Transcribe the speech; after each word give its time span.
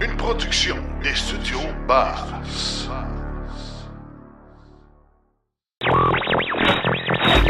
Une 0.00 0.16
production 0.16 0.74
des 1.04 1.14
studios 1.14 1.60
Bars. 1.86 2.42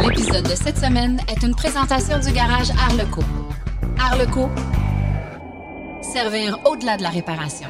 L'épisode 0.03 0.45
de 0.45 0.55
cette 0.55 0.77
semaine 0.77 1.21
est 1.29 1.43
une 1.43 1.55
présentation 1.55 2.19
du 2.19 2.33
garage 2.33 2.71
Arleco. 2.73 3.23
Arleco, 3.99 4.51
servir 6.03 6.59
au-delà 6.67 6.99
de 6.99 7.03
la 7.03 7.09
réparation. 7.09 7.69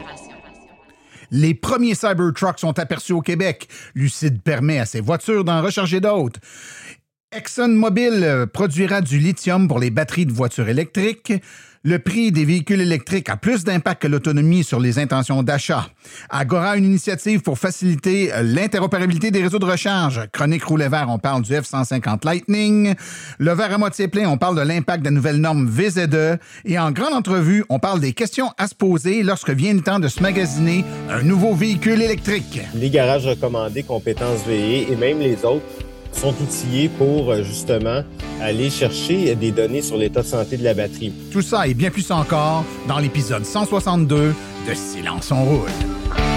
Les 1.31 1.55
premiers 1.55 1.95
Cybertrucks 1.95 2.59
sont 2.59 2.77
aperçus 2.81 3.13
au 3.13 3.21
Québec. 3.21 3.69
Lucide 3.95 4.43
permet 4.43 4.81
à 4.81 4.87
ses 4.87 5.01
voitures 5.01 5.45
d'en 5.45 5.63
recharger 5.63 6.01
d'autres. 6.01 6.41
ExxonMobil 7.31 8.25
euh, 8.25 8.47
produira 8.47 9.01
du 9.01 9.19
lithium 9.19 9.69
pour 9.69 9.79
les 9.79 9.91
batteries 9.91 10.27
de 10.27 10.33
voitures 10.33 10.69
électriques. 10.69 11.33
Le 11.87 11.98
prix 11.98 12.32
des 12.32 12.46
véhicules 12.46 12.80
électriques 12.80 13.29
a 13.29 13.37
plus 13.37 13.62
d'impact 13.62 14.00
que 14.00 14.09
l'autonomie 14.09 14.64
sur 14.64 14.81
les 14.81 14.99
intentions 14.99 15.43
d'achat. 15.43 15.86
Agora 16.31 16.79
une 16.79 16.86
initiative 16.86 17.43
pour 17.43 17.59
faciliter 17.59 18.32
euh, 18.32 18.40
l'interopérabilité 18.43 19.31
des 19.31 19.43
réseaux 19.43 19.59
de 19.59 19.67
recharge. 19.67 20.23
Chronique 20.32 20.64
Roulet 20.64 20.89
Vert, 20.89 21.09
on 21.11 21.18
parle 21.18 21.43
du 21.43 21.53
F-150 21.53 22.25
Lightning. 22.25 22.95
Le 23.39 23.53
verre 23.53 23.75
à 23.75 23.76
moitié 23.76 24.09
plein, 24.09 24.26
on 24.31 24.39
parle 24.39 24.57
de 24.57 24.62
l'impact 24.62 25.04
des 25.04 25.11
nouvelles 25.11 25.43
normes 25.43 25.68
VZ2. 25.68 26.39
Et 26.64 26.79
en 26.79 26.90
grande 26.90 27.12
entrevue, 27.12 27.67
on 27.68 27.79
parle 27.79 28.01
des 28.01 28.14
questions 28.14 28.51
à 28.57 28.67
se 28.67 28.75
poser 28.75 29.23
lorsque 29.23 29.51
vient 29.51 29.75
le 29.75 29.82
temps 29.82 29.98
de 29.98 30.09
se 30.09 30.23
magasiner 30.23 30.87
un 31.11 31.23
nouveau 31.23 31.54
véhicule 31.54 32.01
électrique. 32.01 32.62
Les 32.75 32.89
garages 32.89 33.27
recommandés, 33.27 33.83
compétences 33.83 34.42
VE 34.47 34.91
et 34.91 34.97
même 34.97 35.19
les 35.19 35.45
autres 35.45 35.84
sont 36.14 36.34
outillés 36.41 36.89
pour 36.89 37.31
euh, 37.31 37.42
justement 37.42 38.03
aller 38.41 38.70
chercher 38.70 39.34
des 39.34 39.53
données 39.53 39.83
sur 39.83 39.97
l'état 39.97 40.23
de 40.23 40.27
santé 40.27 40.56
de 40.56 40.64
la 40.64 40.75
batterie. 40.75 41.12
Tout 41.31 41.42
ça 41.42 41.67
et 41.67 41.75
bien 41.75 41.91
plus 41.91 42.11
encore 42.11 42.64
dans 42.89 42.98
l'épisode 42.98 43.45
162 43.45 44.34
de 44.69 44.75
Silence 44.75 45.31
on 45.31 45.45
roule. 45.45 46.34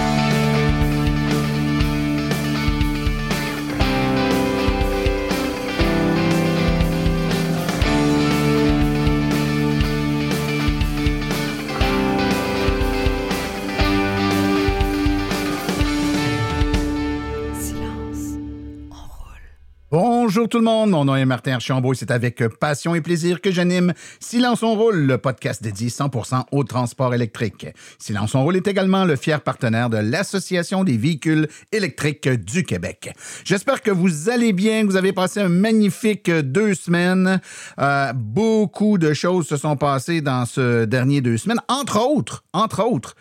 Bonjour 20.37 20.49
tout 20.49 20.59
le 20.59 20.65
monde, 20.65 20.91
mon 20.91 21.03
nom 21.03 21.15
est 21.15 21.25
Martin 21.25 21.53
Archambault 21.53 21.93
et 21.93 21.95
c'est 21.95 22.11
avec 22.11 22.47
passion 22.59 22.93
et 22.93 23.01
plaisir 23.01 23.41
que 23.41 23.49
j'anime 23.49 23.95
Silence 24.19 24.61
on 24.61 24.75
roule, 24.75 24.97
le 24.97 25.17
podcast 25.17 25.63
dédié 25.63 25.89
100% 25.89 26.43
au 26.51 26.63
transport 26.63 27.15
électrique. 27.15 27.65
Silence 27.97 28.35
on 28.35 28.43
roule 28.43 28.55
est 28.55 28.67
également 28.67 29.03
le 29.03 29.15
fier 29.15 29.41
partenaire 29.41 29.89
de 29.89 29.97
l'Association 29.97 30.83
des 30.83 30.95
véhicules 30.95 31.47
électriques 31.71 32.29
du 32.29 32.61
Québec. 32.61 33.13
J'espère 33.45 33.81
que 33.81 33.89
vous 33.89 34.29
allez 34.29 34.53
bien, 34.53 34.83
que 34.83 34.91
vous 34.91 34.95
avez 34.95 35.11
passé 35.11 35.39
un 35.39 35.49
magnifique 35.49 36.29
deux 36.29 36.75
semaines. 36.75 37.41
Euh, 37.79 38.13
beaucoup 38.13 38.99
de 38.99 39.13
choses 39.13 39.47
se 39.47 39.57
sont 39.57 39.75
passées 39.75 40.21
dans 40.21 40.45
ce 40.45 40.85
dernier 40.85 41.21
deux 41.21 41.37
semaines, 41.37 41.61
entre 41.67 41.99
autres, 41.99 42.43
entre 42.53 42.83
autres, 42.85 43.15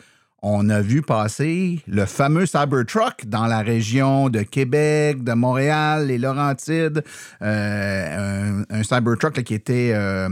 on 0.48 0.68
a 0.68 0.80
vu 0.80 1.02
passer 1.02 1.80
le 1.88 2.06
fameux 2.06 2.46
Cybertruck 2.46 3.26
dans 3.26 3.46
la 3.46 3.62
région 3.62 4.28
de 4.28 4.42
Québec, 4.42 5.24
de 5.24 5.32
Montréal, 5.32 6.06
les 6.06 6.18
Laurentides, 6.18 7.02
euh, 7.42 8.62
un, 8.70 8.82
Cybertruck 8.84 9.42
qui 9.42 9.54
était 9.54 9.90
euh, 9.92 10.28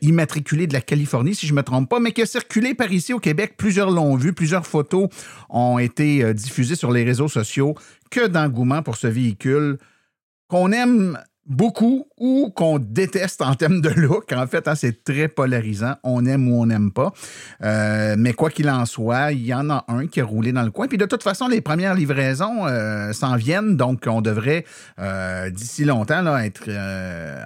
immatriculé 0.00 0.66
de 0.66 0.72
la 0.72 0.80
Californie, 0.80 1.34
si 1.34 1.46
je 1.46 1.52
ne 1.52 1.58
me 1.58 1.62
trompe 1.62 1.90
pas, 1.90 2.00
mais 2.00 2.12
qui 2.12 2.22
a 2.22 2.26
circulé 2.26 2.72
par 2.72 2.90
ici 2.90 3.12
au 3.12 3.18
Québec. 3.18 3.56
Plusieurs 3.58 3.90
l'ont 3.90 4.16
vu, 4.16 4.32
plusieurs 4.32 4.66
photos 4.66 5.10
ont 5.50 5.78
été 5.78 6.24
euh, 6.24 6.32
diffusées 6.32 6.76
sur 6.76 6.90
les 6.90 7.04
réseaux 7.04 7.28
sociaux. 7.28 7.74
Que 8.10 8.26
d'engouement 8.26 8.82
pour 8.82 8.96
ce 8.96 9.08
véhicule 9.08 9.76
qu'on 10.48 10.72
aime 10.72 11.18
beaucoup 11.44 12.06
ou 12.18 12.52
qu'on 12.54 12.78
déteste 12.78 13.42
en 13.42 13.54
termes 13.54 13.80
de 13.80 13.88
look. 13.88 14.32
En 14.32 14.46
fait, 14.46 14.68
hein, 14.68 14.74
c'est 14.74 15.02
très 15.04 15.28
polarisant. 15.28 15.94
On 16.04 16.24
aime 16.26 16.48
ou 16.48 16.60
on 16.60 16.66
n'aime 16.66 16.92
pas. 16.92 17.12
Euh, 17.62 18.14
mais 18.18 18.32
quoi 18.32 18.50
qu'il 18.50 18.70
en 18.70 18.86
soit, 18.86 19.32
il 19.32 19.44
y 19.44 19.54
en 19.54 19.68
a 19.70 19.84
un 19.88 20.06
qui 20.06 20.20
a 20.20 20.24
roulé 20.24 20.52
dans 20.52 20.62
le 20.62 20.70
coin. 20.70 20.86
Puis 20.86 20.98
de 20.98 21.06
toute 21.06 21.22
façon, 21.22 21.48
les 21.48 21.60
premières 21.60 21.94
livraisons 21.94 22.66
euh, 22.66 23.12
s'en 23.12 23.36
viennent. 23.36 23.76
Donc, 23.76 24.04
on 24.06 24.20
devrait 24.20 24.64
euh, 25.00 25.50
d'ici 25.50 25.84
longtemps 25.84 26.36
être 26.38 26.68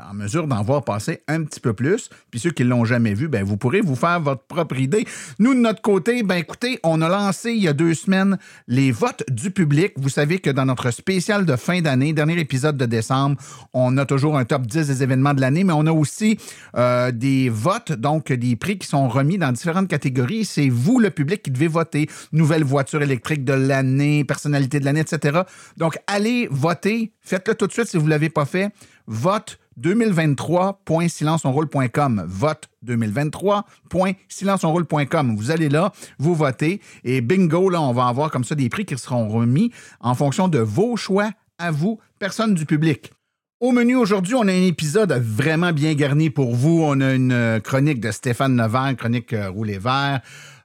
en 0.08 0.14
mesure 0.14 0.46
d'en 0.46 0.62
voir 0.62 0.84
passer 0.84 1.22
un 1.28 1.44
petit 1.44 1.60
peu 1.60 1.72
plus. 1.72 2.10
Puis 2.30 2.40
ceux 2.40 2.50
qui 2.50 2.64
ne 2.64 2.68
l'ont 2.68 2.84
jamais 2.84 3.14
vu, 3.14 3.28
ben, 3.28 3.44
vous 3.44 3.56
pourrez 3.56 3.80
vous 3.80 3.96
faire 3.96 4.20
votre 4.20 4.42
propre 4.42 4.78
idée. 4.78 5.06
Nous, 5.38 5.54
de 5.54 5.60
notre 5.60 5.82
côté, 5.82 6.22
ben, 6.22 6.36
écoutez, 6.36 6.78
on 6.82 7.00
a 7.00 7.08
lancé 7.08 7.52
il 7.52 7.62
y 7.62 7.68
a 7.68 7.72
deux 7.72 7.94
semaines 7.94 8.38
les 8.66 8.92
votes 8.92 9.24
du 9.30 9.50
public. 9.50 9.92
Vous 9.96 10.08
savez 10.08 10.38
que 10.38 10.50
dans 10.50 10.66
notre 10.66 10.90
spécial 10.90 11.46
de 11.46 11.56
fin 11.56 11.80
d'année, 11.80 12.12
dernier 12.12 12.38
épisode 12.38 12.76
de 12.76 12.86
décembre, 12.86 13.36
on 13.72 13.96
a 13.96 14.04
toujours 14.04 14.36
un 14.36 14.44
top 14.44 14.57
10 14.66 14.86
des 14.86 15.02
événements 15.02 15.34
de 15.34 15.40
l'année, 15.40 15.64
mais 15.64 15.72
on 15.72 15.86
a 15.86 15.92
aussi 15.92 16.38
euh, 16.76 17.10
des 17.10 17.48
votes, 17.48 17.92
donc 17.92 18.32
des 18.32 18.56
prix 18.56 18.78
qui 18.78 18.86
sont 18.86 19.08
remis 19.08 19.38
dans 19.38 19.52
différentes 19.52 19.88
catégories. 19.88 20.44
C'est 20.44 20.68
vous, 20.68 20.98
le 20.98 21.10
public, 21.10 21.42
qui 21.42 21.50
devez 21.50 21.68
voter. 21.68 22.08
Nouvelle 22.32 22.64
voiture 22.64 23.02
électrique 23.02 23.44
de 23.44 23.52
l'année, 23.52 24.24
personnalité 24.24 24.80
de 24.80 24.84
l'année, 24.84 25.00
etc. 25.00 25.40
Donc, 25.76 25.98
allez 26.06 26.48
voter. 26.50 27.12
Faites-le 27.20 27.54
tout 27.54 27.66
de 27.66 27.72
suite 27.72 27.88
si 27.88 27.96
vous 27.96 28.04
ne 28.04 28.10
l'avez 28.10 28.30
pas 28.30 28.44
fait. 28.44 28.70
Vote 29.06 29.58
2023.silenceonroule.com. 29.80 32.24
Vote 32.26 32.68
2023.silenceonroule.com. 32.84 35.36
Vous 35.36 35.50
allez 35.50 35.68
là, 35.68 35.92
vous 36.18 36.34
votez 36.34 36.80
et 37.04 37.20
bingo, 37.20 37.68
là, 37.70 37.80
on 37.80 37.92
va 37.92 38.06
avoir 38.06 38.30
comme 38.30 38.44
ça 38.44 38.54
des 38.54 38.68
prix 38.68 38.84
qui 38.84 38.96
seront 38.98 39.28
remis 39.28 39.72
en 40.00 40.14
fonction 40.14 40.48
de 40.48 40.58
vos 40.58 40.96
choix 40.96 41.30
à 41.58 41.70
vous, 41.70 41.98
personne 42.18 42.54
du 42.54 42.66
public. 42.66 43.12
Au 43.60 43.72
menu 43.72 43.96
aujourd'hui, 43.96 44.36
on 44.36 44.46
a 44.46 44.52
un 44.52 44.66
épisode 44.66 45.12
vraiment 45.20 45.72
bien 45.72 45.92
garni 45.94 46.30
pour 46.30 46.54
vous. 46.54 46.80
On 46.84 47.00
a 47.00 47.12
une 47.12 47.60
chronique 47.60 47.98
de 47.98 48.12
Stéphane 48.12 48.54
Nevers, 48.54 48.94
chronique 48.96 49.32
euh, 49.32 49.50
roulé 49.50 49.78
vert. 49.78 50.20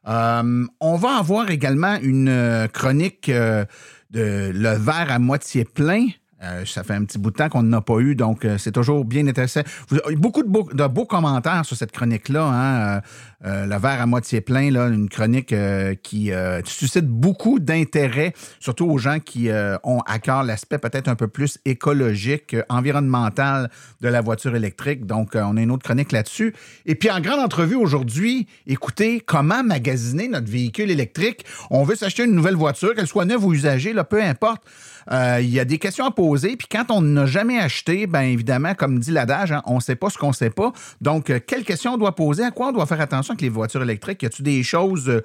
Euh, 0.07 0.67
on 0.79 0.95
va 0.97 1.17
avoir 1.17 1.49
également 1.49 1.97
une 2.03 2.67
chronique 2.71 3.29
euh, 3.29 3.65
de 4.11 4.51
le 4.53 4.77
verre 4.77 5.07
à 5.11 5.17
moitié 5.17 5.65
plein. 5.65 6.05
Euh, 6.43 6.65
ça 6.65 6.83
fait 6.83 6.93
un 6.93 7.05
petit 7.05 7.17
bout 7.17 7.31
de 7.31 7.37
temps 7.37 7.47
qu'on 7.47 7.63
n'en 7.63 7.77
a 7.77 7.81
pas 7.81 7.99
eu, 7.99 8.15
donc 8.15 8.43
euh, 8.43 8.57
c'est 8.57 8.73
toujours 8.73 9.05
bien 9.05 9.25
intéressant. 9.27 9.61
Vous, 9.87 9.99
beaucoup 10.17 10.43
de 10.43 10.49
beaux, 10.49 10.67
de 10.73 10.87
beaux, 10.87 11.05
commentaires 11.05 11.63
sur 11.65 11.77
cette 11.77 11.91
chronique-là. 11.91 12.43
Hein? 12.43 13.01
Euh, 13.45 13.65
le 13.65 13.77
verre 13.77 14.01
à 14.01 14.05
moitié 14.05 14.41
plein, 14.41 14.71
là, 14.71 14.87
une 14.87 15.09
chronique 15.09 15.53
qui 16.01 16.31
suscite 16.65 17.07
beaucoup 17.07 17.59
d'intérêt, 17.59 18.33
surtout 18.59 18.85
aux 18.85 18.97
gens 18.97 19.19
qui 19.19 19.49
ont 19.83 19.99
à 20.05 20.19
cœur 20.19 20.43
l'aspect 20.43 20.77
peut-être 20.77 21.07
un 21.07 21.15
peu 21.15 21.27
plus 21.27 21.57
écologique, 21.65 22.55
environnemental 22.69 23.69
de 24.01 24.07
la 24.07 24.21
voiture 24.21 24.55
électrique. 24.55 25.05
Donc, 25.05 25.31
on 25.35 25.57
a 25.57 25.61
une 25.61 25.71
autre 25.71 25.83
chronique 25.83 26.11
là-dessus. 26.11 26.53
Et 26.85 26.95
puis, 26.95 27.09
en 27.09 27.19
grande 27.19 27.39
entrevue 27.39 27.75
aujourd'hui, 27.75 28.47
écoutez, 28.67 29.19
comment 29.19 29.63
magasiner 29.63 30.27
notre 30.27 30.49
véhicule 30.49 30.91
électrique? 30.91 31.45
On 31.69 31.83
veut 31.83 31.95
s'acheter 31.95 32.23
une 32.23 32.35
nouvelle 32.35 32.55
voiture, 32.55 32.95
qu'elle 32.95 33.07
soit 33.07 33.25
neuve 33.25 33.45
ou 33.45 33.53
usagée, 33.53 33.93
là, 33.93 34.03
peu 34.03 34.21
importe. 34.21 34.63
Il 35.11 35.49
y 35.49 35.59
a 35.59 35.65
des 35.65 35.79
questions 35.79 36.05
à 36.05 36.11
poser. 36.11 36.55
Puis 36.55 36.67
quand 36.71 36.85
on 36.89 37.01
n'a 37.01 37.25
jamais 37.25 37.59
acheté, 37.59 38.07
bien 38.07 38.21
évidemment, 38.21 38.73
comme 38.73 38.99
dit 38.99 39.11
l'adage, 39.11 39.51
hein, 39.51 39.61
on 39.65 39.75
ne 39.75 39.81
sait 39.81 39.95
pas 39.95 40.09
ce 40.09 40.17
qu'on 40.17 40.29
ne 40.29 40.33
sait 40.33 40.49
pas. 40.49 40.71
Donc, 41.01 41.29
euh, 41.29 41.39
quelles 41.45 41.65
questions 41.65 41.93
on 41.93 41.97
doit 41.97 42.15
poser? 42.15 42.43
À 42.43 42.51
quoi 42.51 42.69
on 42.69 42.71
doit 42.71 42.85
faire 42.85 43.01
attention? 43.01 43.32
Les 43.41 43.49
voitures 43.49 43.81
électriques? 43.81 44.23
Y 44.23 44.25
a-t-il 44.25 44.43
des 44.43 44.63
choses 44.63 45.21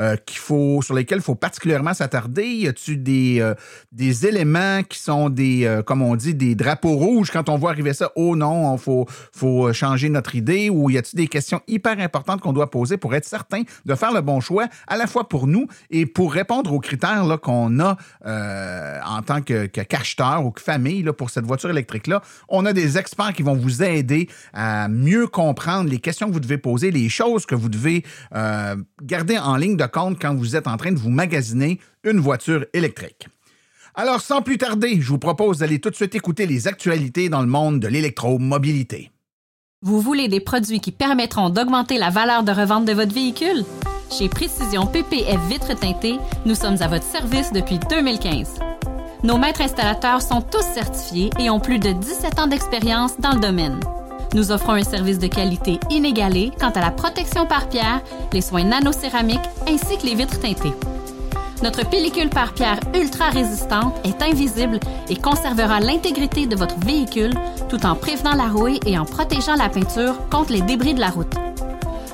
euh, 0.00 0.16
qu'il 0.26 0.38
faut, 0.38 0.80
sur 0.82 0.94
lesquelles 0.94 1.18
il 1.18 1.24
faut 1.24 1.34
particulièrement 1.34 1.94
s'attarder? 1.94 2.46
Y 2.46 2.68
a-t-il 2.68 3.02
des, 3.02 3.38
euh, 3.40 3.54
des 3.92 4.26
éléments 4.26 4.82
qui 4.82 4.98
sont 4.98 5.28
des, 5.28 5.64
euh, 5.64 5.82
comme 5.82 6.02
on 6.02 6.16
dit, 6.16 6.34
des 6.34 6.54
drapeaux 6.54 6.96
rouges? 6.96 7.30
Quand 7.30 7.48
on 7.48 7.58
voit 7.58 7.70
arriver 7.70 7.92
ça? 7.92 8.10
Oh 8.16 8.36
non, 8.36 8.74
il 8.74 8.80
faut, 8.80 9.06
faut 9.32 9.72
changer 9.72 10.08
notre 10.08 10.34
idée. 10.34 10.70
Ou 10.70 10.90
y 10.90 10.98
a-t-il 10.98 11.16
des 11.16 11.28
questions 11.28 11.60
hyper 11.68 11.98
importantes 12.00 12.40
qu'on 12.40 12.52
doit 12.52 12.70
poser 12.70 12.96
pour 12.96 13.14
être 13.14 13.26
certain 13.26 13.62
de 13.84 13.94
faire 13.94 14.12
le 14.12 14.20
bon 14.20 14.40
choix, 14.40 14.68
à 14.86 14.96
la 14.96 15.06
fois 15.06 15.28
pour 15.28 15.46
nous 15.46 15.66
et 15.90 16.06
pour 16.06 16.32
répondre 16.32 16.72
aux 16.72 16.80
critères 16.80 17.24
là, 17.24 17.38
qu'on 17.38 17.80
a 17.80 17.96
en 19.04 19.22
tant 19.22 19.42
que, 19.42 19.66
que 19.66 19.80
qu'acheteur 19.80 20.44
ou 20.44 20.50
que 20.50 20.60
famille 20.60 21.02
là, 21.02 21.12
pour 21.12 21.30
cette 21.30 21.44
voiture 21.44 21.70
électrique-là? 21.70 22.22
On 22.48 22.66
a 22.66 22.72
des 22.72 22.98
experts 22.98 23.32
qui 23.32 23.42
vont 23.42 23.54
vous 23.54 23.82
aider 23.82 24.28
à 24.52 24.88
mieux 24.88 25.26
comprendre 25.26 25.88
les 25.88 25.98
questions 25.98 26.28
que 26.28 26.32
vous 26.32 26.40
devez 26.40 26.58
poser, 26.58 26.90
les 26.90 27.08
choses 27.08 27.46
que 27.46 27.51
vous 27.54 27.68
devez 27.68 28.04
euh, 28.34 28.76
garder 29.02 29.38
en 29.38 29.56
ligne 29.56 29.76
de 29.76 29.86
compte 29.86 30.20
quand 30.20 30.34
vous 30.34 30.56
êtes 30.56 30.66
en 30.66 30.76
train 30.76 30.92
de 30.92 30.98
vous 30.98 31.10
magasiner 31.10 31.80
une 32.04 32.18
voiture 32.18 32.64
électrique. 32.72 33.28
Alors, 33.94 34.20
sans 34.20 34.40
plus 34.40 34.56
tarder, 34.56 35.00
je 35.00 35.08
vous 35.08 35.18
propose 35.18 35.58
d'aller 35.58 35.78
tout 35.78 35.90
de 35.90 35.94
suite 35.94 36.14
écouter 36.14 36.46
les 36.46 36.66
actualités 36.66 37.28
dans 37.28 37.42
le 37.42 37.46
monde 37.46 37.78
de 37.78 37.88
l'électromobilité. 37.88 39.10
Vous 39.82 40.00
voulez 40.00 40.28
des 40.28 40.40
produits 40.40 40.80
qui 40.80 40.92
permettront 40.92 41.50
d'augmenter 41.50 41.98
la 41.98 42.08
valeur 42.08 42.42
de 42.42 42.52
revente 42.52 42.84
de 42.84 42.92
votre 42.92 43.12
véhicule? 43.12 43.64
Chez 44.10 44.28
Précision 44.28 44.86
PPF 44.86 45.40
Vitres 45.48 45.78
teintées, 45.78 46.18
nous 46.46 46.54
sommes 46.54 46.80
à 46.80 46.88
votre 46.88 47.04
service 47.04 47.52
depuis 47.52 47.78
2015. 47.90 48.60
Nos 49.24 49.38
maîtres 49.38 49.62
installateurs 49.62 50.22
sont 50.22 50.42
tous 50.42 50.64
certifiés 50.74 51.30
et 51.38 51.50
ont 51.50 51.60
plus 51.60 51.78
de 51.78 51.92
17 51.92 52.38
ans 52.38 52.46
d'expérience 52.46 53.18
dans 53.18 53.32
le 53.32 53.40
domaine. 53.40 53.80
Nous 54.34 54.50
offrons 54.50 54.72
un 54.72 54.82
service 54.82 55.18
de 55.18 55.26
qualité 55.26 55.78
inégalé 55.90 56.52
quant 56.58 56.70
à 56.70 56.80
la 56.80 56.90
protection 56.90 57.46
par 57.46 57.68
pierre, 57.68 58.00
les 58.32 58.40
soins 58.40 58.64
nanocéramiques 58.64 59.38
ainsi 59.68 59.98
que 59.98 60.06
les 60.06 60.14
vitres 60.14 60.40
teintées. 60.40 60.72
Notre 61.62 61.88
pellicule 61.88 62.30
par 62.30 62.54
pierre 62.54 62.80
ultra 62.94 63.26
résistante 63.28 63.94
est 64.04 64.22
invisible 64.22 64.80
et 65.08 65.16
conservera 65.16 65.80
l'intégrité 65.80 66.46
de 66.46 66.56
votre 66.56 66.78
véhicule 66.80 67.34
tout 67.68 67.84
en 67.86 67.94
prévenant 67.94 68.34
la 68.34 68.48
rouille 68.48 68.80
et 68.86 68.98
en 68.98 69.04
protégeant 69.04 69.54
la 69.54 69.68
peinture 69.68 70.28
contre 70.28 70.52
les 70.52 70.62
débris 70.62 70.94
de 70.94 71.00
la 71.00 71.10
route. 71.10 71.34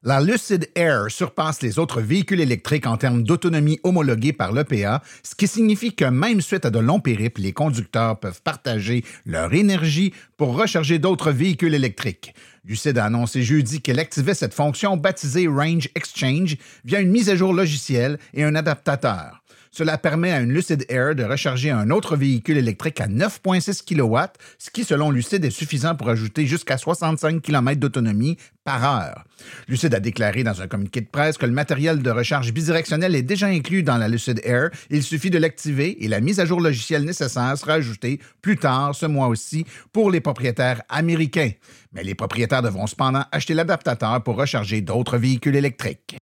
La 0.02 0.22
Lucid 0.22 0.70
Air 0.76 1.10
surpasse 1.10 1.60
les 1.60 1.78
autres 1.78 2.00
véhicules 2.00 2.40
électriques 2.40 2.86
en 2.86 2.96
termes 2.96 3.22
d'autonomie 3.22 3.78
homologuée 3.82 4.32
par 4.32 4.50
l'EPA, 4.50 5.02
ce 5.22 5.34
qui 5.34 5.46
signifie 5.46 5.94
que 5.94 6.06
même 6.06 6.40
suite 6.40 6.64
à 6.64 6.70
de 6.70 6.78
longs 6.78 7.00
périples, 7.00 7.42
les 7.42 7.52
conducteurs 7.52 8.18
peuvent 8.18 8.40
partager 8.40 9.04
leur 9.26 9.52
énergie 9.52 10.14
pour 10.38 10.56
recharger 10.56 10.98
d'autres 10.98 11.32
véhicules 11.32 11.74
électriques. 11.74 12.34
Lucid 12.64 12.98
a 12.98 13.06
annoncé 13.06 13.42
jeudi 13.42 13.80
qu'elle 13.80 13.98
activait 13.98 14.34
cette 14.34 14.54
fonction 14.54 14.96
baptisée 14.96 15.48
Range 15.48 15.88
Exchange 15.94 16.56
via 16.84 17.00
une 17.00 17.10
mise 17.10 17.30
à 17.30 17.36
jour 17.36 17.52
logicielle 17.52 18.18
et 18.34 18.44
un 18.44 18.54
adaptateur. 18.54 19.39
Cela 19.72 19.98
permet 19.98 20.32
à 20.32 20.40
une 20.40 20.52
Lucid 20.52 20.84
Air 20.88 21.14
de 21.14 21.22
recharger 21.22 21.70
un 21.70 21.90
autre 21.90 22.16
véhicule 22.16 22.56
électrique 22.56 23.00
à 23.00 23.06
9,6 23.06 23.84
kW, 23.84 24.32
ce 24.58 24.68
qui, 24.70 24.82
selon 24.82 25.12
Lucid, 25.12 25.44
est 25.44 25.50
suffisant 25.50 25.94
pour 25.94 26.08
ajouter 26.08 26.44
jusqu'à 26.44 26.76
65 26.76 27.40
km 27.40 27.78
d'autonomie 27.78 28.36
par 28.64 28.84
heure. 28.84 29.24
Lucid 29.68 29.94
a 29.94 30.00
déclaré 30.00 30.42
dans 30.42 30.60
un 30.60 30.66
communiqué 30.66 31.00
de 31.00 31.06
presse 31.06 31.38
que 31.38 31.46
le 31.46 31.52
matériel 31.52 32.02
de 32.02 32.10
recharge 32.10 32.52
bidirectionnel 32.52 33.14
est 33.14 33.22
déjà 33.22 33.46
inclus 33.46 33.84
dans 33.84 33.96
la 33.96 34.08
Lucid 34.08 34.40
Air. 34.42 34.70
Il 34.90 35.04
suffit 35.04 35.30
de 35.30 35.38
l'activer 35.38 36.04
et 36.04 36.08
la 36.08 36.20
mise 36.20 36.40
à 36.40 36.46
jour 36.46 36.60
logicielle 36.60 37.04
nécessaire 37.04 37.56
sera 37.56 37.74
ajoutée 37.74 38.20
plus 38.42 38.56
tard 38.56 38.94
ce 38.96 39.06
mois 39.06 39.28
aussi 39.28 39.64
pour 39.92 40.10
les 40.10 40.20
propriétaires 40.20 40.82
américains. 40.88 41.52
Mais 41.92 42.02
les 42.02 42.16
propriétaires 42.16 42.62
devront 42.62 42.88
cependant 42.88 43.24
acheter 43.30 43.54
l'adaptateur 43.54 44.20
pour 44.24 44.36
recharger 44.36 44.80
d'autres 44.80 45.16
véhicules 45.16 45.56
électriques. 45.56 46.16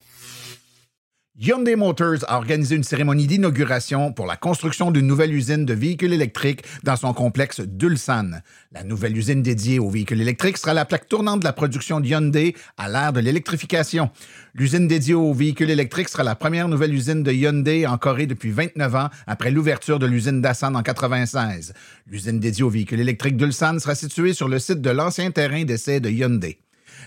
Hyundai 1.37 1.75
Motors 1.75 2.23
a 2.29 2.37
organisé 2.37 2.77
une 2.77 2.83
cérémonie 2.83 3.27
d'inauguration 3.27 4.13
pour 4.13 4.25
la 4.25 4.37
construction 4.37 4.89
d'une 4.89 5.05
nouvelle 5.05 5.33
usine 5.33 5.65
de 5.65 5.73
véhicules 5.73 6.13
électriques 6.13 6.63
dans 6.85 6.95
son 6.95 7.11
complexe 7.11 7.59
d'Ulsan. 7.59 8.39
La 8.71 8.85
nouvelle 8.85 9.17
usine 9.17 9.41
dédiée 9.41 9.77
aux 9.77 9.89
véhicules 9.89 10.21
électriques 10.21 10.57
sera 10.57 10.73
la 10.73 10.85
plaque 10.85 11.09
tournante 11.09 11.41
de 11.41 11.43
la 11.43 11.51
production 11.51 11.99
de 11.99 12.07
Hyundai 12.07 12.55
à 12.77 12.87
l'ère 12.87 13.11
de 13.11 13.19
l'électrification. 13.19 14.11
L'usine 14.53 14.87
dédiée 14.87 15.13
aux 15.13 15.33
véhicules 15.33 15.69
électriques 15.69 16.07
sera 16.07 16.23
la 16.23 16.35
première 16.35 16.69
nouvelle 16.69 16.93
usine 16.93 17.21
de 17.21 17.33
Hyundai 17.33 17.85
en 17.85 17.97
Corée 17.97 18.27
depuis 18.27 18.51
29 18.51 18.95
ans 18.95 19.09
après 19.27 19.51
l'ouverture 19.51 19.99
de 19.99 20.05
l'usine 20.05 20.41
d'Assan 20.41 20.73
en 20.73 20.83
96. 20.83 21.73
L'usine 22.07 22.39
dédiée 22.39 22.63
aux 22.63 22.69
véhicules 22.69 23.01
électriques 23.01 23.35
d'Ulsan 23.35 23.79
sera 23.79 23.95
située 23.95 24.31
sur 24.31 24.47
le 24.47 24.57
site 24.57 24.79
de 24.79 24.89
l'ancien 24.89 25.31
terrain 25.31 25.65
d'essai 25.65 25.99
de 25.99 26.09
Hyundai. 26.09 26.59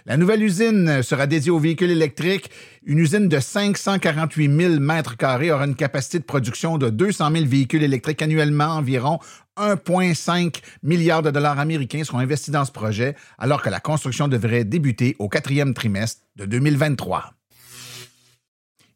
La 0.09 0.17
nouvelle 0.17 0.43
usine 0.43 1.03
sera 1.03 1.27
dédiée 1.27 1.51
aux 1.51 1.59
véhicules 1.59 1.91
électriques. 1.91 2.51
Une 2.87 2.99
usine 2.99 3.29
de 3.29 3.39
548 3.39 4.57
000 4.57 4.81
mètres 4.81 5.19
carrés 5.19 5.53
aura 5.53 5.67
une 5.67 5.75
capacité 5.75 6.19
de 6.19 6.25
production 6.25 6.79
de 6.79 6.89
200 6.89 7.31
000 7.31 7.45
véhicules 7.45 7.83
électriques 7.83 8.23
annuellement. 8.23 8.69
Environ 8.69 9.19
1,5 9.59 10.63
milliard 10.83 11.21
de 11.21 11.31
dollars 11.31 11.59
américains 11.59 12.05
seront 12.05 12.21
investis 12.21 12.51
dans 12.51 12.65
ce 12.65 12.73
projet, 12.73 13.17
alors 13.37 13.61
que 13.61 13.69
la 13.69 13.81
construction 13.81 14.29
devrait 14.29 14.65
débuter 14.65 15.15
au 15.19 15.29
quatrième 15.29 15.75
trimestre 15.75 16.23
de 16.37 16.47
2023. 16.47 17.38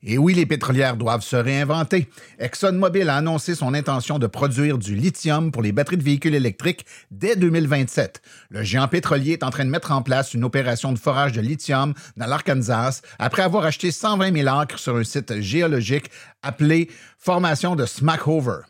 Et 0.04 0.18
oui, 0.18 0.34
les 0.34 0.46
pétrolières 0.46 0.96
doivent 0.96 1.22
se 1.22 1.36
réinventer. 1.36 2.08
ExxonMobil 2.40 3.08
a 3.08 3.16
annoncé 3.16 3.54
son 3.54 3.72
intention 3.72 4.18
de 4.18 4.26
produire 4.26 4.76
du 4.76 4.96
lithium 4.96 5.52
pour 5.52 5.62
les 5.62 5.70
batteries 5.70 5.96
de 5.96 6.02
véhicules 6.02 6.34
électriques 6.34 6.84
dès 7.12 7.36
2027. 7.36 8.20
Le 8.50 8.64
géant 8.64 8.88
pétrolier 8.88 9.32
est 9.32 9.44
en 9.44 9.50
train 9.50 9.64
de 9.64 9.70
mettre 9.70 9.92
en 9.92 10.02
place 10.02 10.34
une 10.34 10.42
opération 10.42 10.92
de 10.92 10.98
forage 10.98 11.32
de 11.32 11.40
lithium 11.40 11.94
dans 12.16 12.26
l'Arkansas 12.26 13.02
après 13.20 13.42
avoir 13.42 13.64
acheté 13.64 13.92
120 13.92 14.36
000 14.36 14.48
acres 14.48 14.80
sur 14.80 14.96
un 14.96 15.04
site 15.04 15.40
géologique 15.40 16.10
appelé 16.42 16.90
Formation 17.16 17.76
de 17.76 17.86
Smackover. 17.86 18.62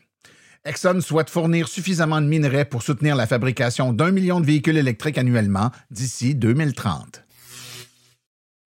Exxon 0.65 1.01
souhaite 1.01 1.31
fournir 1.31 1.67
suffisamment 1.67 2.21
de 2.21 2.27
minerais 2.27 2.65
pour 2.65 2.83
soutenir 2.83 3.15
la 3.15 3.25
fabrication 3.25 3.91
d'un 3.91 4.11
million 4.11 4.39
de 4.39 4.45
véhicules 4.45 4.77
électriques 4.77 5.17
annuellement 5.17 5.71
d'ici 5.89 6.35
2030. 6.35 7.22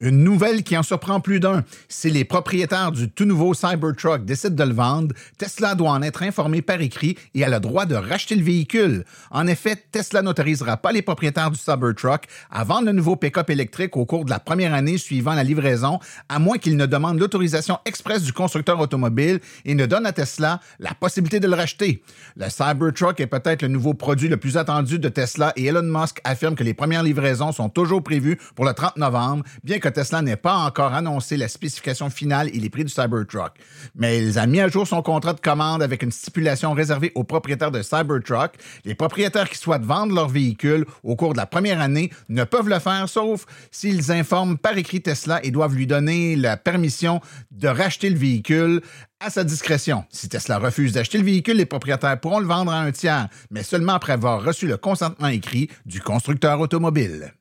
Une 0.00 0.22
nouvelle 0.22 0.62
qui 0.62 0.76
en 0.76 0.82
surprend 0.82 1.20
plus 1.20 1.40
d'un. 1.40 1.64
Si 1.88 2.10
les 2.10 2.26
propriétaires 2.26 2.93
du 2.93 3.08
tout 3.08 3.25
nouveau 3.25 3.54
Cybertruck 3.54 4.26
décident 4.26 4.54
de 4.54 4.69
le 4.69 4.75
vendre, 4.75 5.14
Tesla 5.38 5.75
doit 5.75 5.93
en 5.93 6.02
être 6.02 6.22
informé 6.22 6.60
par 6.60 6.82
écrit 6.82 7.16
et 7.34 7.44
a 7.44 7.48
le 7.48 7.60
droit 7.60 7.87
de 7.87 7.94
racheter 7.94 8.34
le 8.34 8.43
véhicule. 8.43 9.06
En 9.31 9.46
effet, 9.46 9.75
Tesla 9.90 10.20
n'autorisera 10.20 10.76
pas 10.76 10.93
les 10.93 11.00
propriétaires 11.00 11.50
du 11.50 11.58
Cybertruck 11.58 12.25
à 12.50 12.62
vendre 12.62 12.84
le 12.84 12.93
nouveau 12.93 13.16
pick-up 13.16 13.48
électrique 13.48 13.96
au 13.96 14.04
cours 14.04 14.26
de 14.26 14.31
la 14.31 14.38
première 14.38 14.75
année 14.75 14.98
suivant 14.98 15.32
la 15.32 15.43
livraison, 15.43 15.99
à 16.28 16.38
moins 16.38 16.58
qu'ils 16.58 16.76
ne 16.76 16.84
demandent 16.84 17.19
l'autorisation 17.19 17.78
expresse 17.87 18.22
du 18.22 18.34
constructeur 18.34 18.78
automobile 18.78 19.40
et 19.64 19.75
ne 19.75 19.87
donnent 19.87 20.04
à 20.04 20.12
Tesla 20.12 20.60
la 20.78 20.92
possibilité 20.92 21.40
de 21.40 21.46
le 21.46 21.54
racheter. 21.54 22.02
Le 22.37 22.50
Cybertruck 22.50 23.19
est 23.20 23.28
peut-être 23.28 23.62
le 23.62 23.69
nouveau 23.69 23.94
produit 23.94 24.28
le 24.28 24.37
plus 24.37 24.59
attendu 24.59 24.99
de 24.99 25.09
Tesla 25.09 25.54
et 25.56 25.64
Elon 25.64 25.85
Musk 25.85 26.20
affirme 26.25 26.54
que 26.54 26.64
les 26.64 26.75
premières 26.75 27.02
livraisons 27.02 27.52
sont 27.52 27.70
toujours 27.70 28.02
prévues 28.02 28.38
pour 28.54 28.66
le 28.66 28.75
30 28.75 28.99
novembre, 28.99 29.42
bien 29.64 29.78
que 29.78 29.86
Tesla 29.90 30.23
n'ait 30.23 30.37
pas 30.37 30.55
encore 30.55 30.95
annoncé 30.95 31.37
la 31.37 31.49
spécification 31.49 32.11
finale 32.11 32.49
et 32.49 32.59
les 32.59 32.71
prix 32.71 32.85
du 32.85 32.90
Cybertruck. 32.93 33.52
Mais 33.95 34.19
il 34.19 34.38
a 34.38 34.47
mis 34.47 34.61
à 34.61 34.69
jour 34.69 34.87
son 34.87 35.02
contrat 35.02 35.33
de 35.33 35.40
commande 35.40 35.83
avec 35.83 36.02
une 36.02 36.12
stipulation 36.12 36.73
réservée 36.73 37.12
aux 37.14 37.25
propriétaires 37.25 37.71
de 37.71 37.83
Cybertruck. 37.83 38.52
Les 38.85 38.95
propriétaires 38.95 39.49
qui 39.49 39.59
souhaitent 39.59 39.85
vendre 39.85 40.14
leur 40.14 40.28
véhicule 40.28 40.87
au 41.02 41.16
cours 41.16 41.33
de 41.33 41.38
la 41.38 41.47
première 41.47 41.81
année 41.81 42.11
ne 42.28 42.45
peuvent 42.45 42.69
le 42.69 42.78
faire 42.78 43.09
sauf 43.09 43.47
s'ils 43.71 44.12
informent 44.12 44.59
par 44.59 44.76
écrit 44.76 45.00
Tesla 45.00 45.40
et 45.43 45.50
doivent 45.50 45.75
lui 45.75 45.87
donner 45.87 46.37
la 46.37 46.57
permission 46.57 47.21
de 47.50 47.69
racheter 47.69 48.11
le 48.11 48.19
véhicule 48.19 48.81
à 49.21 49.31
sa 49.31 49.45
discrétion. 49.45 50.05
Si 50.11 50.28
Tesla 50.28 50.59
refuse 50.59 50.93
d'acheter 50.93 51.19
le 51.19 51.25
véhicule, 51.25 51.57
les 51.57 51.66
propriétaires 51.66 52.21
pourront 52.21 52.40
le 52.40 52.47
vendre 52.47 52.73
à 52.73 52.81
un 52.81 52.93
tiers, 52.93 53.28
mais 53.50 53.62
seulement 53.62 53.95
après 53.95 54.12
avoir 54.12 54.45
reçu 54.45 54.66
le 54.66 54.76
consentement 54.76 55.28
écrit 55.28 55.71
du 55.87 56.00
constructeur 56.00 56.61
automobile. 56.61 57.33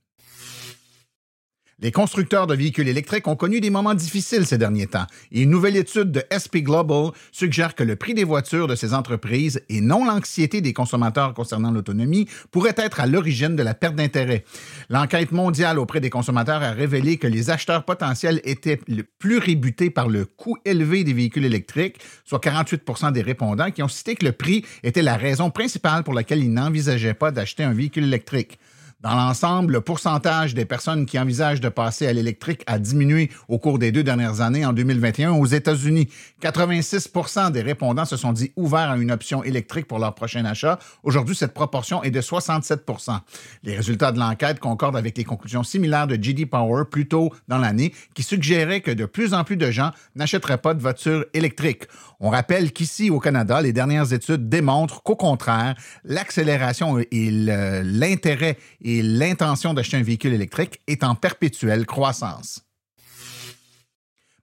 Les 1.82 1.92
constructeurs 1.92 2.48
de 2.48 2.56
véhicules 2.56 2.88
électriques 2.88 3.28
ont 3.28 3.36
connu 3.36 3.60
des 3.60 3.70
moments 3.70 3.94
difficiles 3.94 4.46
ces 4.46 4.58
derniers 4.58 4.88
temps 4.88 5.08
et 5.34 5.42
une 5.42 5.50
nouvelle 5.50 5.76
étude 5.76 6.10
de 6.10 6.24
SP 6.32 6.64
Global 6.64 7.12
suggère 7.34 7.76
que 7.76 7.84
le 7.84 7.98
prix 7.98 8.14
des 8.14 8.24
voitures 8.24 8.68
de 8.68 8.76
ces 8.76 8.94
entreprises 8.94 9.62
et 9.68 9.82
non 9.82 10.06
l'anxiété 10.06 10.62
des 10.62 10.72
consommateurs 10.72 11.34
concernant 11.34 11.72
l'autonomie 11.72 12.30
pourrait 12.50 12.76
être 12.78 13.02
à 13.02 13.08
l'origine 13.08 13.58
de 13.58 13.62
la 13.62 13.74
perte 13.74 13.96
d'intérêt. 13.96 14.46
L'enquête 14.90 15.34
mondiale 15.34 15.78
auprès 15.78 16.00
des 16.00 16.10
consommateurs 16.10 16.64
a 16.64 16.72
révélé 16.72 17.18
que 17.18 17.28
les 17.28 17.50
acheteurs 17.50 17.84
potentiels 17.84 18.40
étaient 18.46 18.80
le 18.88 19.04
plus 19.04 19.38
rébutés 19.38 19.90
par 19.90 20.08
le 20.08 20.24
coût 20.24 20.56
élevé 20.64 21.04
des 21.04 21.12
véhicules 21.12 21.44
électriques, 21.44 22.00
soit 22.24 22.42
48% 22.42 23.12
des 23.12 23.22
répondants 23.22 23.72
qui 23.72 23.84
ont 23.84 23.90
cité 23.90 24.16
que 24.16 24.24
le 24.24 24.32
prix 24.32 24.64
était 24.84 25.02
la 25.02 25.18
raison 25.18 25.50
principale 25.50 26.04
pour 26.06 26.14
laquelle 26.14 26.42
ils 26.42 26.54
n'envisageaient 26.54 27.14
pas 27.14 27.32
d'acheter 27.32 27.66
un 27.66 27.74
véhicule 27.74 28.06
électrique. 28.06 28.60
Dans 29.02 29.14
l'ensemble, 29.14 29.74
le 29.74 29.82
pourcentage 29.82 30.56
des 30.56 30.66
personnes 30.66 31.06
qui 31.06 31.20
envisagent 31.20 31.62
de 31.62 31.70
passer 31.70 32.08
à 32.08 32.14
l'électrique 32.14 32.64
a 32.66 32.80
diminué 32.80 33.30
au 33.50 33.60
cours 33.60 33.78
des 33.78 33.92
deux 33.92 34.04
dernières 34.04 34.42
années 34.42 34.66
en 34.66 34.74
2021 34.74 35.34
aux 35.34 35.46
États-Unis. 35.46 36.10
86% 36.42 37.52
des 37.52 37.62
répondants 37.62 38.06
se 38.06 38.18
sont 38.18 38.34
dit 38.34 38.52
ouverts 38.56 38.90
à 38.90 38.98
une 38.98 39.12
option 39.12 39.44
électrique 39.44 39.88
pour 39.88 40.00
leur 40.00 40.16
prochain 40.16 40.44
achat. 40.46 40.80
Aujourd'hui, 41.04 41.36
cette 41.36 41.54
proportion 41.54 42.02
est 42.04 42.10
de 42.10 42.22
67% 42.22 43.20
Les 43.64 43.76
résultats 43.76 44.12
de 44.12 44.18
l'enquête 44.18 44.60
concordent 44.60 44.98
avec 44.98 45.18
les 45.18 45.24
conclusions 45.24 45.64
similaires 45.64 46.08
de 46.08 46.16
GD 46.16 46.48
Power 46.48 46.86
plus 46.90 47.08
tôt 47.08 47.32
dans 47.48 47.60
l'année 47.60 47.94
qui 48.16 48.24
suggéraient 48.24 48.82
que 48.82 48.92
de 48.92 49.06
plus 49.06 49.34
en 49.34 49.44
plus 49.44 49.58
de 49.58 49.70
gens 49.70 49.92
n'achèteraient 50.16 50.58
pas 50.58 50.74
de 50.74 50.82
voitures 50.82 51.26
électriques. 51.34 51.84
On 52.20 52.30
rappelle 52.30 52.72
qu'ici 52.72 53.10
au 53.10 53.20
Canada, 53.20 53.62
les 53.62 53.74
dernières 53.74 54.14
études 54.14 54.50
démontrent 54.50 55.04
qu'au 55.04 55.16
contraire, 55.16 55.76
l'accélération 56.06 56.98
et 57.12 57.30
l'intérêt 57.30 58.58
et 58.86 59.02
l'intention 59.02 59.74
d'acheter 59.74 59.98
un 59.98 60.04
véhicule 60.04 60.34
électrique 60.34 60.80
est 60.88 61.04
en 61.04 61.16
perpétuelle 61.16 61.88
croissance. 61.88 62.65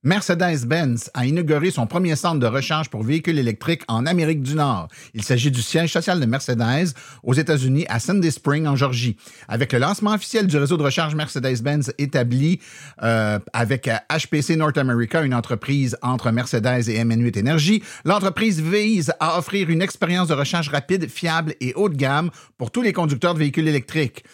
Mercedes-Benz 0.04 1.10
a 1.14 1.26
inauguré 1.26 1.70
son 1.70 1.86
premier 1.86 2.16
centre 2.16 2.40
de 2.40 2.46
recharge 2.48 2.90
pour 2.90 3.04
véhicules 3.04 3.38
électriques 3.38 3.82
en 3.86 4.04
Amérique 4.04 4.42
du 4.42 4.56
Nord. 4.56 4.88
Il 5.14 5.22
s'agit 5.22 5.52
du 5.52 5.62
siège 5.62 5.92
social 5.92 6.18
de 6.18 6.26
Mercedes 6.26 6.92
aux 7.22 7.34
États-Unis 7.34 7.86
à 7.88 8.00
Sandy 8.00 8.32
Spring 8.32 8.66
en 8.66 8.74
Georgie. 8.74 9.16
Avec 9.46 9.72
le 9.72 9.78
lancement 9.78 10.12
officiel 10.12 10.48
du 10.48 10.56
réseau 10.56 10.76
de 10.76 10.82
recharge 10.82 11.14
Mercedes-Benz 11.14 11.92
établi 11.98 12.58
euh, 13.04 13.38
avec 13.52 13.88
HPC 14.10 14.56
North 14.56 14.76
America, 14.76 15.22
une 15.22 15.34
entreprise 15.34 15.96
entre 16.02 16.32
Mercedes 16.32 16.88
et 16.88 16.98
MN8 17.04 17.38
Energy, 17.38 17.84
l'entreprise 18.04 18.60
vise 18.60 19.12
à 19.20 19.38
offrir 19.38 19.70
une 19.70 19.82
expérience 19.82 20.26
de 20.26 20.34
recharge 20.34 20.68
rapide, 20.68 21.08
fiable 21.08 21.54
et 21.60 21.74
haut 21.74 21.88
de 21.88 21.96
gamme 21.96 22.30
pour 22.58 22.72
tous 22.72 22.82
les 22.82 22.92
conducteurs 22.92 23.34
de 23.34 23.38
véhicules 23.38 23.68
électriques. 23.68 24.24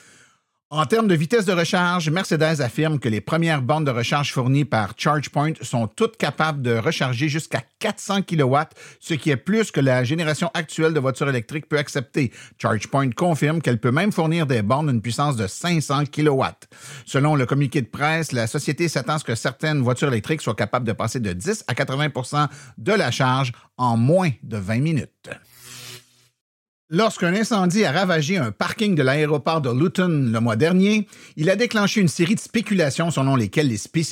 En 0.70 0.84
termes 0.84 1.08
de 1.08 1.14
vitesse 1.14 1.46
de 1.46 1.52
recharge, 1.54 2.10
Mercedes 2.10 2.60
affirme 2.60 2.98
que 2.98 3.08
les 3.08 3.22
premières 3.22 3.62
bornes 3.62 3.86
de 3.86 3.90
recharge 3.90 4.34
fournies 4.34 4.66
par 4.66 4.92
ChargePoint 4.98 5.54
sont 5.62 5.86
toutes 5.86 6.18
capables 6.18 6.60
de 6.60 6.76
recharger 6.76 7.30
jusqu'à 7.30 7.62
400 7.78 8.20
kW, 8.20 8.54
ce 9.00 9.14
qui 9.14 9.30
est 9.30 9.38
plus 9.38 9.70
que 9.70 9.80
la 9.80 10.04
génération 10.04 10.50
actuelle 10.52 10.92
de 10.92 11.00
voitures 11.00 11.30
électriques 11.30 11.70
peut 11.70 11.78
accepter. 11.78 12.32
ChargePoint 12.58 13.08
confirme 13.12 13.62
qu'elle 13.62 13.80
peut 13.80 13.92
même 13.92 14.12
fournir 14.12 14.46
des 14.46 14.60
bornes 14.60 14.88
d'une 14.88 15.00
puissance 15.00 15.36
de 15.36 15.46
500 15.46 16.04
kW. 16.12 16.44
Selon 17.06 17.34
le 17.34 17.46
communiqué 17.46 17.80
de 17.80 17.86
presse, 17.86 18.32
la 18.32 18.46
société 18.46 18.88
s'attend 18.88 19.14
à 19.14 19.18
ce 19.20 19.24
que 19.24 19.36
certaines 19.36 19.80
voitures 19.80 20.08
électriques 20.08 20.42
soient 20.42 20.54
capables 20.54 20.86
de 20.86 20.92
passer 20.92 21.18
de 21.18 21.32
10 21.32 21.64
à 21.66 21.72
80% 21.72 22.46
de 22.76 22.92
la 22.92 23.10
charge 23.10 23.52
en 23.78 23.96
moins 23.96 24.32
de 24.42 24.58
20 24.58 24.80
minutes. 24.80 25.30
Lorsqu'un 26.90 27.34
incendie 27.34 27.84
a 27.84 27.92
ravagé 27.92 28.38
un 28.38 28.50
parking 28.50 28.94
de 28.94 29.02
l'aéroport 29.02 29.60
de 29.60 29.70
Luton 29.70 30.30
le 30.32 30.40
mois 30.40 30.56
dernier, 30.56 31.06
il 31.36 31.50
a 31.50 31.56
déclenché 31.56 32.00
une 32.00 32.08
série 32.08 32.34
de 32.34 32.40
spéculations 32.40 33.10
selon 33.10 33.36
lesquelles 33.36 33.70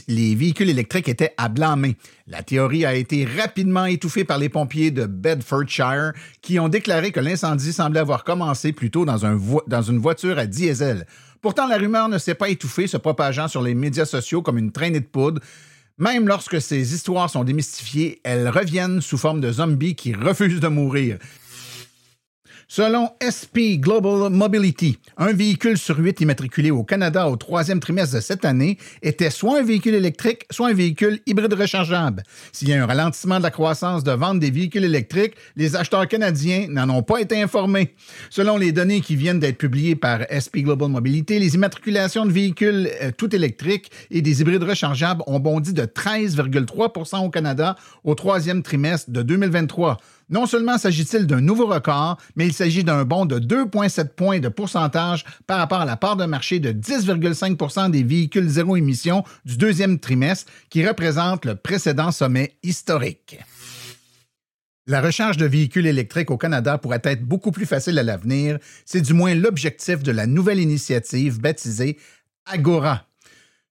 les, 0.09 0.35
véhicules 0.35 0.69
électriques 0.69 1.09
étaient 1.09 1.33
à 1.39 1.49
blâmer. 1.49 1.97
La 2.27 2.43
théorie 2.43 2.85
a 2.85 2.95
été 2.95 3.25
rapidement 3.25 3.87
étouffée 3.87 4.25
par 4.25 4.37
les 4.37 4.51
pompiers 4.51 4.91
de 4.91 5.07
Bedfordshire 5.07 6.13
qui 6.43 6.61
ont 6.61 6.69
déclaré 6.69 7.13
que 7.13 7.21
l'incendie 7.21 7.73
semblait 7.73 8.01
avoir 8.01 8.25
commencé 8.25 8.75
plutôt 8.75 9.07
dans, 9.07 9.17
dans 9.67 9.83
une 9.83 9.99
voiture 9.99 10.39
à 10.39 10.45
diesel. 10.45 11.07
Pourtant, 11.41 11.67
la 11.69 11.79
rumeur 11.79 12.11
ne 12.11 12.19
s'est 12.19 12.35
pas 12.35 12.51
étouffée, 12.51 12.89
se 12.89 12.99
propageant 12.99 13.49
sur 13.49 13.63
les 13.63 13.75
médias 13.75 14.05
sociaux 14.05 14.43
comme 14.43 14.59
une 14.59 14.71
traînée 14.73 15.01
de 15.01 15.07
poudre. 15.07 15.41
Même 15.97 16.29
lorsque 16.29 16.61
ces 16.61 16.93
histoires 16.93 17.31
sont 17.31 17.45
démystifiées, 17.45 18.21
elles 18.23 18.51
reviennent 18.51 19.01
sous 19.01 19.17
forme 19.17 19.41
de 19.41 19.51
zombies 19.51 19.95
qui 19.95 20.13
refusent 20.13 20.61
de 20.61 20.69
mourir. 20.69 21.17
Selon 22.69 23.11
SP 23.23 23.79
Global 23.79 24.29
Mobility, 24.29 24.99
un 25.17 25.33
véhicule 25.33 25.79
sur 25.79 25.99
huit 25.99 26.21
immatriculé 26.21 26.73
au 26.73 26.83
Canada 26.83 27.29
au 27.29 27.37
troisième 27.37 27.79
trimestre 27.79 28.17
de 28.17 28.21
cette 28.21 28.45
année 28.45 28.77
était 29.03 29.31
soit 29.31 29.61
un 29.61 29.63
véhicule 29.63 29.95
électrique, 29.95 30.47
soit 30.51 30.71
un 30.71 30.75
véhicule 30.75 31.21
hybride 31.27 31.53
rechargeable. 31.53 32.25
S'il 32.51 32.69
y 32.69 32.73
a 32.73 32.83
un 32.83 32.87
ralentissement 32.87 33.39
de 33.39 33.45
la 33.45 33.53
croissance 33.53 34.03
de 34.03 34.11
vente 34.11 34.41
des 34.41 34.51
véhicules 34.51 34.83
électriques, 34.83 35.35
les 35.55 35.77
acheteurs 35.77 36.09
canadiens 36.09 36.67
n'en 36.69 36.91
ont 36.91 37.05
pas 37.05 37.21
été 37.21 37.41
informés. 37.41 37.95
Selon 38.31 38.57
les 38.57 38.73
données 38.73 39.01
qui 39.01 39.15
viennent 39.15 39.39
d'être 39.39 39.59
publiées 39.59 39.95
par 39.95 40.23
SP 40.27 40.59
Global 40.65 40.89
Mobility, 40.89 41.39
les 41.39 41.55
immatriculations 41.55 42.27
de 42.27 42.33
véhicules 42.33 42.91
euh, 43.01 43.13
tout 43.17 43.33
électriques 43.33 43.93
et 44.11 44.23
des 44.23 44.41
hybrides 44.41 44.65
rechargeables 44.65 45.23
ont 45.29 45.39
bondi 45.39 45.73
de 45.73 45.85
13,3 45.85 47.25
au 47.25 47.31
Canada 47.31 47.77
au 48.03 48.17
troisième 48.17 48.65
trimestre 48.65 49.09
de 49.13 49.23
2023. 49.23 49.99
Non 50.29 50.47
seulement 50.47 50.77
s'agit-il 50.77 51.27
d'un 51.27 51.41
nouveau 51.41 51.67
record, 51.67 52.19
mais 52.35 52.47
il 52.47 52.53
s'agit 52.53 52.83
d'un 52.83 53.05
bond 53.05 53.27
de 53.27 53.39
2,7 53.39 54.09
points 54.09 54.41
de 54.41 54.49
pourcentage 54.49 55.25
par 55.47 55.59
rapport 55.59 55.81
à 55.81 55.85
la 55.85 55.97
part 55.97 56.17
de 56.17 56.25
marché 56.25 56.59
de 56.59 56.73
10,5% 56.73 57.93
des 57.93 58.03
véhicules 58.03 58.49
zéro 58.49 58.77
émission 58.77 59.23
du 59.45 59.57
deuxième 59.57 60.01
trimestre, 60.01 60.51
qui 60.69 60.87
représente 60.87 61.45
le 61.45 61.55
précédent 61.55 62.11
sommet 62.11 62.57
historique. 62.65 63.39
La 64.89 65.01
recharge 65.01 65.37
de 65.37 65.47
véhicules 65.47 65.87
électriques 65.87 66.31
au 66.31 66.37
Canada 66.37 66.79
pourrait 66.79 67.03
être 67.05 67.25
beaucoup 67.25 67.53
plus 67.53 67.67
facile 67.67 67.99
à 67.99 68.03
l'avenir. 68.03 68.59
C'est 68.85 69.01
du 69.03 69.15
moins 69.15 69.35
l'objectif 69.35 70.03
de 70.03 70.13
la 70.13 70.27
nouvelle 70.27 70.61
initiative 70.61 71.41
baptisée 71.41 71.99
Agora. 72.47 73.07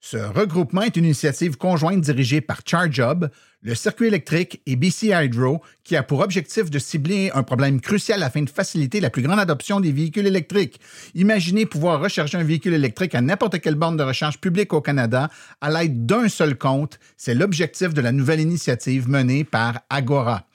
Ce 0.02 0.18
regroupement 0.18 0.84
est 0.84 0.98
une 0.98 1.06
initiative 1.06 1.58
conjointe 1.58 2.02
dirigée 2.02 2.40
par 2.40 2.60
ChargeHub, 2.64 3.26
le 3.66 3.74
circuit 3.74 4.08
électrique 4.08 4.62
et 4.68 4.76
BC 4.76 5.08
Hydro, 5.08 5.60
qui 5.84 5.96
a 5.96 6.04
pour 6.04 6.20
objectif 6.20 6.70
de 6.70 6.78
cibler 6.78 7.32
un 7.34 7.42
problème 7.42 7.82
crucial 7.82 8.22
afin 8.22 8.44
de 8.44 8.50
faciliter 8.50 9.00
la 9.00 9.10
plus 9.10 9.24
grande 9.24 9.40
adoption 9.40 9.80
des 9.80 9.92
véhicules 9.92 10.28
électriques. 10.28 10.80
Imaginez 11.16 11.66
pouvoir 11.66 12.00
recharger 12.00 12.38
un 12.38 12.44
véhicule 12.44 12.76
électrique 12.76 13.16
à 13.16 13.22
n'importe 13.22 13.60
quelle 13.60 13.74
borne 13.74 13.98
de 13.98 14.04
recharge 14.04 14.40
publique 14.40 14.72
au 14.72 14.82
Canada 14.82 15.32
à 15.62 15.72
l'aide 15.72 16.06
d'un 16.06 16.30
seul 16.30 16.56
compte. 16.56 17.00
C'est 17.18 17.34
l'objectif 17.34 17.96
de 17.96 18.02
la 18.02 18.12
nouvelle 18.12 18.40
initiative 18.40 19.10
menée 19.10 19.44
par 19.44 19.82
Agora. 19.90 20.46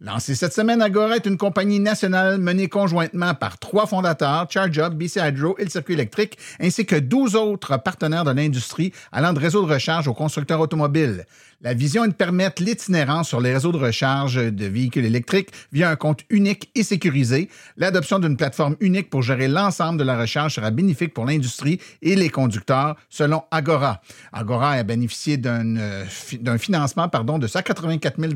Lancée 0.00 0.34
cette 0.34 0.54
semaine, 0.54 0.80
Agora 0.80 1.16
est 1.16 1.26
une 1.26 1.36
compagnie 1.36 1.80
nationale 1.80 2.38
menée 2.38 2.68
conjointement 2.68 3.34
par 3.34 3.58
trois 3.58 3.86
fondateurs, 3.86 4.46
ChargeUp, 4.50 4.94
BC 4.94 5.20
Hydro 5.20 5.56
et 5.58 5.64
le 5.64 5.70
circuit 5.70 5.94
électrique, 5.94 6.38
ainsi 6.60 6.86
que 6.86 6.96
12 6.96 7.36
autres 7.36 7.76
partenaires 7.76 8.24
de 8.24 8.30
l'industrie 8.30 8.92
allant 9.12 9.32
de 9.32 9.40
réseaux 9.40 9.66
de 9.66 9.72
recharge 9.72 10.08
aux 10.08 10.14
constructeurs 10.14 10.60
automobiles. 10.60 11.26
La 11.62 11.74
vision 11.74 12.04
est 12.04 12.08
de 12.08 12.14
permettre 12.14 12.62
l'itinérance 12.62 13.28
sur 13.28 13.38
les 13.38 13.52
réseaux 13.52 13.70
de 13.70 13.76
recharge 13.76 14.36
de 14.36 14.64
véhicules 14.64 15.04
électriques 15.04 15.50
via 15.72 15.90
un 15.90 15.96
compte 15.96 16.20
unique 16.30 16.70
et 16.74 16.82
sécurisé. 16.82 17.50
L'adoption 17.76 18.18
d'une 18.18 18.38
plateforme 18.38 18.76
unique 18.80 19.10
pour 19.10 19.20
gérer 19.20 19.46
l'ensemble 19.46 19.98
de 19.98 20.04
la 20.04 20.18
recharge 20.18 20.54
sera 20.54 20.70
bénéfique 20.70 21.12
pour 21.12 21.26
l'industrie 21.26 21.78
et 22.00 22.16
les 22.16 22.30
conducteurs, 22.30 22.96
selon 23.10 23.42
Agora. 23.50 24.00
Agora 24.32 24.70
a 24.70 24.82
bénéficié 24.84 25.36
d'un 25.36 25.76
euh, 25.76 26.06
financement 26.06 27.10
pardon, 27.10 27.38
de 27.38 27.46
184 27.46 28.18
000 28.18 28.32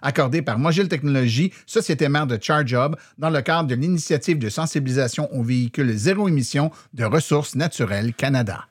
accordé 0.00 0.40
par 0.40 0.59
Mogil 0.60 0.88
Technologies, 0.88 1.52
société 1.66 2.08
mère 2.08 2.26
de 2.26 2.38
ChargeHub, 2.40 2.94
dans 3.18 3.30
le 3.30 3.40
cadre 3.40 3.68
de 3.68 3.74
l'initiative 3.74 4.38
de 4.38 4.48
sensibilisation 4.48 5.28
aux 5.34 5.42
véhicules 5.42 5.92
zéro 5.96 6.28
émission 6.28 6.70
de 6.94 7.04
Ressources 7.04 7.56
naturelles 7.56 8.14
Canada. 8.14 8.66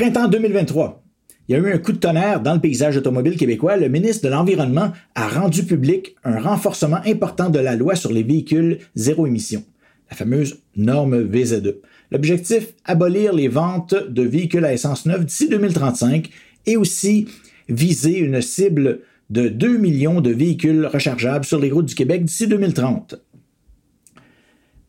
Printemps 0.00 0.28
2023. 0.28 1.04
Il 1.46 1.52
y 1.52 1.54
a 1.56 1.58
eu 1.58 1.74
un 1.74 1.76
coup 1.76 1.92
de 1.92 1.98
tonnerre 1.98 2.40
dans 2.40 2.54
le 2.54 2.60
paysage 2.60 2.96
automobile 2.96 3.36
québécois. 3.36 3.76
Le 3.76 3.90
ministre 3.90 4.24
de 4.24 4.30
l'Environnement 4.30 4.92
a 5.14 5.28
rendu 5.28 5.62
public 5.62 6.16
un 6.24 6.40
renforcement 6.40 7.00
important 7.04 7.50
de 7.50 7.58
la 7.58 7.76
loi 7.76 7.96
sur 7.96 8.10
les 8.10 8.22
véhicules 8.22 8.78
zéro 8.94 9.26
émission, 9.26 9.62
la 10.10 10.16
fameuse 10.16 10.62
norme 10.74 11.22
VZ2. 11.24 11.80
L'objectif, 12.12 12.68
abolir 12.86 13.34
les 13.34 13.48
ventes 13.48 13.94
de 13.94 14.22
véhicules 14.22 14.64
à 14.64 14.72
essence 14.72 15.04
neuve 15.04 15.26
d'ici 15.26 15.50
2035 15.50 16.30
et 16.64 16.78
aussi 16.78 17.28
viser 17.68 18.20
une 18.20 18.40
cible 18.40 19.00
de 19.28 19.48
2 19.48 19.76
millions 19.76 20.22
de 20.22 20.30
véhicules 20.30 20.86
rechargeables 20.86 21.44
sur 21.44 21.60
les 21.60 21.70
routes 21.70 21.84
du 21.84 21.94
Québec 21.94 22.24
d'ici 22.24 22.46
2030. 22.46 23.16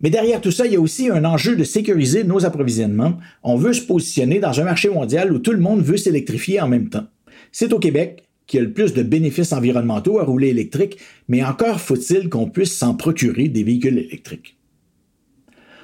Mais 0.02 0.10
derrière 0.10 0.42
tout 0.42 0.52
ça, 0.52 0.66
il 0.66 0.74
y 0.74 0.76
a 0.76 0.82
aussi 0.82 1.10
un 1.10 1.26
enjeu 1.26 1.56
de 1.56 1.64
sécuriser 1.64 2.24
nos 2.24 2.46
approvisionnements. 2.46 3.18
On 3.44 3.56
veut 3.56 3.74
se 3.74 3.82
positionner 3.82 4.40
dans 4.40 4.60
un 4.60 4.64
marché 4.64 4.90
mondial 4.90 5.32
où 5.32 5.40
tout 5.40 5.52
le 5.52 5.60
monde 5.60 5.82
veut 5.82 5.98
s'électrifier 5.98 6.60
en 6.60 6.68
même 6.68 6.90
temps. 6.90 7.06
C'est 7.52 7.74
au 7.74 7.80
Québec 7.80 8.24
qui 8.48 8.58
a 8.58 8.62
le 8.62 8.74
plus 8.74 8.94
de 8.94 9.04
bénéfices 9.04 9.54
environnementaux 9.54 10.20
à 10.20 10.24
rouler 10.24 10.50
électrique, 10.50 10.98
mais 11.30 11.44
encore 11.44 11.80
faut-il 11.80 12.30
qu'on 12.30 12.50
puisse 12.50 12.76
s'en 12.76 12.96
procurer 12.96 13.48
des 13.48 13.64
véhicules 13.64 13.98
électriques. 13.98 14.58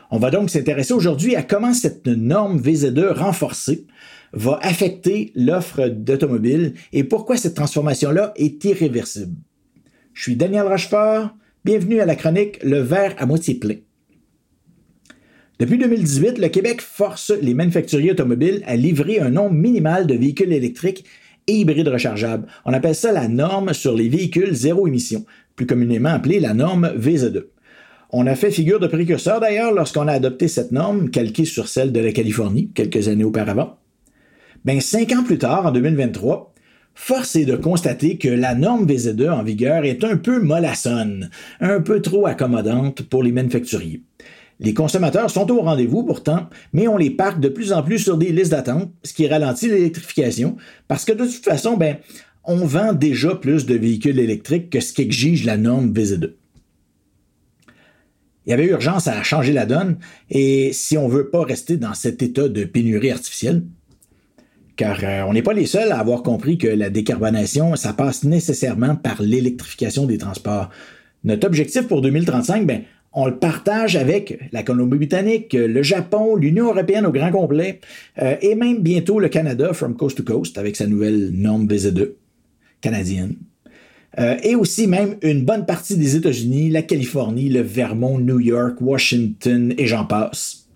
On 0.09 0.19
va 0.19 0.31
donc 0.31 0.50
s'intéresser 0.50 0.93
aujourd'hui 0.93 1.36
à 1.36 1.43
comment 1.43 1.74
cette 1.74 2.07
norme 2.07 2.59
VZ2 2.59 3.13
renforcée 3.13 3.86
va 4.33 4.59
affecter 4.62 5.31
l'offre 5.36 5.88
d'automobiles 5.88 6.74
et 6.91 7.03
pourquoi 7.03 7.38
cette 7.38 7.55
transformation-là 7.55 8.33
est 8.36 8.63
irréversible. 8.65 9.36
Je 10.13 10.24
suis 10.24 10.36
Daniel 10.36 10.67
Rochefort, 10.67 11.29
bienvenue 11.63 12.01
à 12.01 12.05
la 12.05 12.15
chronique 12.15 12.59
Le 12.63 12.79
verre 12.79 13.15
à 13.17 13.25
moitié 13.25 13.55
plein. 13.55 13.75
Depuis 15.59 15.79
2018, 15.79 16.37
le 16.37 16.49
Québec 16.49 16.81
force 16.81 17.31
les 17.31 17.55
manufacturiers 17.55 18.11
automobiles 18.11 18.61
à 18.67 18.75
livrer 18.75 19.19
un 19.19 19.31
nombre 19.31 19.55
minimal 19.55 20.05
de 20.05 20.13
véhicules 20.13 20.53
électriques 20.53 21.03
et 21.47 21.53
hybrides 21.53 21.87
rechargeables. 21.87 22.45
On 22.65 22.73
appelle 22.73 22.93
ça 22.93 23.11
la 23.11 23.27
norme 23.27 23.73
sur 23.73 23.95
les 23.95 24.07
véhicules 24.07 24.53
zéro 24.53 24.85
émission, 24.85 25.25
plus 25.55 25.65
communément 25.65 26.09
appelée 26.09 26.39
la 26.39 26.53
norme 26.53 26.93
VZ2. 26.95 27.45
On 28.11 28.27
a 28.27 28.35
fait 28.35 28.51
figure 28.51 28.79
de 28.79 28.85
précurseur 28.85 29.39
d'ailleurs 29.39 29.73
lorsqu'on 29.73 30.07
a 30.07 30.13
adopté 30.13 30.47
cette 30.47 30.71
norme, 30.71 31.09
calquée 31.09 31.45
sur 31.45 31.67
celle 31.67 31.91
de 31.91 32.01
la 32.01 32.11
Californie 32.11 32.69
quelques 32.75 33.07
années 33.07 33.23
auparavant. 33.23 33.79
Ben, 34.63 34.79
cinq 34.79 35.11
ans 35.11 35.23
plus 35.23 35.39
tard, 35.39 35.65
en 35.65 35.71
2023, 35.71 36.53
force 36.93 37.35
est 37.35 37.45
de 37.45 37.55
constater 37.55 38.19
que 38.19 38.29
la 38.29 38.53
norme 38.53 38.85
VZ2 38.85 39.31
en 39.31 39.41
vigueur 39.41 39.85
est 39.85 40.03
un 40.03 40.17
peu 40.17 40.39
mollassonne, 40.39 41.31
un 41.61 41.81
peu 41.81 41.99
trop 41.99 42.27
accommodante 42.27 43.01
pour 43.01 43.23
les 43.23 43.31
manufacturiers. 43.31 44.03
Les 44.59 44.73
consommateurs 44.73 45.29
sont 45.29 45.51
au 45.51 45.61
rendez-vous 45.61 46.03
pourtant, 46.03 46.49
mais 46.73 46.87
on 46.87 46.97
les 46.97 47.11
parque 47.11 47.39
de 47.39 47.49
plus 47.49 47.71
en 47.73 47.83
plus 47.83 47.99
sur 47.99 48.17
des 48.17 48.31
listes 48.31 48.51
d'attente, 48.51 48.91
ce 49.03 49.13
qui 49.13 49.27
ralentit 49.27 49.69
l'électrification, 49.69 50.57
parce 50.87 51.05
que 51.05 51.11
de 51.11 51.25
toute 51.25 51.43
façon, 51.43 51.77
ben, 51.77 51.97
on 52.43 52.65
vend 52.65 52.93
déjà 52.93 53.35
plus 53.35 53.65
de 53.65 53.75
véhicules 53.75 54.19
électriques 54.19 54.69
que 54.69 54.79
ce 54.79 54.93
qu'exige 54.93 55.45
la 55.45 55.57
norme 55.57 55.91
VZ2. 55.91 56.33
Il 58.45 58.51
y 58.51 58.53
avait 58.53 58.65
urgence 58.65 59.07
à 59.07 59.21
changer 59.23 59.53
la 59.53 59.65
donne, 59.65 59.97
et 60.29 60.71
si 60.73 60.97
on 60.97 61.07
veut 61.07 61.29
pas 61.29 61.43
rester 61.43 61.77
dans 61.77 61.93
cet 61.93 62.23
état 62.23 62.47
de 62.47 62.63
pénurie 62.63 63.11
artificielle, 63.11 63.63
car 64.77 64.99
euh, 65.03 65.23
on 65.27 65.33
n'est 65.33 65.41
pas 65.41 65.53
les 65.53 65.65
seuls 65.65 65.91
à 65.91 65.99
avoir 65.99 66.23
compris 66.23 66.57
que 66.57 66.67
la 66.67 66.89
décarbonation, 66.89 67.75
ça 67.75 67.93
passe 67.93 68.23
nécessairement 68.23 68.95
par 68.95 69.21
l'électrification 69.21 70.05
des 70.05 70.17
transports. 70.17 70.69
Notre 71.23 71.45
objectif 71.45 71.87
pour 71.87 72.01
2035, 72.01 72.65
ben, 72.65 72.83
on 73.17 73.25
le 73.25 73.36
partage 73.36 73.95
avec 73.95 74.39
la 74.51 74.62
Colombie-Britannique, 74.62 75.53
le 75.53 75.81
Japon, 75.81 76.36
l'Union 76.36 76.67
européenne 76.67 77.07
au 77.07 77.12
grand 77.12 77.31
complet, 77.31 77.79
euh, 78.21 78.36
et 78.43 78.53
même 78.53 78.83
bientôt 78.83 79.19
le 79.19 79.27
Canada 79.27 79.74
from 79.74 79.95
coast 79.95 80.17
to 80.17 80.24
coast 80.24 80.59
avec 80.59 80.75
sa 80.75 80.86
nouvelle 80.86 81.31
norme 81.31 81.65
VZ2 81.65 82.12
canadienne. 82.79 83.33
Euh, 84.19 84.38
et 84.43 84.53
aussi 84.53 84.86
même 84.86 85.15
une 85.24 85.43
bonne 85.43 85.65
partie 85.65 85.97
des 85.97 86.15
États-Unis, 86.15 86.69
la 86.69 86.83
Californie, 86.83 87.50
le 87.50 87.62
Vermont, 87.62 88.19
New 88.19 88.39
York, 88.39 88.75
Washington 88.81 89.74
et 89.75 89.88
j'en 89.88 90.05
passe. 90.05 90.67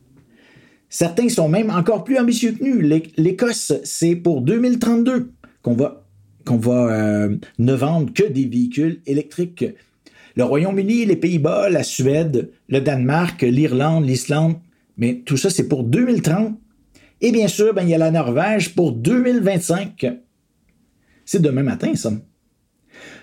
Certains 0.89 1.29
sont 1.29 1.47
même 1.47 1.69
encore 1.69 2.03
plus 2.03 2.17
ambitieux 2.17 2.53
que 2.53 2.63
nous. 2.63 3.01
L'Écosse, 3.17 3.73
c'est 3.83 4.15
pour 4.15 4.41
2032 4.41 5.31
qu'on 5.61 5.75
va, 5.75 6.07
qu'on 6.43 6.57
va 6.57 6.87
euh, 6.91 7.37
ne 7.59 7.73
vendre 7.73 8.11
que 8.11 8.23
des 8.23 8.45
véhicules 8.45 8.99
électriques 9.05 9.63
le 10.35 10.43
Royaume-Uni, 10.43 11.05
les 11.05 11.15
Pays-Bas, 11.15 11.69
la 11.69 11.83
Suède, 11.83 12.51
le 12.69 12.81
Danemark, 12.81 13.41
l'Irlande, 13.41 14.07
l'Islande, 14.07 14.55
mais 14.97 15.21
tout 15.25 15.37
ça, 15.37 15.49
c'est 15.49 15.67
pour 15.67 15.83
2030. 15.83 16.57
Et 17.21 17.31
bien 17.31 17.47
sûr, 17.47 17.73
ben, 17.73 17.83
il 17.83 17.89
y 17.89 17.93
a 17.93 17.97
la 17.97 18.11
Norvège 18.11 18.75
pour 18.75 18.91
2025. 18.91 20.05
C'est 21.25 21.41
demain 21.41 21.63
matin, 21.63 21.95
ça. 21.95 22.11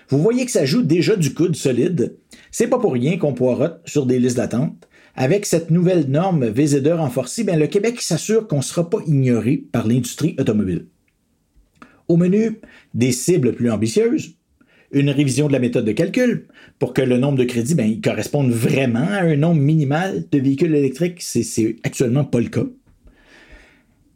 Vous 0.09 0.17
voyez 0.17 0.45
que 0.45 0.51
ça 0.51 0.65
joue 0.65 0.81
déjà 0.81 1.15
du 1.15 1.33
coude 1.33 1.55
solide. 1.55 2.17
C'est 2.51 2.67
pas 2.67 2.79
pour 2.79 2.93
rien 2.93 3.17
qu'on 3.17 3.33
poirote 3.33 3.81
sur 3.85 4.05
des 4.05 4.19
listes 4.19 4.37
d'attente. 4.37 4.87
Avec 5.15 5.45
cette 5.45 5.69
nouvelle 5.69 6.09
norme 6.09 6.49
VZ2 6.49 6.93
renforcée, 6.93 7.43
ben, 7.43 7.59
le 7.59 7.67
Québec 7.67 8.01
s'assure 8.01 8.47
qu'on 8.47 8.57
ne 8.57 8.61
sera 8.61 8.89
pas 8.89 8.99
ignoré 9.05 9.57
par 9.71 9.85
l'industrie 9.85 10.35
automobile. 10.39 10.87
Au 12.07 12.17
menu, 12.17 12.59
des 12.93 13.11
cibles 13.11 13.53
plus 13.53 13.69
ambitieuses, 13.69 14.38
une 14.91 15.09
révision 15.09 15.47
de 15.47 15.53
la 15.53 15.59
méthode 15.59 15.85
de 15.85 15.91
calcul 15.91 16.47
pour 16.79 16.93
que 16.93 17.01
le 17.01 17.17
nombre 17.17 17.37
de 17.37 17.43
crédits 17.43 17.75
ben, 17.75 18.01
corresponde 18.01 18.51
vraiment 18.51 19.07
à 19.07 19.21
un 19.21 19.35
nombre 19.35 19.61
minimal 19.61 20.25
de 20.31 20.39
véhicules 20.39 20.73
électriques. 20.73 21.21
C'est 21.21 21.75
actuellement 21.83 22.23
pas 22.23 22.39
le 22.39 22.49
cas. 22.49 22.65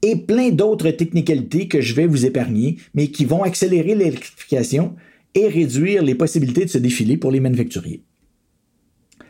Et 0.01 0.17
plein 0.17 0.49
d'autres 0.49 0.89
technicalités 0.91 1.67
que 1.67 1.79
je 1.79 1.93
vais 1.93 2.07
vous 2.07 2.25
épargner, 2.25 2.77
mais 2.93 3.07
qui 3.07 3.25
vont 3.25 3.43
accélérer 3.43 3.95
l'électrification 3.95 4.95
et 5.35 5.47
réduire 5.47 6.03
les 6.03 6.15
possibilités 6.15 6.65
de 6.65 6.69
se 6.69 6.77
défiler 6.77 7.17
pour 7.17 7.31
les 7.31 7.39
manufacturiers. 7.39 8.03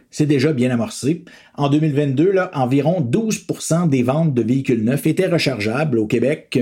C'est 0.09 0.25
déjà 0.27 0.53
bien 0.53 0.69
amorcé. 0.69 1.25
En 1.55 1.69
2022, 1.69 2.31
là, 2.31 2.51
environ 2.53 3.01
12% 3.01 3.89
des 3.89 4.03
ventes 4.03 4.33
de 4.33 4.43
véhicules 4.43 4.83
neufs 4.83 5.07
étaient 5.07 5.27
rechargeables 5.27 5.97
au 5.97 6.05
Québec, 6.05 6.59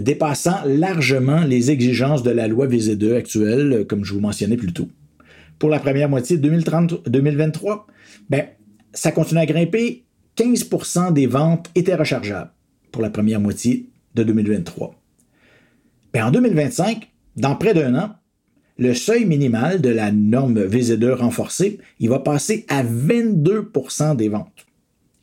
dépassant 0.00 0.58
largement 0.66 1.40
les 1.40 1.70
exigences 1.70 2.22
de 2.22 2.30
la 2.30 2.48
loi 2.48 2.66
VZ2 2.66 3.16
actuelle, 3.16 3.86
comme 3.88 4.04
je 4.04 4.12
vous 4.12 4.20
mentionnais 4.20 4.56
plus 4.56 4.72
tôt. 4.72 4.88
Pour 5.58 5.70
la 5.70 5.78
première 5.78 6.08
moitié 6.08 6.36
de 6.36 6.48
2023, 6.48 7.86
ben, 8.28 8.46
ça 8.92 9.12
continue 9.12 9.40
à 9.40 9.46
grimper. 9.46 10.04
15% 10.36 11.12
des 11.12 11.26
ventes 11.26 11.70
étaient 11.74 11.94
rechargeables 11.94 12.50
pour 12.92 13.00
la 13.00 13.10
première 13.10 13.40
moitié 13.40 13.88
de 14.14 14.22
2023. 14.22 14.94
Ben, 16.12 16.26
en 16.26 16.30
2025, 16.30 17.10
dans 17.36 17.56
près 17.56 17.74
d'un 17.74 17.94
an, 17.94 18.10
le 18.78 18.92
seuil 18.92 19.24
minimal 19.24 19.80
de 19.80 19.88
la 19.88 20.12
norme 20.12 20.62
VZ2 20.66 21.12
renforcée, 21.12 21.78
il 21.98 22.10
va 22.10 22.18
passer 22.18 22.66
à 22.68 22.84
22% 22.84 24.16
des 24.16 24.28
ventes. 24.28 24.66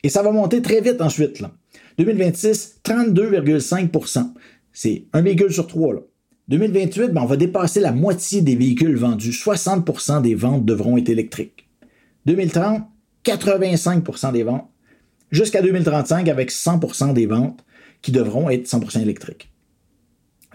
Et 0.02 0.08
ça 0.08 0.22
va 0.22 0.32
monter 0.32 0.60
très 0.60 0.80
vite 0.80 1.00
ensuite. 1.00 1.40
Là. 1.40 1.52
2026, 1.98 2.80
32,5 2.84 4.32
c'est 4.74 5.06
un 5.14 5.22
véhicule 5.22 5.52
sur 5.52 5.66
trois. 5.66 5.94
Là. 5.94 6.00
2028, 6.48 7.12
ben, 7.12 7.22
on 7.22 7.26
va 7.26 7.36
dépasser 7.36 7.80
la 7.80 7.92
moitié 7.92 8.42
des 8.42 8.56
véhicules 8.56 8.96
vendus. 8.96 9.30
60% 9.30 10.20
des 10.20 10.34
ventes 10.34 10.66
devront 10.66 10.98
être 10.98 11.08
électriques. 11.08 11.66
2030, 12.26 12.82
85% 13.24 14.32
des 14.32 14.42
ventes. 14.42 14.68
Jusqu'à 15.30 15.62
2035, 15.62 16.28
avec 16.28 16.50
100% 16.50 17.14
des 17.14 17.26
ventes 17.26 17.64
qui 18.02 18.12
devront 18.12 18.50
être 18.50 18.66
100% 18.66 19.00
électriques. 19.00 19.50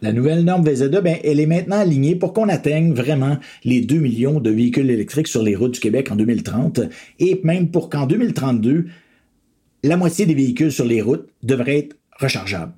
La 0.02 0.14
nouvelle 0.14 0.44
norme 0.44 0.66
VZ2, 0.66 1.02
ben, 1.02 1.18
elle 1.24 1.40
est 1.40 1.46
maintenant 1.46 1.80
alignée 1.80 2.16
pour 2.16 2.34
qu'on 2.34 2.48
atteigne 2.48 2.94
vraiment 2.94 3.38
les 3.64 3.82
2 3.82 3.98
millions 3.98 4.40
de 4.40 4.50
véhicules 4.50 4.90
électriques 4.90 5.28
sur 5.28 5.44
les 5.44 5.56
routes 5.56 5.74
du 5.74 5.80
Québec 5.80 6.12
en 6.12 6.16
2030 6.16 6.82
et 7.20 7.42
même 7.44 7.72
pour 7.72 7.90
qu'en 7.90 8.06
2032, 8.06 8.86
la 9.84 9.98
moitié 9.98 10.26
des 10.26 10.36
véhicules 10.36 10.72
sur 10.72 10.86
les 10.86 11.02
routes 11.02 11.28
devraient 11.44 11.80
être 11.80 11.98
rechargeables. 12.18 12.74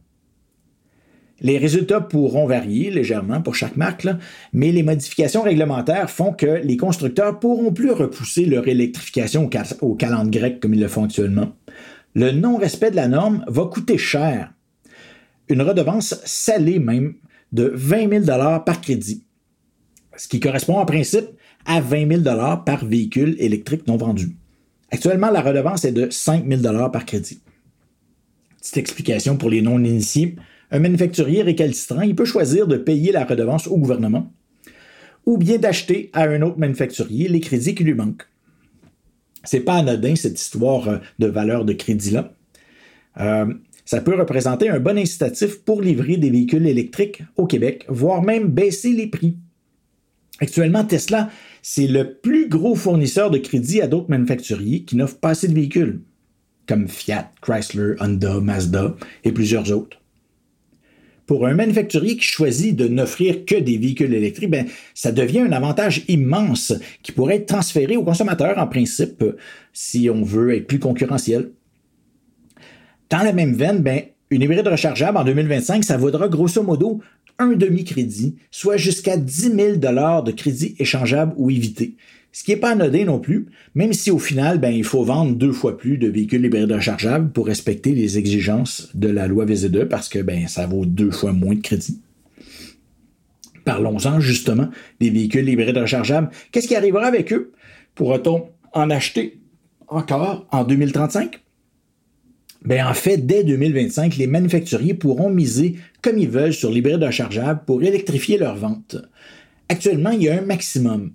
Les 1.42 1.58
résultats 1.58 2.02
pourront 2.02 2.46
varier 2.46 2.92
légèrement 2.92 3.42
pour 3.42 3.56
chaque 3.56 3.76
marque, 3.76 4.08
mais 4.54 4.72
les 4.72 4.84
modifications 4.84 5.42
réglementaires 5.42 6.10
font 6.10 6.34
que 6.34 6.62
les 6.64 6.78
constructeurs 6.78 7.40
pourront 7.40 7.74
plus 7.74 7.92
repousser 7.92 8.46
leur 8.46 8.68
électrification 8.68 9.50
au, 9.82 9.96
calendrier 9.96 10.40
grec 10.40 10.60
comme 10.60 10.76
ils 10.76 10.80
le 10.80 10.88
font 10.88 11.06
actuellement. 11.06 11.52
Le 12.14 12.32
non-respect 12.32 12.92
de 12.92 12.96
la 12.96 13.08
norme 13.08 13.44
va 13.48 13.66
coûter 13.66 13.98
cher. 13.98 14.54
Une 15.50 15.64
redevance 15.64 16.22
salée 16.26 16.78
même 16.78 17.16
de 17.52 17.72
20 17.74 18.26
000 18.26 18.62
par 18.64 18.80
crédit, 18.80 19.26
ce 20.16 20.28
qui 20.28 20.40
correspond 20.40 20.78
en 20.78 20.86
principe 20.86 21.26
à 21.66 21.82
20 21.82 22.24
000 22.24 22.38
par 22.66 22.86
véhicule 22.86 23.36
électrique 23.40 23.88
non 23.88 23.98
vendu. 23.98 24.36
Actuellement, 24.92 25.32
la 25.32 25.42
redevance 25.42 25.86
est 25.86 25.92
de 25.92 26.10
5 26.10 26.46
000 26.48 26.90
par 26.90 27.06
crédit. 27.06 27.42
Petite 28.60 28.78
explication 28.78 29.38
pour 29.38 29.50
les 29.50 29.62
non-initiés 29.62 30.36
un 30.72 30.80
manufacturier 30.80 31.44
récalcitrant, 31.44 32.02
il 32.02 32.16
peut 32.16 32.26
choisir 32.26 32.68
de 32.68 32.78
payer 32.78 33.12
la 33.12 33.26
redevance 33.26 33.68
au 33.68 33.78
gouvernement 33.78 34.32
ou 35.26 35.38
bien 35.38 35.58
d'acheter 35.58 36.10
à 36.14 36.24
un 36.24 36.42
autre 36.42 36.58
manufacturier 36.58 37.28
les 37.28 37.40
crédits 37.40 37.76
qui 37.76 37.84
lui 37.84 37.94
manquent. 37.94 38.28
C'est 39.44 39.62
pas 39.62 39.76
anodin, 39.76 40.16
cette 40.16 40.40
histoire 40.40 40.88
euh, 40.88 40.98
de 41.20 41.28
valeur 41.28 41.66
de 41.66 41.74
crédit-là. 41.74 42.34
Euh, 43.20 43.54
ça 43.86 44.02
peut 44.02 44.16
représenter 44.16 44.70
un 44.70 44.80
bon 44.80 44.98
incitatif 44.98 45.64
pour 45.64 45.82
livrer 45.82 46.18
des 46.18 46.30
véhicules 46.30 46.66
électriques 46.66 47.24
au 47.36 47.46
Québec, 47.46 47.86
voire 47.90 48.22
même 48.22 48.48
baisser 48.48 48.94
les 48.94 49.08
prix. 49.08 49.38
Actuellement, 50.40 50.84
Tesla, 50.84 51.30
c'est 51.62 51.88
le 51.88 52.16
plus 52.16 52.48
gros 52.48 52.76
fournisseur 52.76 53.30
de 53.30 53.38
crédit 53.38 53.82
à 53.82 53.88
d'autres 53.88 54.10
manufacturiers 54.10 54.84
qui 54.84 54.96
n'offrent 54.96 55.20
pas 55.20 55.32
assez 55.32 55.48
de 55.48 55.54
véhicules, 55.54 56.02
comme 56.68 56.88
Fiat, 56.88 57.32
Chrysler, 57.42 57.96
Honda, 58.00 58.40
Mazda 58.40 58.96
et 59.24 59.32
plusieurs 59.32 59.72
autres. 59.72 60.01
Pour 61.32 61.48
un 61.48 61.54
manufacturier 61.54 62.18
qui 62.18 62.26
choisit 62.26 62.76
de 62.76 62.90
n'offrir 62.90 63.46
que 63.46 63.56
des 63.56 63.78
véhicules 63.78 64.14
électriques, 64.14 64.50
ben, 64.50 64.66
ça 64.94 65.14
devient 65.14 65.40
un 65.40 65.54
avantage 65.54 66.04
immense 66.10 66.74
qui 67.04 67.14
pourrait 67.14 67.38
être 67.38 67.46
transféré 67.46 67.96
aux 67.96 68.04
consommateurs 68.04 68.58
en 68.58 68.68
principe 68.68 69.24
si 69.72 70.10
on 70.10 70.24
veut 70.24 70.54
être 70.58 70.68
plus 70.68 70.80
concurrentiel. 70.80 71.52
Dans 73.10 73.24
la 73.24 73.32
même 73.32 73.54
veine, 73.54 73.78
ben, 73.78 74.02
une 74.30 74.42
hybride 74.42 74.68
rechargeable 74.68 75.18
en 75.18 75.24
2025, 75.24 75.86
ça 75.86 75.96
vaudra 75.96 76.28
grosso 76.28 76.64
modo 76.64 77.00
un 77.40 77.54
demi-crédit, 77.54 78.36
soit 78.52 78.76
jusqu'à 78.76 79.16
10 79.16 79.54
000 79.56 79.76
de 79.78 80.32
crédit 80.32 80.76
échangeable 80.80 81.34
ou 81.38 81.50
évité. 81.50 81.96
Ce 82.32 82.44
qui 82.44 82.52
n'est 82.52 82.58
pas 82.58 82.72
anodin 82.72 83.06
non 83.06 83.20
plus, 83.20 83.48
même 83.76 83.92
si 83.92 84.10
au 84.10 84.20
final, 84.20 84.60
ben, 84.60 84.70
il 84.70 84.86
faut 84.86 85.04
vendre 85.04 85.36
deux 85.36 85.52
fois 85.52 85.78
plus 85.78 85.98
de 85.98 86.08
véhicules 86.08 86.46
hybrides 86.46 86.72
rechargeables 86.72 87.32
pour 87.32 87.48
respecter 87.48 87.94
les 87.94 88.18
exigences 88.18 88.90
de 88.94 89.10
la 89.10 89.28
loi 89.28 89.46
VZ2 89.46 89.86
parce 89.86 90.08
que 90.08 90.20
ben, 90.20 90.48
ça 90.48 90.66
vaut 90.66 90.86
deux 90.86 91.12
fois 91.12 91.34
moins 91.34 91.56
de 91.56 91.62
crédit. 91.62 92.02
Parlons-en 93.66 94.20
justement 94.22 94.70
des 95.00 95.10
véhicules 95.10 95.48
hybrides 95.48 95.78
rechargeables. 95.78 96.30
Qu'est-ce 96.52 96.68
qui 96.68 96.76
arrivera 96.76 97.06
avec 97.06 97.34
eux? 97.34 97.52
Pourra-t-on 97.96 98.50
en 98.74 98.90
acheter 98.90 99.42
encore 99.88 100.48
en 100.52 100.64
2035? 100.64 101.42
Ben, 102.64 102.86
en 102.86 102.94
fait, 102.94 103.18
dès 103.18 103.44
2025, 103.44 104.18
les 104.18 104.28
manufacturiers 104.28 104.94
pourront 104.94 105.30
miser 105.30 105.76
comme 106.02 106.18
ils 106.18 106.30
veulent 106.30 106.54
sur 106.54 106.72
l'hybride 106.72 107.04
rechargeable 107.04 107.62
pour 107.66 107.84
électrifier 107.84 108.38
leurs 108.38 108.56
ventes. 108.56 108.98
Actuellement, 109.68 110.12
il 110.12 110.24
y 110.24 110.30
a 110.30 110.38
un 110.38 110.46
maximum. 110.46 111.12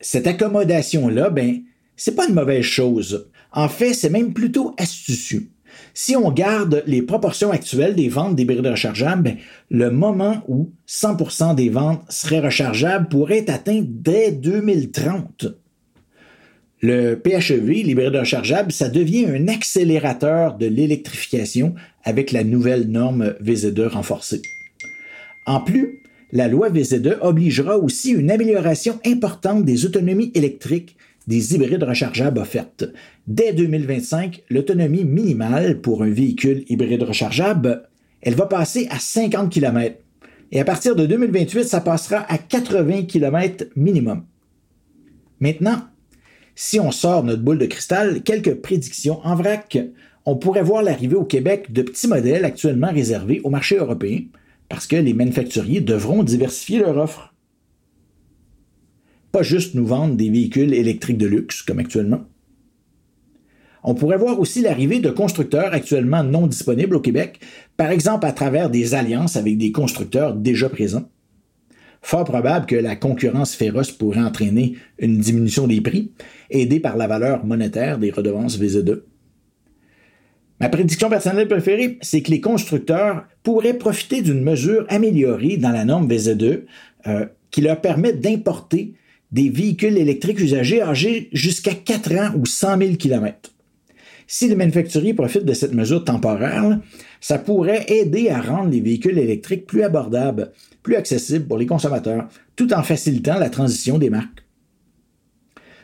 Cette 0.00 0.26
accommodation-là, 0.26 1.30
ben, 1.30 1.62
c'est 1.96 2.14
pas 2.14 2.26
une 2.26 2.34
mauvaise 2.34 2.64
chose. 2.64 3.28
En 3.52 3.68
fait, 3.68 3.92
c'est 3.92 4.10
même 4.10 4.32
plutôt 4.32 4.74
astucieux. 4.78 5.50
Si 5.92 6.16
on 6.16 6.30
garde 6.30 6.82
les 6.86 7.02
proportions 7.02 7.50
actuelles 7.50 7.94
des 7.94 8.08
ventes 8.08 8.34
d'hybrides 8.36 8.66
rechargeables, 8.66 9.22
ben, 9.22 9.36
le 9.70 9.90
moment 9.90 10.42
où 10.48 10.72
100% 10.88 11.54
des 11.54 11.68
ventes 11.68 12.02
seraient 12.08 12.40
rechargeables 12.40 13.08
pourrait 13.08 13.38
être 13.38 13.50
atteint 13.50 13.84
dès 13.86 14.32
2030. 14.32 15.46
Le 16.82 17.14
PHEV, 17.16 17.82
l'hybride 17.82 18.16
rechargeable, 18.16 18.72
ça 18.72 18.88
devient 18.88 19.26
un 19.26 19.48
accélérateur 19.48 20.56
de 20.56 20.66
l'électrification 20.66 21.74
avec 22.04 22.32
la 22.32 22.42
nouvelle 22.42 22.88
norme 22.88 23.34
VZ2 23.42 23.88
renforcée. 23.88 24.40
En 25.44 25.60
plus, 25.60 25.99
la 26.32 26.48
loi 26.48 26.70
VZ2 26.70 27.18
obligera 27.20 27.78
aussi 27.78 28.10
une 28.12 28.30
amélioration 28.30 29.00
importante 29.04 29.64
des 29.64 29.86
autonomies 29.86 30.32
électriques 30.34 30.96
des 31.26 31.54
hybrides 31.54 31.82
rechargeables 31.82 32.38
offertes. 32.38 32.84
Dès 33.26 33.52
2025, 33.52 34.42
l'autonomie 34.50 35.04
minimale 35.04 35.80
pour 35.80 36.02
un 36.02 36.10
véhicule 36.10 36.64
hybride 36.68 37.02
rechargeable, 37.02 37.88
elle 38.22 38.34
va 38.34 38.46
passer 38.46 38.86
à 38.90 38.98
50 38.98 39.50
km. 39.50 39.96
Et 40.52 40.60
à 40.60 40.64
partir 40.64 40.96
de 40.96 41.06
2028, 41.06 41.64
ça 41.64 41.80
passera 41.80 42.24
à 42.28 42.38
80 42.38 43.04
km 43.04 43.66
minimum. 43.76 44.24
Maintenant, 45.38 45.82
si 46.54 46.80
on 46.80 46.90
sort 46.90 47.22
notre 47.22 47.42
boule 47.42 47.58
de 47.58 47.66
cristal, 47.66 48.22
quelques 48.22 48.54
prédictions 48.54 49.20
en 49.24 49.34
vrac. 49.34 49.78
On 50.26 50.36
pourrait 50.36 50.62
voir 50.62 50.82
l'arrivée 50.82 51.16
au 51.16 51.24
Québec 51.24 51.72
de 51.72 51.82
petits 51.82 52.08
modèles 52.08 52.44
actuellement 52.44 52.92
réservés 52.92 53.40
au 53.44 53.50
marché 53.50 53.76
européen 53.76 54.20
parce 54.70 54.86
que 54.86 54.96
les 54.96 55.12
manufacturiers 55.12 55.80
devront 55.80 56.22
diversifier 56.22 56.78
leur 56.78 56.96
offre. 56.96 57.34
Pas 59.32 59.42
juste 59.42 59.74
nous 59.74 59.84
vendre 59.84 60.14
des 60.14 60.30
véhicules 60.30 60.72
électriques 60.72 61.18
de 61.18 61.26
luxe 61.26 61.60
comme 61.60 61.80
actuellement. 61.80 62.24
On 63.82 63.94
pourrait 63.94 64.16
voir 64.16 64.38
aussi 64.38 64.62
l'arrivée 64.62 65.00
de 65.00 65.10
constructeurs 65.10 65.74
actuellement 65.74 66.22
non 66.22 66.46
disponibles 66.46 66.94
au 66.94 67.00
Québec, 67.00 67.40
par 67.76 67.90
exemple 67.90 68.26
à 68.26 68.32
travers 68.32 68.70
des 68.70 68.94
alliances 68.94 69.36
avec 69.36 69.58
des 69.58 69.72
constructeurs 69.72 70.34
déjà 70.34 70.68
présents. 70.68 71.08
Fort 72.00 72.24
probable 72.24 72.66
que 72.66 72.76
la 72.76 72.94
concurrence 72.94 73.54
féroce 73.56 73.90
pourrait 73.90 74.20
entraîner 74.20 74.76
une 74.98 75.18
diminution 75.18 75.66
des 75.66 75.80
prix, 75.80 76.12
aidée 76.48 76.80
par 76.80 76.96
la 76.96 77.08
valeur 77.08 77.44
monétaire 77.44 77.98
des 77.98 78.10
redevances 78.12 78.58
VZ2. 78.58 79.02
Ma 80.60 80.68
prédiction 80.68 81.08
personnelle 81.08 81.48
préférée, 81.48 81.98
c'est 82.02 82.20
que 82.20 82.30
les 82.30 82.42
constructeurs 82.42 83.24
pourraient 83.42 83.78
profiter 83.78 84.20
d'une 84.20 84.42
mesure 84.42 84.84
améliorée 84.90 85.56
dans 85.56 85.70
la 85.70 85.86
norme 85.86 86.06
VZ2 86.06 86.64
euh, 87.06 87.26
qui 87.50 87.62
leur 87.62 87.80
permet 87.80 88.12
d'importer 88.12 88.94
des 89.32 89.48
véhicules 89.48 89.96
électriques 89.96 90.38
usagés 90.38 90.82
âgés 90.82 91.30
jusqu'à 91.32 91.72
4 91.74 92.14
ans 92.16 92.32
ou 92.36 92.44
100 92.44 92.78
000 92.78 92.94
km. 92.96 93.52
Si 94.26 94.48
les 94.48 94.54
manufacturiers 94.54 95.14
profitent 95.14 95.46
de 95.46 95.54
cette 95.54 95.74
mesure 95.74 96.04
temporaire, 96.04 96.78
ça 97.20 97.38
pourrait 97.38 97.86
aider 97.88 98.28
à 98.28 98.40
rendre 98.40 98.70
les 98.70 98.80
véhicules 98.80 99.18
électriques 99.18 99.66
plus 99.66 99.82
abordables, 99.82 100.52
plus 100.82 100.96
accessibles 100.96 101.46
pour 101.46 101.58
les 101.58 101.66
consommateurs, 101.66 102.28
tout 102.54 102.72
en 102.72 102.82
facilitant 102.82 103.38
la 103.38 103.50
transition 103.50 103.98
des 103.98 104.10
marques. 104.10 104.44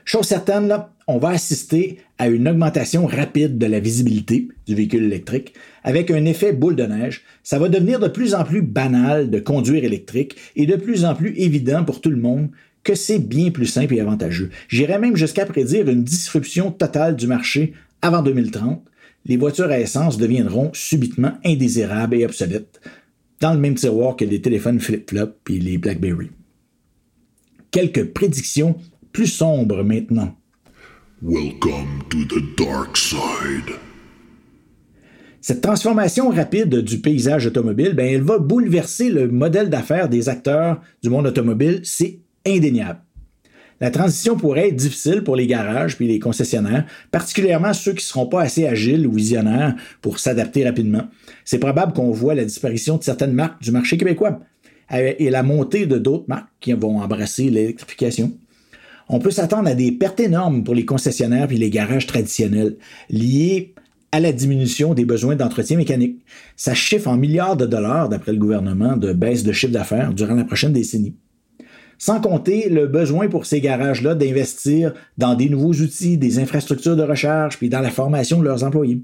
Chose 0.04 0.26
certaine, 0.26 0.68
là, 0.68 0.95
on 1.08 1.18
va 1.18 1.30
assister 1.30 1.98
à 2.18 2.28
une 2.28 2.48
augmentation 2.48 3.06
rapide 3.06 3.58
de 3.58 3.66
la 3.66 3.78
visibilité 3.78 4.48
du 4.66 4.74
véhicule 4.74 5.04
électrique 5.04 5.54
avec 5.84 6.10
un 6.10 6.24
effet 6.24 6.52
boule 6.52 6.74
de 6.74 6.84
neige. 6.84 7.22
Ça 7.44 7.58
va 7.58 7.68
devenir 7.68 8.00
de 8.00 8.08
plus 8.08 8.34
en 8.34 8.44
plus 8.44 8.62
banal 8.62 9.30
de 9.30 9.38
conduire 9.38 9.84
électrique 9.84 10.36
et 10.56 10.66
de 10.66 10.74
plus 10.74 11.04
en 11.04 11.14
plus 11.14 11.34
évident 11.36 11.84
pour 11.84 12.00
tout 12.00 12.10
le 12.10 12.16
monde 12.16 12.48
que 12.82 12.94
c'est 12.94 13.20
bien 13.20 13.50
plus 13.50 13.66
simple 13.66 13.94
et 13.94 14.00
avantageux. 14.00 14.50
J'irais 14.68 14.98
même 14.98 15.16
jusqu'à 15.16 15.46
prédire 15.46 15.88
une 15.88 16.04
disruption 16.04 16.72
totale 16.72 17.16
du 17.16 17.26
marché 17.26 17.74
avant 18.02 18.22
2030. 18.22 18.84
Les 19.26 19.36
voitures 19.36 19.70
à 19.70 19.78
essence 19.78 20.18
deviendront 20.18 20.70
subitement 20.72 21.32
indésirables 21.44 22.16
et 22.16 22.24
obsolètes 22.24 22.80
dans 23.40 23.52
le 23.52 23.60
même 23.60 23.74
tiroir 23.74 24.16
que 24.16 24.24
les 24.24 24.40
téléphones 24.40 24.80
flip-flop 24.80 25.34
et 25.50 25.58
les 25.58 25.78
BlackBerry. 25.78 26.30
Quelques 27.70 28.12
prédictions 28.12 28.76
plus 29.12 29.26
sombres 29.26 29.82
maintenant. 29.82 30.36
Welcome 31.22 32.02
to 32.10 32.26
the 32.26 32.42
dark 32.58 32.94
side. 32.94 33.74
Cette 35.40 35.62
transformation 35.62 36.28
rapide 36.28 36.82
du 36.82 37.00
paysage 37.00 37.46
automobile, 37.46 37.94
ben, 37.94 38.06
elle 38.06 38.20
va 38.20 38.38
bouleverser 38.38 39.08
le 39.08 39.26
modèle 39.26 39.70
d'affaires 39.70 40.10
des 40.10 40.28
acteurs 40.28 40.82
du 41.02 41.08
monde 41.08 41.26
automobile, 41.26 41.80
c'est 41.84 42.20
indéniable. 42.46 43.00
La 43.80 43.90
transition 43.90 44.36
pourrait 44.36 44.68
être 44.68 44.76
difficile 44.76 45.24
pour 45.24 45.36
les 45.36 45.46
garages 45.46 45.96
puis 45.96 46.06
les 46.06 46.18
concessionnaires, 46.18 46.84
particulièrement 47.10 47.72
ceux 47.72 47.92
qui 47.92 48.04
ne 48.04 48.08
seront 48.08 48.26
pas 48.26 48.42
assez 48.42 48.66
agiles 48.66 49.06
ou 49.06 49.12
visionnaires 49.12 49.74
pour 50.02 50.18
s'adapter 50.18 50.66
rapidement. 50.66 51.08
C'est 51.46 51.58
probable 51.58 51.94
qu'on 51.94 52.10
voit 52.10 52.34
la 52.34 52.44
disparition 52.44 52.98
de 52.98 53.02
certaines 53.02 53.32
marques 53.32 53.62
du 53.62 53.70
marché 53.70 53.96
québécois 53.96 54.40
euh, 54.92 55.14
et 55.18 55.30
la 55.30 55.42
montée 55.42 55.86
de 55.86 55.96
d'autres 55.96 56.28
marques 56.28 56.50
qui 56.60 56.74
vont 56.74 57.00
embrasser 57.00 57.48
l'électrification. 57.48 58.36
On 59.08 59.18
peut 59.20 59.30
s'attendre 59.30 59.68
à 59.68 59.74
des 59.74 59.92
pertes 59.92 60.20
énormes 60.20 60.64
pour 60.64 60.74
les 60.74 60.84
concessionnaires 60.84 61.46
puis 61.46 61.58
les 61.58 61.70
garages 61.70 62.06
traditionnels, 62.06 62.76
liés 63.08 63.74
à 64.12 64.20
la 64.20 64.32
diminution 64.32 64.94
des 64.94 65.04
besoins 65.04 65.36
d'entretien 65.36 65.76
mécanique. 65.76 66.20
Ça 66.56 66.74
chiffre 66.74 67.08
en 67.08 67.16
milliards 67.16 67.56
de 67.56 67.66
dollars, 67.66 68.08
d'après 68.08 68.32
le 68.32 68.38
gouvernement, 68.38 68.96
de 68.96 69.12
baisse 69.12 69.44
de 69.44 69.52
chiffre 69.52 69.72
d'affaires 69.72 70.12
durant 70.12 70.34
la 70.34 70.44
prochaine 70.44 70.72
décennie. 70.72 71.14
Sans 71.98 72.20
compter 72.20 72.68
le 72.68 72.86
besoin 72.86 73.28
pour 73.28 73.46
ces 73.46 73.60
garages-là 73.60 74.14
d'investir 74.14 74.92
dans 75.18 75.34
des 75.34 75.48
nouveaux 75.48 75.72
outils, 75.72 76.18
des 76.18 76.38
infrastructures 76.38 76.96
de 76.96 77.02
recharge, 77.02 77.58
puis 77.58 77.68
dans 77.68 77.80
la 77.80 77.90
formation 77.90 78.38
de 78.38 78.44
leurs 78.44 78.64
employés. 78.64 79.02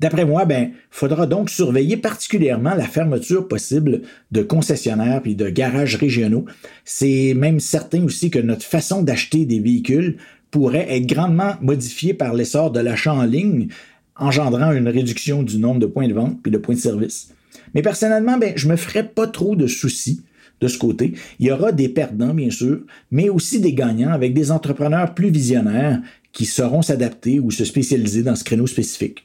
D'après 0.00 0.24
moi, 0.24 0.44
ben, 0.44 0.72
faudra 0.90 1.26
donc 1.26 1.50
surveiller 1.50 1.96
particulièrement 1.96 2.74
la 2.74 2.86
fermeture 2.86 3.48
possible 3.48 4.02
de 4.32 4.42
concessionnaires 4.42 5.22
puis 5.22 5.34
de 5.34 5.48
garages 5.48 5.96
régionaux. 5.96 6.44
C'est 6.84 7.34
même 7.34 7.60
certain 7.60 8.04
aussi 8.04 8.30
que 8.30 8.38
notre 8.38 8.64
façon 8.64 9.02
d'acheter 9.02 9.46
des 9.46 9.60
véhicules 9.60 10.16
pourrait 10.50 10.86
être 10.88 11.06
grandement 11.06 11.54
modifiée 11.60 12.14
par 12.14 12.34
l'essor 12.34 12.70
de 12.70 12.80
l'achat 12.80 13.12
en 13.12 13.24
ligne, 13.24 13.68
engendrant 14.16 14.72
une 14.72 14.88
réduction 14.88 15.42
du 15.42 15.58
nombre 15.58 15.80
de 15.80 15.86
points 15.86 16.08
de 16.08 16.14
vente 16.14 16.40
puis 16.42 16.52
de 16.52 16.58
points 16.58 16.74
de 16.74 16.80
service. 16.80 17.32
Mais 17.74 17.82
personnellement, 17.82 18.38
ben, 18.38 18.52
je 18.56 18.68
me 18.68 18.76
ferais 18.76 19.08
pas 19.08 19.26
trop 19.26 19.56
de 19.56 19.66
soucis 19.66 20.22
de 20.60 20.68
ce 20.68 20.78
côté. 20.78 21.14
Il 21.40 21.46
y 21.46 21.50
aura 21.52 21.72
des 21.72 21.88
perdants, 21.88 22.34
bien 22.34 22.50
sûr, 22.50 22.80
mais 23.10 23.28
aussi 23.28 23.60
des 23.60 23.74
gagnants 23.74 24.12
avec 24.12 24.34
des 24.34 24.50
entrepreneurs 24.50 25.14
plus 25.14 25.30
visionnaires 25.30 26.00
qui 26.32 26.46
sauront 26.46 26.82
s'adapter 26.82 27.40
ou 27.40 27.50
se 27.50 27.64
spécialiser 27.64 28.22
dans 28.22 28.36
ce 28.36 28.44
créneau 28.44 28.66
spécifique. 28.66 29.24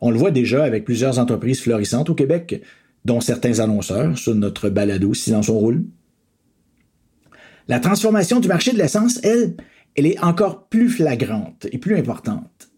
On 0.00 0.10
le 0.10 0.18
voit 0.18 0.30
déjà 0.30 0.64
avec 0.64 0.84
plusieurs 0.84 1.18
entreprises 1.18 1.60
florissantes 1.60 2.10
au 2.10 2.14
Québec, 2.14 2.62
dont 3.04 3.20
certains 3.20 3.60
annonceurs 3.60 4.18
sur 4.18 4.34
notre 4.34 4.68
balado 4.68 5.14
Silence 5.14 5.48
on 5.48 5.58
roule. 5.58 5.84
La 7.68 7.80
transformation 7.80 8.40
du 8.40 8.48
marché 8.48 8.72
de 8.72 8.78
l'essence, 8.78 9.20
elle, 9.22 9.54
elle 9.96 10.06
est 10.06 10.22
encore 10.22 10.66
plus 10.68 10.88
flagrante 10.88 11.66
et 11.70 11.78
plus 11.78 11.96
importante. 11.96 12.68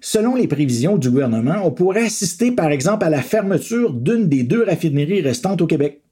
Selon 0.00 0.34
les 0.34 0.46
prévisions 0.46 0.96
du 0.96 1.10
gouvernement, 1.10 1.62
on 1.64 1.70
pourrait 1.70 2.06
assister 2.06 2.52
par 2.52 2.70
exemple 2.70 3.04
à 3.04 3.10
la 3.10 3.22
fermeture 3.22 3.92
d'une 3.92 4.28
des 4.28 4.42
deux 4.42 4.64
raffineries 4.64 5.20
restantes 5.20 5.60
au 5.60 5.66
Québec, 5.66 6.02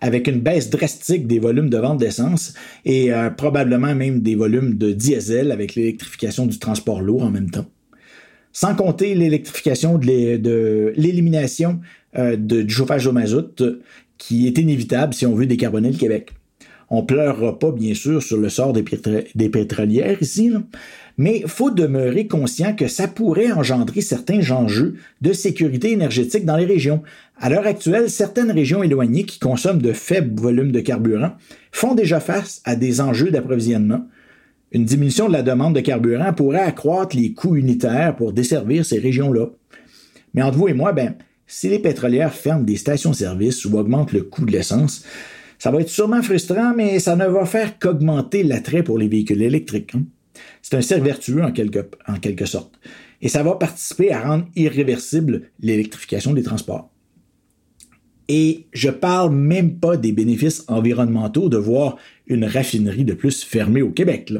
avec 0.00 0.26
une 0.28 0.40
baisse 0.40 0.70
drastique 0.70 1.26
des 1.26 1.38
volumes 1.38 1.68
de 1.68 1.76
vente 1.76 1.98
d'essence 1.98 2.54
et 2.84 3.12
euh, 3.12 3.30
probablement 3.30 3.94
même 3.94 4.20
des 4.20 4.34
volumes 4.34 4.76
de 4.78 4.92
diesel 4.92 5.52
avec 5.52 5.74
l'électrification 5.74 6.46
du 6.46 6.58
transport 6.58 7.00
lourd 7.00 7.24
en 7.24 7.30
même 7.30 7.50
temps. 7.50 7.66
Sans 8.58 8.74
compter 8.74 9.14
l'électrification 9.14 9.98
de 9.98 10.94
l'élimination 10.96 11.80
euh, 12.16 12.36
du 12.36 12.70
chauffage 12.70 13.06
au 13.06 13.12
mazout, 13.12 13.62
qui 14.16 14.46
est 14.46 14.56
inévitable 14.56 15.12
si 15.12 15.26
on 15.26 15.34
veut 15.34 15.44
décarboner 15.44 15.90
le 15.90 15.98
Québec. 15.98 16.32
On 16.88 17.02
pleurera 17.02 17.58
pas, 17.58 17.70
bien 17.70 17.92
sûr, 17.92 18.22
sur 18.22 18.38
le 18.38 18.48
sort 18.48 18.72
des, 18.72 18.82
des 19.34 19.50
pétrolières 19.50 20.22
ici, 20.22 20.54
mais 21.18 21.40
il 21.44 21.48
faut 21.48 21.70
demeurer 21.70 22.28
conscient 22.28 22.74
que 22.74 22.88
ça 22.88 23.08
pourrait 23.08 23.52
engendrer 23.52 24.00
certains 24.00 24.50
enjeux 24.50 24.94
de 25.20 25.34
sécurité 25.34 25.92
énergétique 25.92 26.46
dans 26.46 26.56
les 26.56 26.64
régions. 26.64 27.02
À 27.38 27.50
l'heure 27.50 27.66
actuelle, 27.66 28.08
certaines 28.08 28.50
régions 28.50 28.82
éloignées 28.82 29.24
qui 29.24 29.38
consomment 29.38 29.82
de 29.82 29.92
faibles 29.92 30.40
volumes 30.40 30.72
de 30.72 30.80
carburant 30.80 31.32
font 31.72 31.94
déjà 31.94 32.20
face 32.20 32.62
à 32.64 32.74
des 32.74 33.02
enjeux 33.02 33.30
d'approvisionnement. 33.30 34.06
Une 34.72 34.84
diminution 34.84 35.28
de 35.28 35.32
la 35.32 35.42
demande 35.42 35.74
de 35.74 35.80
carburant 35.80 36.32
pourrait 36.32 36.60
accroître 36.60 37.16
les 37.16 37.32
coûts 37.32 37.56
unitaires 37.56 38.16
pour 38.16 38.32
desservir 38.32 38.84
ces 38.84 38.98
régions-là. 38.98 39.46
Mais 40.34 40.42
entre 40.42 40.58
vous 40.58 40.68
et 40.68 40.74
moi, 40.74 40.92
ben, 40.92 41.14
si 41.46 41.68
les 41.68 41.78
pétrolières 41.78 42.34
ferment 42.34 42.64
des 42.64 42.76
stations-service 42.76 43.64
ou 43.64 43.78
augmentent 43.78 44.12
le 44.12 44.22
coût 44.22 44.44
de 44.44 44.52
l'essence, 44.52 45.04
ça 45.58 45.70
va 45.70 45.80
être 45.80 45.88
sûrement 45.88 46.22
frustrant, 46.22 46.74
mais 46.76 46.98
ça 46.98 47.16
ne 47.16 47.26
va 47.26 47.46
faire 47.46 47.78
qu'augmenter 47.78 48.42
l'attrait 48.42 48.82
pour 48.82 48.98
les 48.98 49.08
véhicules 49.08 49.42
électriques. 49.42 49.94
Hein. 49.94 50.02
C'est 50.62 50.76
un 50.76 50.82
cercle 50.82 51.04
vertueux 51.04 51.42
en 51.42 51.52
quelque, 51.52 51.88
en 52.08 52.16
quelque 52.16 52.44
sorte. 52.44 52.78
Et 53.22 53.28
ça 53.28 53.42
va 53.42 53.54
participer 53.54 54.12
à 54.12 54.20
rendre 54.20 54.46
irréversible 54.56 55.50
l'électrification 55.60 56.34
des 56.34 56.42
transports. 56.42 56.90
Et 58.28 58.66
je 58.72 58.90
parle 58.90 59.34
même 59.34 59.78
pas 59.78 59.96
des 59.96 60.12
bénéfices 60.12 60.64
environnementaux 60.68 61.48
de 61.48 61.56
voir 61.56 61.96
une 62.26 62.44
raffinerie 62.44 63.04
de 63.04 63.14
plus 63.14 63.44
fermée 63.44 63.82
au 63.82 63.90
Québec. 63.90 64.32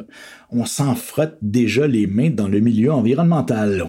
On 0.51 0.65
s'en 0.65 0.93
frotte 0.95 1.37
déjà 1.41 1.87
les 1.87 2.05
mains 2.05 2.29
dans 2.29 2.49
le 2.49 2.59
milieu 2.59 2.91
environnemental. 2.91 3.85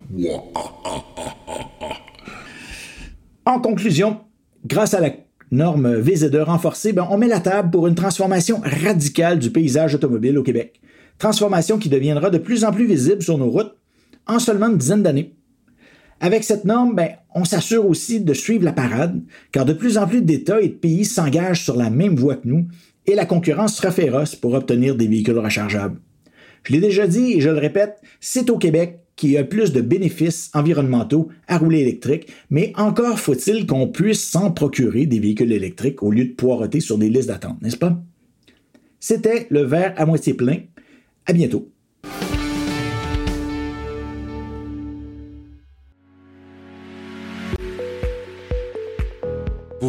En 3.44 3.60
conclusion, 3.60 4.20
grâce 4.66 4.94
à 4.94 5.00
la 5.00 5.10
norme 5.50 6.00
VZ2 6.00 6.42
renforcée, 6.42 6.92
ben, 6.92 7.08
on 7.10 7.18
met 7.18 7.28
la 7.28 7.40
table 7.40 7.70
pour 7.70 7.86
une 7.86 7.94
transformation 7.94 8.60
radicale 8.62 9.38
du 9.38 9.50
paysage 9.50 9.94
automobile 9.94 10.38
au 10.38 10.42
Québec. 10.42 10.80
Transformation 11.18 11.78
qui 11.78 11.88
deviendra 11.88 12.30
de 12.30 12.38
plus 12.38 12.64
en 12.64 12.70
plus 12.70 12.86
visible 12.86 13.22
sur 13.22 13.38
nos 13.38 13.50
routes 13.50 13.74
en 14.26 14.38
seulement 14.38 14.68
une 14.68 14.78
dizaine 14.78 15.02
d'années. 15.02 15.34
Avec 16.20 16.44
cette 16.44 16.64
norme, 16.64 16.94
ben, 16.94 17.10
on 17.34 17.44
s'assure 17.44 17.86
aussi 17.86 18.20
de 18.20 18.34
suivre 18.34 18.64
la 18.64 18.72
parade, 18.72 19.20
car 19.52 19.64
de 19.64 19.72
plus 19.72 19.98
en 19.98 20.06
plus 20.06 20.22
d'États 20.22 20.60
et 20.60 20.68
de 20.68 20.74
pays 20.74 21.04
s'engagent 21.04 21.62
sur 21.62 21.76
la 21.76 21.90
même 21.90 22.16
voie 22.16 22.36
que 22.36 22.48
nous, 22.48 22.66
et 23.06 23.14
la 23.14 23.24
concurrence 23.24 23.76
sera 23.76 23.90
féroce 23.90 24.34
pour 24.34 24.54
obtenir 24.54 24.96
des 24.96 25.06
véhicules 25.06 25.38
rechargeables. 25.38 26.00
Je 26.64 26.72
l'ai 26.72 26.80
déjà 26.80 27.06
dit 27.06 27.34
et 27.34 27.40
je 27.40 27.48
le 27.48 27.58
répète, 27.58 28.00
c'est 28.20 28.50
au 28.50 28.58
Québec 28.58 29.00
qui 29.16 29.36
a 29.36 29.44
plus 29.44 29.72
de 29.72 29.80
bénéfices 29.80 30.50
environnementaux 30.54 31.28
à 31.48 31.58
rouler 31.58 31.80
électrique, 31.80 32.32
mais 32.50 32.72
encore 32.76 33.18
faut-il 33.18 33.66
qu'on 33.66 33.88
puisse 33.88 34.22
s'en 34.22 34.50
procurer 34.50 35.06
des 35.06 35.18
véhicules 35.18 35.52
électriques 35.52 36.02
au 36.02 36.10
lieu 36.10 36.24
de 36.24 36.34
poireauter 36.34 36.80
sur 36.80 36.98
des 36.98 37.08
listes 37.08 37.28
d'attente, 37.28 37.60
n'est-ce 37.62 37.76
pas? 37.76 38.00
C'était 39.00 39.46
le 39.50 39.62
verre 39.62 39.94
à 39.96 40.06
moitié 40.06 40.34
plein. 40.34 40.58
À 41.26 41.32
bientôt. 41.32 41.70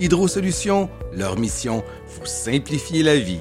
Hydro 0.00 0.28
Solutions, 0.28 0.88
leur 1.12 1.36
mission, 1.36 1.82
vous 2.06 2.24
simplifier 2.24 3.02
la 3.02 3.16
vie. 3.16 3.40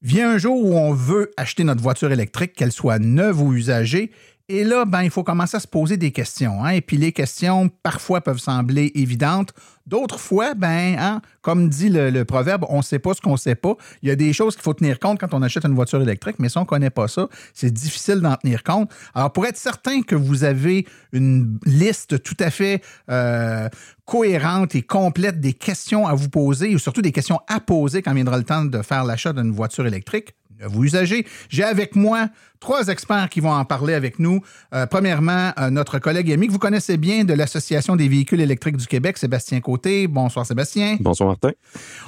Vient 0.00 0.30
un 0.30 0.38
jour 0.38 0.64
où 0.64 0.72
on 0.74 0.92
veut 0.92 1.32
acheter 1.36 1.64
notre 1.64 1.82
voiture 1.82 2.12
électrique, 2.12 2.52
qu'elle 2.52 2.70
soit 2.70 3.00
neuve 3.00 3.42
ou 3.42 3.54
usagée, 3.54 4.12
et 4.50 4.64
là, 4.64 4.86
ben, 4.86 5.02
il 5.02 5.10
faut 5.10 5.24
commencer 5.24 5.58
à 5.58 5.60
se 5.60 5.66
poser 5.66 5.98
des 5.98 6.10
questions. 6.10 6.64
Hein? 6.64 6.70
Et 6.70 6.80
puis 6.80 6.96
les 6.96 7.12
questions, 7.12 7.68
parfois, 7.82 8.22
peuvent 8.22 8.38
sembler 8.38 8.90
évidentes. 8.94 9.52
D'autres 9.86 10.18
fois, 10.18 10.54
ben, 10.54 10.96
hein, 10.98 11.20
comme 11.42 11.68
dit 11.68 11.90
le, 11.90 12.24
proverbe, 12.24 12.64
on 12.70 12.78
ne 12.78 12.82
sait 12.82 12.98
pas 12.98 13.12
ce 13.12 13.20
qu'on 13.20 13.32
ne 13.32 13.36
sait 13.36 13.54
pas. 13.54 13.76
Il 14.02 14.08
y 14.08 14.12
a 14.12 14.16
des 14.16 14.32
choses 14.32 14.54
qu'il 14.54 14.62
faut 14.62 14.72
tenir 14.72 14.98
compte 15.00 15.20
quand 15.20 15.34
on 15.34 15.42
achète 15.42 15.66
une 15.66 15.74
voiture 15.74 16.00
électrique, 16.00 16.36
mais 16.38 16.48
si 16.48 16.56
on 16.56 16.62
ne 16.62 16.66
connaît 16.66 16.88
pas 16.88 17.08
ça, 17.08 17.28
c'est 17.52 17.70
difficile 17.70 18.20
d'en 18.20 18.36
tenir 18.36 18.64
compte. 18.64 18.90
Alors, 19.14 19.32
pour 19.32 19.44
être 19.44 19.58
certain 19.58 20.00
que 20.00 20.14
vous 20.14 20.44
avez 20.44 20.86
une 21.12 21.58
liste 21.66 22.22
tout 22.22 22.36
à 22.40 22.50
fait 22.50 22.82
euh, 23.10 23.68
cohérente 24.06 24.74
et 24.74 24.82
complète 24.82 25.40
des 25.40 25.52
questions 25.52 26.06
à 26.06 26.14
vous 26.14 26.30
poser, 26.30 26.74
ou 26.74 26.78
surtout 26.78 27.02
des 27.02 27.12
questions 27.12 27.40
à 27.48 27.60
poser 27.60 28.00
quand 28.00 28.14
viendra 28.14 28.38
le 28.38 28.44
temps 28.44 28.64
de 28.64 28.80
faire 28.80 29.04
l'achat 29.04 29.34
d'une 29.34 29.52
voiture 29.52 29.86
électrique, 29.86 30.34
vous 30.66 30.84
usagez. 30.84 31.26
J'ai 31.48 31.64
avec 31.64 31.94
moi 31.94 32.28
trois 32.60 32.88
experts 32.88 33.28
qui 33.28 33.40
vont 33.40 33.52
en 33.52 33.64
parler 33.64 33.94
avec 33.94 34.18
nous. 34.18 34.40
Euh, 34.74 34.86
premièrement, 34.86 35.52
euh, 35.58 35.70
notre 35.70 35.98
collègue 35.98 36.32
ami 36.32 36.48
que 36.48 36.52
vous 36.52 36.58
connaissez 36.58 36.96
bien 36.96 37.24
de 37.24 37.34
l'Association 37.34 37.96
des 37.96 38.08
véhicules 38.08 38.40
électriques 38.40 38.76
du 38.76 38.86
Québec, 38.86 39.18
Sébastien 39.18 39.60
Côté. 39.60 40.06
Bonsoir 40.08 40.46
Sébastien. 40.46 40.96
Bonsoir 41.00 41.28
Martin. 41.28 41.52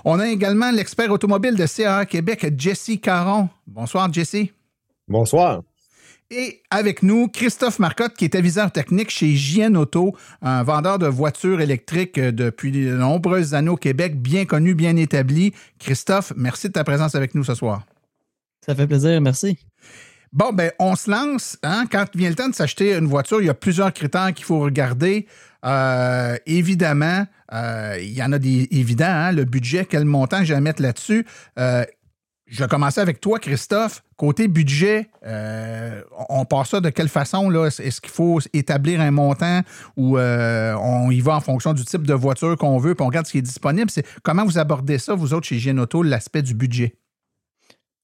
On 0.04 0.18
a 0.18 0.28
également 0.28 0.70
l'expert 0.70 1.10
automobile 1.10 1.54
de 1.54 1.66
CAA 1.66 2.06
Québec, 2.06 2.52
Jesse 2.58 2.92
Caron. 3.00 3.48
Bonsoir 3.66 4.12
Jesse. 4.12 4.46
Bonsoir. 5.06 5.62
Et 6.32 6.62
avec 6.70 7.02
nous, 7.02 7.26
Christophe 7.26 7.80
Marcotte, 7.80 8.14
qui 8.14 8.24
est 8.24 8.36
aviseur 8.36 8.70
technique 8.70 9.10
chez 9.10 9.34
JN 9.34 9.76
Auto, 9.76 10.14
un 10.42 10.62
vendeur 10.62 11.00
de 11.00 11.08
voitures 11.08 11.60
électriques 11.60 12.20
depuis 12.20 12.70
de 12.70 12.94
nombreuses 12.94 13.52
années 13.54 13.68
au 13.68 13.76
Québec, 13.76 14.22
bien 14.22 14.44
connu, 14.44 14.76
bien 14.76 14.96
établi. 14.96 15.52
Christophe, 15.80 16.32
merci 16.36 16.68
de 16.68 16.74
ta 16.74 16.84
présence 16.84 17.16
avec 17.16 17.34
nous 17.34 17.42
ce 17.42 17.54
soir. 17.54 17.84
Ça 18.70 18.76
fait 18.76 18.87
plaisir, 18.87 19.20
merci. 19.20 19.59
Bon, 20.33 20.52
ben, 20.52 20.70
on 20.78 20.94
se 20.94 21.11
lance. 21.11 21.59
Hein? 21.64 21.87
Quand 21.90 22.04
vient 22.14 22.28
le 22.28 22.37
temps 22.37 22.48
de 22.48 22.54
s'acheter 22.54 22.94
une 22.94 23.09
voiture, 23.09 23.42
il 23.42 23.46
y 23.46 23.50
a 23.50 23.54
plusieurs 23.54 23.92
critères 23.92 24.33
qu'il 24.33 24.44
faut 24.44 24.61
regarder. 24.61 25.26
Euh, 25.66 26.37
évidemment, 26.46 27.26
euh, 27.52 27.98
il 28.00 28.12
y 28.12 28.22
en 28.22 28.30
a 28.30 28.38
des 28.38 28.68
évidents, 28.70 29.06
hein? 29.06 29.33
le 29.33 29.44
budget, 29.44 29.87
quel 29.87 30.04
montant 30.04 30.44
je 30.44 30.54
vais 30.54 30.61
mettre 30.61 30.83
là-dessus. 30.83 31.26
Euh, 31.59 31.85
je 32.46 32.62
vais 32.62 32.68
commencer 32.68 33.00
avec 33.00 33.20
toi, 33.20 33.40
Christophe. 33.40 34.04
Côté 34.16 34.46
budget, 34.46 35.11
on 36.28 36.44
passe 36.44 36.68
ça 36.68 36.80
de 36.80 36.90
quelle 36.90 37.09
façon? 37.09 37.50
Là? 37.50 37.66
Est-ce 37.66 38.00
qu'il 38.00 38.12
faut 38.12 38.38
établir 38.52 39.00
un 39.00 39.11
montant 39.11 39.62
ou 39.96 40.16
on 40.16 41.11
y 41.11 41.20
va 41.20 41.35
en 41.35 41.40
fonction 41.40 41.72
du 41.72 41.85
type 41.85 42.06
de 42.06 42.14
voiture 42.14 42.56
qu'on 42.56 42.78
veut 42.78 42.94
puis 42.94 43.02
on 43.02 43.09
regarde 43.09 43.26
ce 43.26 43.33
qui 43.33 43.38
est 43.38 43.42
disponible? 43.42 43.90
C'est, 43.90 44.06
comment 44.22 44.44
vous 44.44 44.59
abordez 44.59 44.98
ça, 44.98 45.14
vous 45.14 45.35
autres, 45.35 45.48
chez 45.48 45.72
Auto, 45.72 46.04
l'aspect 46.04 46.42
du 46.42 46.54
budget? 46.54 46.99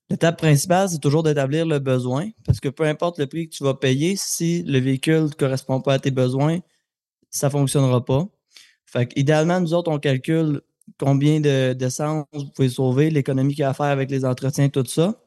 L'étape 0.08 0.38
principale, 0.38 0.88
c'est 0.88 1.00
toujours 1.00 1.22
d'établir 1.24 1.66
le 1.66 1.80
besoin, 1.80 2.30
parce 2.44 2.60
que 2.60 2.68
peu 2.68 2.84
importe 2.84 3.18
le 3.18 3.26
prix 3.26 3.48
que 3.48 3.56
tu 3.56 3.64
vas 3.64 3.74
payer, 3.74 4.14
si 4.16 4.62
le 4.62 4.78
véhicule 4.78 5.24
ne 5.24 5.28
correspond 5.28 5.80
pas 5.80 5.94
à 5.94 5.98
tes 5.98 6.12
besoins, 6.12 6.60
ça 7.30 7.48
ne 7.48 7.52
fonctionnera 7.52 8.04
pas. 8.04 8.28
Fait 8.86 9.10
idéalement, 9.16 9.60
nous 9.60 9.74
autres, 9.74 9.90
on 9.90 9.98
calcule 9.98 10.60
combien 10.98 11.40
d'essence 11.40 12.24
vous 12.32 12.50
pouvez 12.50 12.68
sauver, 12.68 13.10
l'économie 13.10 13.54
qu'il 13.54 13.62
y 13.62 13.64
a 13.64 13.70
à 13.70 13.74
faire 13.74 13.86
avec 13.86 14.10
les 14.10 14.24
entretiens, 14.24 14.68
tout 14.68 14.84
ça. 14.86 15.20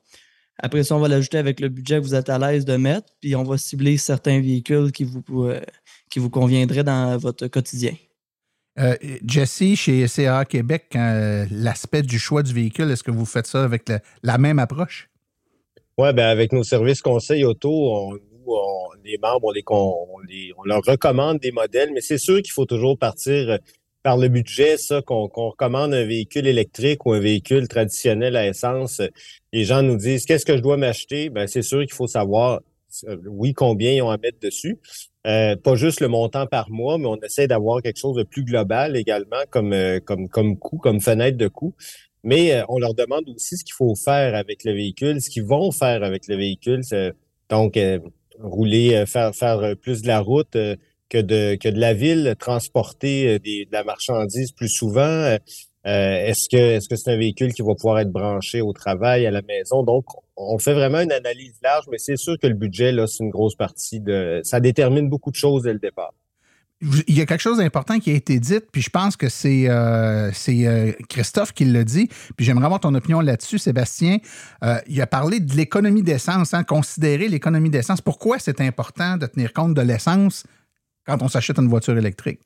Après 0.57 0.83
ça, 0.83 0.95
on 0.95 0.99
va 0.99 1.07
l'ajouter 1.07 1.37
avec 1.37 1.59
le 1.59 1.69
budget 1.69 1.97
que 1.97 2.03
vous 2.03 2.15
êtes 2.15 2.29
à 2.29 2.37
l'aise 2.37 2.65
de 2.65 2.75
mettre, 2.77 3.13
puis 3.21 3.35
on 3.35 3.43
va 3.43 3.57
cibler 3.57 3.97
certains 3.97 4.41
véhicules 4.41 4.91
qui 4.91 5.03
vous, 5.03 5.23
euh, 5.43 5.61
qui 6.09 6.19
vous 6.19 6.29
conviendraient 6.29 6.83
dans 6.83 7.17
votre 7.17 7.47
quotidien. 7.47 7.93
Euh, 8.79 8.95
Jesse, 9.25 9.75
chez 9.75 10.07
CA 10.07 10.45
Québec, 10.45 10.85
euh, 10.95 11.45
l'aspect 11.51 12.01
du 12.01 12.17
choix 12.17 12.43
du 12.43 12.53
véhicule, 12.53 12.89
est-ce 12.91 13.03
que 13.03 13.11
vous 13.11 13.25
faites 13.25 13.47
ça 13.47 13.63
avec 13.63 13.91
la 14.23 14.37
même 14.37 14.59
approche? 14.59 15.09
Oui, 15.97 16.13
ben 16.13 16.27
avec 16.27 16.53
nos 16.53 16.63
services 16.63 17.01
conseils 17.01 17.43
auto, 17.43 17.69
on, 17.69 18.19
les 19.03 19.17
membres, 19.17 19.53
on, 19.69 20.65
leur 20.65 20.81
recommande 20.81 21.39
des 21.39 21.51
modèles, 21.51 21.91
mais 21.93 22.01
c'est 22.01 22.17
sûr 22.17 22.41
qu'il 22.41 22.53
faut 22.53 22.65
toujours 22.65 22.97
partir 22.97 23.59
par 24.01 24.17
le 24.17 24.29
budget, 24.29 24.77
ça, 24.77 25.01
qu'on 25.01 25.27
recommande 25.27 25.93
un 25.93 26.05
véhicule 26.05 26.47
électrique 26.47 27.05
ou 27.05 27.11
un 27.11 27.19
véhicule 27.19 27.67
traditionnel 27.67 28.37
à 28.37 28.47
essence. 28.47 29.01
Les 29.51 29.65
gens 29.65 29.83
nous 29.83 29.97
disent 29.97 30.25
qu'est-ce 30.25 30.45
que 30.45 30.55
je 30.55 30.61
dois 30.61 30.77
m'acheter? 30.77 31.29
Ben, 31.29 31.47
c'est 31.47 31.61
sûr 31.61 31.81
qu'il 31.81 31.93
faut 31.93 32.07
savoir, 32.07 32.53
euh, 32.53 32.59
oui, 33.27 33.53
combien 33.53 33.91
ils 33.91 34.01
ont 34.01 34.09
à 34.09 34.17
mettre 34.17 34.39
dessus. 34.39 34.79
Euh, 35.27 35.55
pas 35.55 35.75
juste 35.75 35.99
le 35.99 36.07
montant 36.07 36.47
par 36.47 36.69
mois, 36.71 36.97
mais 36.97 37.07
on 37.07 37.17
essaie 37.17 37.47
d'avoir 37.47 37.81
quelque 37.81 37.99
chose 37.99 38.15
de 38.15 38.23
plus 38.23 38.43
global 38.43 38.95
également 38.95 39.43
comme, 39.49 39.73
euh, 39.73 39.99
comme, 39.99 40.57
coût, 40.57 40.77
comme 40.77 41.01
fenêtre 41.01 41.37
de 41.37 41.47
coût. 41.47 41.75
Mais 42.23 42.63
on 42.67 42.79
leur 42.79 42.93
demande 42.93 43.29
aussi 43.29 43.57
ce 43.57 43.63
qu'il 43.63 43.73
faut 43.73 43.95
faire 43.95 44.35
avec 44.35 44.63
le 44.65 44.73
véhicule, 44.73 45.21
ce 45.21 45.29
qu'ils 45.29 45.45
vont 45.45 45.71
faire 45.71 46.03
avec 46.03 46.27
le 46.27 46.35
véhicule. 46.35 46.81
Donc, 47.49 47.79
rouler, 48.39 49.05
faire, 49.07 49.33
faire 49.33 49.75
plus 49.77 50.01
de 50.01 50.07
la 50.07 50.19
route 50.19 50.57
que 51.07 51.17
de, 51.17 51.57
la 51.79 51.93
ville, 51.93 52.35
transporter 52.37 53.39
de 53.39 53.71
la 53.71 53.85
marchandise 53.85 54.51
plus 54.51 54.67
souvent. 54.67 55.37
est-ce 55.85 56.49
que 56.49 56.57
est-ce 56.57 56.89
que 56.89 56.97
c'est 56.97 57.11
un 57.11 57.17
véhicule 57.17 57.53
qui 57.53 57.61
va 57.61 57.73
pouvoir 57.73 57.99
être 57.99 58.11
branché 58.11 58.59
au 58.59 58.73
travail, 58.73 59.25
à 59.25 59.31
la 59.31 59.41
maison? 59.41 59.83
Donc, 59.83 60.03
on 60.39 60.57
fait 60.57 60.73
vraiment 60.73 61.01
une 61.01 61.11
analyse 61.11 61.59
large, 61.61 61.85
mais 61.91 61.97
c'est 61.97 62.15
sûr 62.15 62.37
que 62.41 62.47
le 62.47 62.53
budget, 62.53 62.91
là, 62.91 63.07
c'est 63.07 63.23
une 63.23 63.29
grosse 63.29 63.55
partie 63.55 63.99
de. 63.99 64.39
Ça 64.43 64.59
détermine 64.59 65.09
beaucoup 65.09 65.31
de 65.31 65.35
choses 65.35 65.63
dès 65.63 65.73
le 65.73 65.79
départ. 65.79 66.13
Il 66.81 67.17
y 67.17 67.19
a 67.19 67.25
quelque 67.25 67.41
chose 67.41 67.57
d'important 67.57 67.99
qui 67.99 68.09
a 68.09 68.13
été 68.13 68.39
dit, 68.39 68.59
puis 68.71 68.81
je 68.81 68.89
pense 68.89 69.17
que 69.17 69.27
c'est 69.27 69.69
euh, 69.69 70.31
euh, 70.47 70.91
Christophe 71.09 71.51
qui 71.51 71.65
l'a 71.65 71.83
dit, 71.83 72.07
puis 72.37 72.45
j'aimerais 72.45 72.65
avoir 72.65 72.79
ton 72.79 72.95
opinion 72.95 73.19
là-dessus, 73.19 73.57
Sébastien. 73.57 74.19
Euh, 74.63 74.77
il 74.87 75.01
a 75.01 75.07
parlé 75.07 75.41
de 75.41 75.53
l'économie 75.55 76.03
d'essence, 76.03 76.53
hein, 76.53 76.63
considérer 76.63 77.27
l'économie 77.27 77.69
d'essence. 77.69 77.99
Pourquoi 77.99 78.39
c'est 78.39 78.61
important 78.61 79.17
de 79.17 79.25
tenir 79.25 79.51
compte 79.51 79.73
de 79.73 79.81
l'essence 79.81 80.45
quand 81.05 81.21
on 81.21 81.27
s'achète 81.27 81.59
une 81.59 81.67
voiture 81.67 81.97
électrique? 81.97 82.39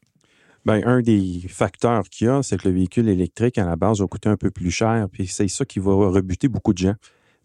Bien, 0.66 0.82
un 0.84 1.02
des 1.02 1.42
facteurs 1.48 2.10
qu'il 2.10 2.26
y 2.26 2.30
a, 2.32 2.42
c'est 2.42 2.58
que 2.58 2.68
le 2.68 2.74
véhicule 2.74 3.10
électrique, 3.10 3.60
à 3.60 3.66
la 3.66 3.76
base, 3.76 4.00
va 4.00 4.08
coûter 4.08 4.30
un 4.30 4.38
peu 4.38 4.50
plus 4.50 4.72
cher, 4.72 5.08
puis 5.12 5.28
c'est 5.28 5.48
ça 5.48 5.64
qui 5.64 5.78
va 5.78 5.94
rebuter 5.94 6.48
beaucoup 6.48 6.74
de 6.74 6.80
gens. 6.80 6.96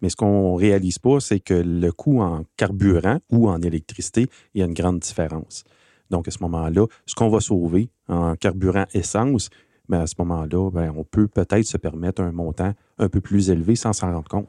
Mais 0.01 0.11
ce 0.11 0.17
qu'on 0.17 0.55
réalise 0.55 0.99
pas, 0.99 1.21
c'est 1.21 1.41
que 1.41 1.55
le 1.55 1.91
coût 1.93 2.21
en 2.21 2.45
carburant 2.57 3.19
ou 3.31 3.49
en 3.49 3.61
électricité, 3.63 4.29
il 4.55 4.61
y 4.61 4.63
a 4.63 4.67
une 4.67 4.75
grande 4.75 5.01
différence. 5.01 5.65
Donc, 6.11 6.29
à 6.29 6.31
ce 6.31 6.39
moment-là, 6.41 6.87
ce 7.07 7.15
qu'on 7.15 7.29
va 7.29 7.41
sauver 7.41 7.91
en 8.09 8.35
carburant 8.37 8.87
essence, 8.95 9.51
bien, 9.89 10.01
à 10.01 10.07
ce 10.07 10.15
moment-là, 10.19 10.71
bien, 10.71 10.93
on 10.97 11.05
peut 11.05 11.29
peut-être 11.29 11.65
se 11.65 11.77
permettre 11.77 12.23
un 12.23 12.33
montant 12.33 12.73
un 12.99 13.09
peu 13.09 13.21
plus 13.21 13.51
élevé 13.51 13.77
sans 13.77 13.93
s'en 13.93 14.13
rendre 14.13 14.29
compte. 14.29 14.49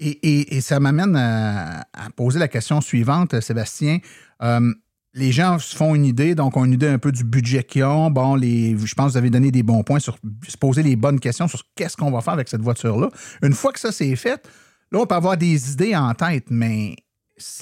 Et, 0.00 0.60
ça 0.60 0.80
m'amène 0.80 1.14
à, 1.16 1.84
poser 2.16 2.40
la 2.40 2.48
question 2.48 2.80
suivante, 2.80 3.40
Sébastien. 3.40 3.98
Euh, 4.42 4.72
les 5.14 5.32
gens 5.32 5.58
se 5.58 5.76
font 5.76 5.94
une 5.94 6.06
idée, 6.06 6.34
donc 6.34 6.56
ont 6.56 6.64
une 6.64 6.72
idée 6.72 6.88
un 6.88 6.98
peu 6.98 7.12
du 7.12 7.24
budget 7.24 7.64
qu'ils 7.64 7.84
ont. 7.84 8.10
Bon, 8.10 8.34
les, 8.34 8.76
je 8.78 8.94
pense 8.94 9.08
que 9.08 9.12
vous 9.12 9.16
avez 9.18 9.30
donné 9.30 9.50
des 9.50 9.62
bons 9.62 9.82
points 9.82 9.98
sur 9.98 10.16
se 10.48 10.56
poser 10.56 10.82
les 10.82 10.96
bonnes 10.96 11.20
questions 11.20 11.48
sur 11.48 11.62
qu'est-ce 11.74 11.96
qu'on 11.96 12.10
va 12.10 12.20
faire 12.20 12.32
avec 12.32 12.48
cette 12.48 12.62
voiture-là. 12.62 13.10
Une 13.42 13.52
fois 13.52 13.72
que 13.72 13.80
ça 13.80 13.92
c'est 13.92 14.16
fait, 14.16 14.48
là, 14.90 15.00
on 15.00 15.06
peut 15.06 15.14
avoir 15.14 15.36
des 15.36 15.72
idées 15.72 15.94
en 15.94 16.14
tête, 16.14 16.46
mais 16.50 16.96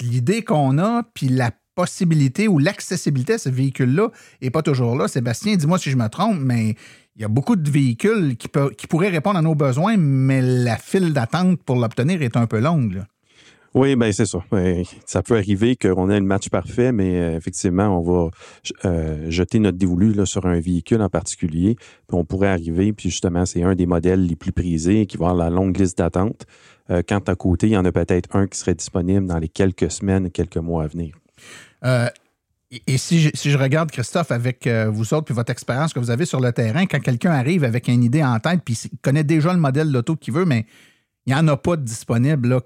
l'idée 0.01 0.43
qu'on 0.43 0.79
a, 0.79 1.03
puis 1.15 1.29
la 1.29 1.51
possibilité 1.75 2.47
ou 2.47 2.59
l'accessibilité 2.59 3.35
à 3.35 3.39
ce 3.39 3.49
véhicule-là 3.49 4.11
n'est 4.43 4.51
pas 4.51 4.63
toujours 4.63 4.97
là. 4.97 5.09
Sébastien, 5.09 5.57
dis-moi 5.57 5.79
si 5.79 5.91
je 5.91 5.97
me 5.97 6.09
trompe, 6.09 6.39
mais 6.39 6.77
il 7.17 7.23
y 7.23 7.25
a 7.25 7.29
beaucoup 7.29 7.57
de 7.57 7.71
véhicules 7.71 8.37
qui, 8.37 8.49
pourraient 8.49 9.09
répondre 9.09 9.39
à 9.39 9.43
nos 9.43 9.55
besoins, 9.55 9.97
mais 9.97 10.41
la 10.41 10.77
file 10.77 11.13
d'attente 11.13 11.63
pour 11.63 11.77
l'obtenir 11.77 12.23
est 12.23 12.37
un 12.37 12.47
peu 12.47 12.61
longue. 12.61 13.03
Oui, 13.73 13.95
ben 13.95 14.13
c'est 14.13 14.27
ça. 14.27 14.41
Ça 15.07 15.23
peut 15.23 15.37
arriver 15.37 15.77
qu'on 15.77 16.11
ait 16.11 16.17
un 16.17 16.21
match 16.21 16.49
parfait, 16.49 16.91
mais 16.91 17.21
euh, 17.21 17.37
effectivement, 17.37 17.97
on 17.97 18.03
va 18.03 18.31
euh, 18.85 19.31
jeter 19.31 19.61
notre 19.61 19.79
dévolu 19.79 20.27
sur 20.27 20.45
un 20.47 20.59
véhicule 20.59 21.01
en 21.03 21.09
particulier. 21.09 21.77
On 22.11 22.25
pourrait 22.25 22.49
arriver, 22.49 22.93
puis 22.93 23.11
justement, 23.11 23.47
c'est 23.47 23.63
un 23.63 23.77
des 23.77 23.87
modèles 23.87 24.27
les 24.27 24.35
plus 24.35 24.51
prisés 24.51 25.07
qui 25.07 25.17
va 25.17 25.31
avoir 25.31 25.51
la 25.51 25.55
longue 25.55 25.79
liste 25.79 25.99
d'attente. 25.99 26.47
Euh, 26.91 27.03
quand 27.09 27.29
à 27.29 27.37
côté, 27.37 27.69
il 27.69 27.73
y 27.73 27.77
en 27.77 27.85
a 27.85 27.93
peut-être 27.93 28.35
un 28.35 28.49
qui 28.49 28.59
serait 28.59 28.75
disponible 28.75 29.27
dans 29.27 29.39
les 29.39 29.49
quelques 29.49 29.93
semaines, 29.93 30.31
quelques 30.33 30.57
mois 30.57 30.85
à 30.85 30.87
venir. 30.89 31.15
et 32.87 32.99
si 32.99 33.21
je, 33.21 33.31
si 33.35 33.53
je, 33.53 33.59
regarde, 33.59 33.93
Christophe, 33.93 34.33
avec 34.33 34.69
vous 34.89 35.15
autres, 35.15 35.27
puis 35.27 35.35
votre 35.35 35.53
expérience 35.53 35.93
que 35.93 36.01
vous 36.01 36.11
avez 36.11 36.25
sur 36.25 36.41
le 36.41 36.53
terrain, 36.53 36.87
quand 36.87 36.99
quelqu'un 36.99 37.31
arrive 37.31 37.63
avec 37.63 37.87
une 37.87 38.03
idée 38.03 38.25
en 38.25 38.41
tête, 38.41 38.63
puis 38.65 38.77
il 38.93 38.99
connaît 38.99 39.25
déjà 39.25 39.53
le 39.53 39.61
modèle 39.61 39.93
d'auto 39.93 40.17
qu'il 40.17 40.35
veut, 40.35 40.45
mais 40.45 40.67
il 41.27 41.33
n'y 41.33 41.39
en 41.39 41.47
a 41.47 41.57
pas 41.57 41.77
de 41.77 41.85
disponible, 41.85 42.49
là, 42.49 42.61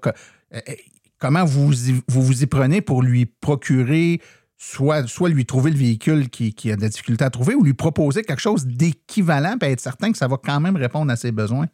comment 1.19 1.45
vous, 1.45 1.71
vous 2.07 2.43
y 2.43 2.45
prenez 2.45 2.81
pour 2.81 3.01
lui 3.01 3.25
procurer, 3.25 4.21
soit, 4.57 5.03
lui 5.29 5.45
trouver 5.45 5.71
le 5.71 5.77
véhicule 5.77 6.29
qui, 6.29 6.71
a 6.71 6.75
des 6.75 6.89
difficultés 6.89 7.25
à 7.25 7.29
trouver, 7.29 7.55
ou 7.55 7.63
lui 7.63 7.73
proposer 7.73 8.23
quelque 8.23 8.41
chose 8.41 8.65
d'équivalent, 8.65 9.57
et 9.61 9.65
être 9.65 9.81
certain 9.81 10.11
que 10.11 10.17
ça 10.17 10.27
va 10.27 10.37
quand 10.37 10.59
même 10.59 10.75
répondre 10.75 11.11
à 11.11 11.15
ses 11.15 11.31
besoins? 11.31 11.67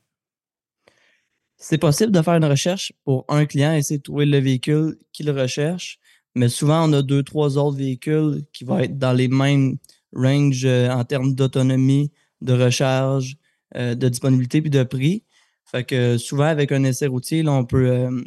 C'est 1.58 1.78
possible 1.78 2.12
de 2.12 2.22
faire 2.22 2.34
une 2.34 2.46
recherche 2.46 2.92
pour 3.04 3.26
un 3.28 3.46
client, 3.46 3.74
essayer 3.74 4.00
de 4.00 4.04
trouver 4.04 4.26
le 4.26 4.40
véhicule 4.40 4.98
qu'il 5.14 5.30
recherche, 5.30 6.00
mais 6.34 6.50
souvent 6.50 6.90
on 6.90 6.94
a 6.94 7.04
deux, 7.04 7.24
trois 7.24 7.58
autres 7.58 7.78
véhicules 7.78 8.44
qui 8.52 8.64
vont 8.64 8.80
être 8.80 8.98
dans 8.98 9.14
les 9.14 9.28
mêmes 9.28 9.78
ranges 10.14 10.66
euh, 10.66 10.90
en 10.90 11.04
termes 11.04 11.36
d'autonomie, 11.36 12.12
de 12.42 12.54
recharge, 12.54 13.36
euh, 13.76 13.96
de 13.96 14.10
disponibilité 14.10 14.62
puis 14.62 14.72
de 14.72 14.84
prix. 14.84 15.24
Fait 15.66 15.84
que 15.84 16.18
souvent, 16.18 16.46
avec 16.46 16.72
un 16.72 16.84
essai 16.84 17.08
routier, 17.08 17.48
on 17.48 17.64
peut 17.64 17.90
euh, 17.90 18.24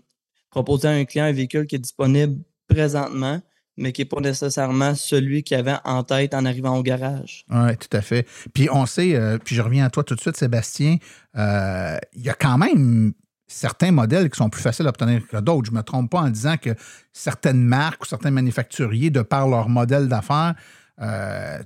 proposer 0.55 0.89
à 0.89 0.93
un 0.93 1.05
client 1.05 1.25
un 1.25 1.33
véhicule 1.33 1.67
qui 1.67 1.75
est 1.75 1.81
disponible 1.81 2.41
présentement, 2.69 3.41
mais 3.77 3.93
qui 3.93 4.03
n'est 4.03 4.07
pas 4.07 4.21
nécessairement 4.21 4.95
celui 4.95 5.43
qu'il 5.43 5.57
avait 5.57 5.77
en 5.85 6.05
tête 6.05 6.33
en 6.33 6.45
arrivant 6.45 6.77
au 6.77 6.83
garage. 6.83 7.45
Oui, 7.51 7.77
tout 7.77 7.95
à 7.97 8.01
fait. 8.01 8.27
Puis 8.55 8.69
on 8.71 8.87
sait, 8.87 9.17
euh, 9.17 9.39
puis 9.45 9.57
je 9.57 9.63
reviens 9.63 9.85
à 9.85 9.91
toi 9.91 10.05
tout 10.05 10.15
de 10.15 10.21
suite, 10.21 10.37
Sébastien, 10.37 10.99
euh, 11.37 11.99
il 12.15 12.23
y 12.23 12.31
a 12.31 12.35
quand 12.35 12.57
même 12.57 13.13
certains 13.49 13.91
modèles 13.91 14.31
qui 14.31 14.39
sont 14.39 14.49
plus 14.49 14.63
faciles 14.63 14.87
à 14.87 14.91
obtenir 14.91 15.27
que 15.27 15.37
d'autres. 15.39 15.67
Je 15.67 15.73
ne 15.73 15.79
me 15.79 15.83
trompe 15.83 16.11
pas 16.11 16.21
en 16.21 16.31
disant 16.31 16.57
que 16.57 16.71
certaines 17.13 17.63
marques 17.63 18.05
ou 18.05 18.07
certains 18.07 18.31
manufacturiers, 18.31 19.11
de 19.11 19.23
par 19.23 19.49
leur 19.49 19.69
modèle 19.69 20.09
d'affaires, 20.09 20.55
euh, 21.01 21.59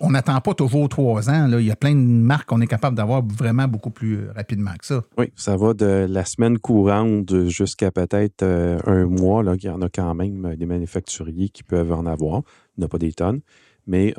on 0.00 0.10
n'attend 0.10 0.40
pas 0.40 0.54
toujours 0.54 0.88
trois 0.88 1.30
ans. 1.30 1.48
Il 1.58 1.64
y 1.64 1.70
a 1.70 1.76
plein 1.76 1.94
de 1.94 2.00
marques 2.00 2.48
qu'on 2.48 2.60
est 2.60 2.66
capable 2.66 2.96
d'avoir 2.96 3.22
vraiment 3.26 3.66
beaucoup 3.66 3.90
plus 3.90 4.18
euh, 4.18 4.32
rapidement 4.34 4.72
que 4.78 4.86
ça. 4.86 5.02
Oui, 5.16 5.32
ça 5.36 5.56
va 5.56 5.74
de 5.74 6.06
la 6.08 6.24
semaine 6.24 6.58
courante 6.58 7.46
jusqu'à 7.48 7.90
peut-être 7.90 8.42
euh, 8.42 8.78
un 8.86 9.06
mois. 9.06 9.42
Il 9.56 9.64
y 9.64 9.70
en 9.70 9.80
a 9.82 9.88
quand 9.88 10.14
même 10.14 10.44
euh, 10.44 10.56
des 10.56 10.66
manufacturiers 10.66 11.48
qui 11.48 11.62
peuvent 11.62 11.92
en 11.92 12.06
avoir. 12.06 12.42
Il 12.76 12.80
n'y 12.80 12.84
a 12.84 12.88
pas 12.88 12.98
des 12.98 13.12
tonnes. 13.12 13.40
Mais 13.86 14.14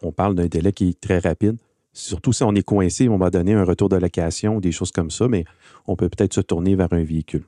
on 0.00 0.12
parle 0.12 0.34
d'un 0.34 0.46
délai 0.46 0.72
qui 0.72 0.88
est 0.88 1.00
très 1.00 1.18
rapide. 1.18 1.58
Surtout 1.92 2.32
si 2.32 2.42
on 2.42 2.54
est 2.54 2.62
coincé, 2.62 3.06
on 3.10 3.18
va 3.18 3.28
donner 3.28 3.52
un 3.52 3.64
retour 3.64 3.90
de 3.90 3.96
location 3.96 4.56
ou 4.56 4.60
des 4.62 4.72
choses 4.72 4.92
comme 4.92 5.10
ça, 5.10 5.28
mais 5.28 5.44
on 5.86 5.94
peut 5.94 6.08
peut-être 6.08 6.32
se 6.32 6.40
tourner 6.40 6.74
vers 6.74 6.90
un 6.92 7.04
véhicule 7.04 7.44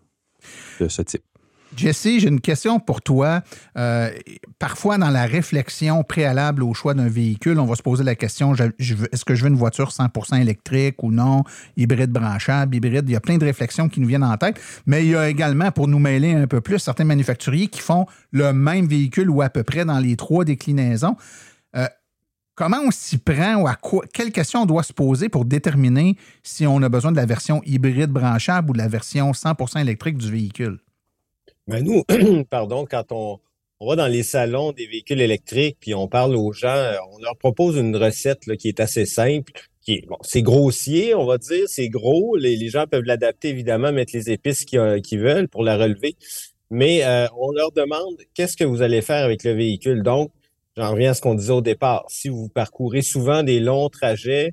de 0.81 0.89
ce 0.89 1.01
type. 1.01 1.23
Jesse, 1.77 2.19
j'ai 2.19 2.29
une 2.29 2.41
question 2.41 2.81
pour 2.81 3.01
toi. 3.01 3.43
Euh, 3.79 4.11
parfois, 4.59 4.99
dans 4.99 5.11
la 5.11 5.25
réflexion 5.25 6.03
préalable 6.05 6.63
au 6.63 6.75
choix 6.75 6.95
d'un 6.95 7.09
véhicule, 7.09 7.59
on 7.59 7.65
va 7.65 7.75
se 7.75 7.83
poser 7.83 8.05
la 8.05 8.15
question 8.15 8.55
est-ce 8.55 9.25
que 9.25 9.35
je 9.35 9.43
veux 9.43 9.51
une 9.51 9.57
voiture 9.57 9.89
100% 9.89 10.41
électrique 10.41 11.03
ou 11.03 11.11
non, 11.11 11.45
hybride 11.77 12.11
branchable, 12.11 12.77
hybride? 12.77 13.05
Il 13.09 13.13
y 13.13 13.17
a 13.17 13.21
plein 13.21 13.39
de 13.39 13.45
réflexions 13.45 13.89
qui 13.89 14.01
nous 14.01 14.09
viennent 14.09 14.25
en 14.25 14.37
tête. 14.37 14.61
Mais 14.87 15.05
il 15.05 15.11
y 15.11 15.17
a 15.17 15.29
également, 15.29 15.71
pour 15.71 15.89
nous 15.89 15.99
mêler 15.99 16.35
un 16.35 16.47
peu 16.47 16.61
plus, 16.61 16.79
certains 16.79 17.05
manufacturiers 17.05 17.69
qui 17.69 17.81
font 17.81 18.07
le 18.31 18.53
même 18.53 18.87
véhicule 18.87 19.31
ou 19.31 19.43
à 19.43 19.49
peu 19.49 19.63
près 19.63 19.85
dans 19.85 19.99
les 19.99 20.17
trois 20.17 20.45
déclinaisons. 20.45 21.17
Euh, 21.75 21.87
comment 22.55 22.81
on 22.85 22.91
s'y 22.91 23.19
prend 23.19 23.57
ou 23.57 23.67
à 23.67 23.75
quoi, 23.75 24.05
quelles 24.13 24.33
questions 24.33 24.63
on 24.63 24.67
doit 24.67 24.83
se 24.83 24.93
poser 24.93 25.29
pour 25.29 25.45
déterminer 25.47 26.17
si 26.43 26.67
on 26.67 26.83
a 26.83 26.89
besoin 26.89 27.13
de 27.13 27.17
la 27.17 27.27
version 27.27 27.63
hybride 27.65 28.11
branchable 28.11 28.71
ou 28.71 28.73
de 28.75 28.79
la 28.79 28.89
version 28.89 29.33
100% 29.33 29.81
électrique 29.81 30.19
du 30.19 30.31
véhicule? 30.31 30.79
Ben 31.69 31.85
nous, 31.85 32.03
pardon, 32.51 32.87
quand 32.91 33.13
on, 33.13 33.39
va 33.87 33.97
dans 33.97 34.07
les 34.07 34.23
salons 34.23 34.73
des 34.73 34.87
véhicules 34.87 35.21
électriques, 35.21 35.77
puis 35.81 35.95
on 35.95 36.09
parle 36.09 36.37
aux 36.37 36.53
gens, 36.53 36.93
on 37.13 37.19
leur 37.19 37.37
propose 37.37 37.77
une 37.77 37.97
recette 37.97 38.41
qui 38.57 38.69
est 38.69 38.81
assez 38.81 39.07
simple, 39.07 39.53
qui 39.81 39.95
est, 39.95 40.07
bon, 40.07 40.19
c'est 40.23 40.43
grossier, 40.43 41.15
on 41.15 41.25
va 41.25 41.39
dire, 41.39 41.65
c'est 41.67 41.89
gros. 41.89 42.37
Les, 42.37 42.69
gens 42.69 42.87
peuvent 42.87 43.05
l'adapter, 43.05 43.49
évidemment, 43.49 43.93
mettre 43.93 44.13
les 44.15 44.31
épices 44.31 44.65
qu'ils 44.65 45.21
veulent 45.21 45.49
pour 45.49 45.63
la 45.63 45.77
relever. 45.77 46.17
Mais 46.71 47.05
euh, 47.05 47.27
on 47.39 47.53
leur 47.53 47.71
demande 47.73 48.17
qu'est-ce 48.35 48.57
que 48.57 48.65
vous 48.65 48.83
allez 48.83 49.03
faire 49.03 49.25
avec 49.25 49.45
le 49.45 49.53
véhicule? 49.53 50.03
Donc, 50.03 50.31
j'en 50.77 50.93
reviens 50.93 51.11
à 51.11 51.15
ce 51.15 51.21
qu'on 51.21 51.35
disait 51.35 51.53
au 51.53 51.61
départ. 51.61 52.05
Si 52.09 52.29
vous 52.29 52.49
parcourez 52.49 53.03
souvent 53.03 53.43
des 53.43 53.61
longs 53.61 53.89
trajets, 53.89 54.53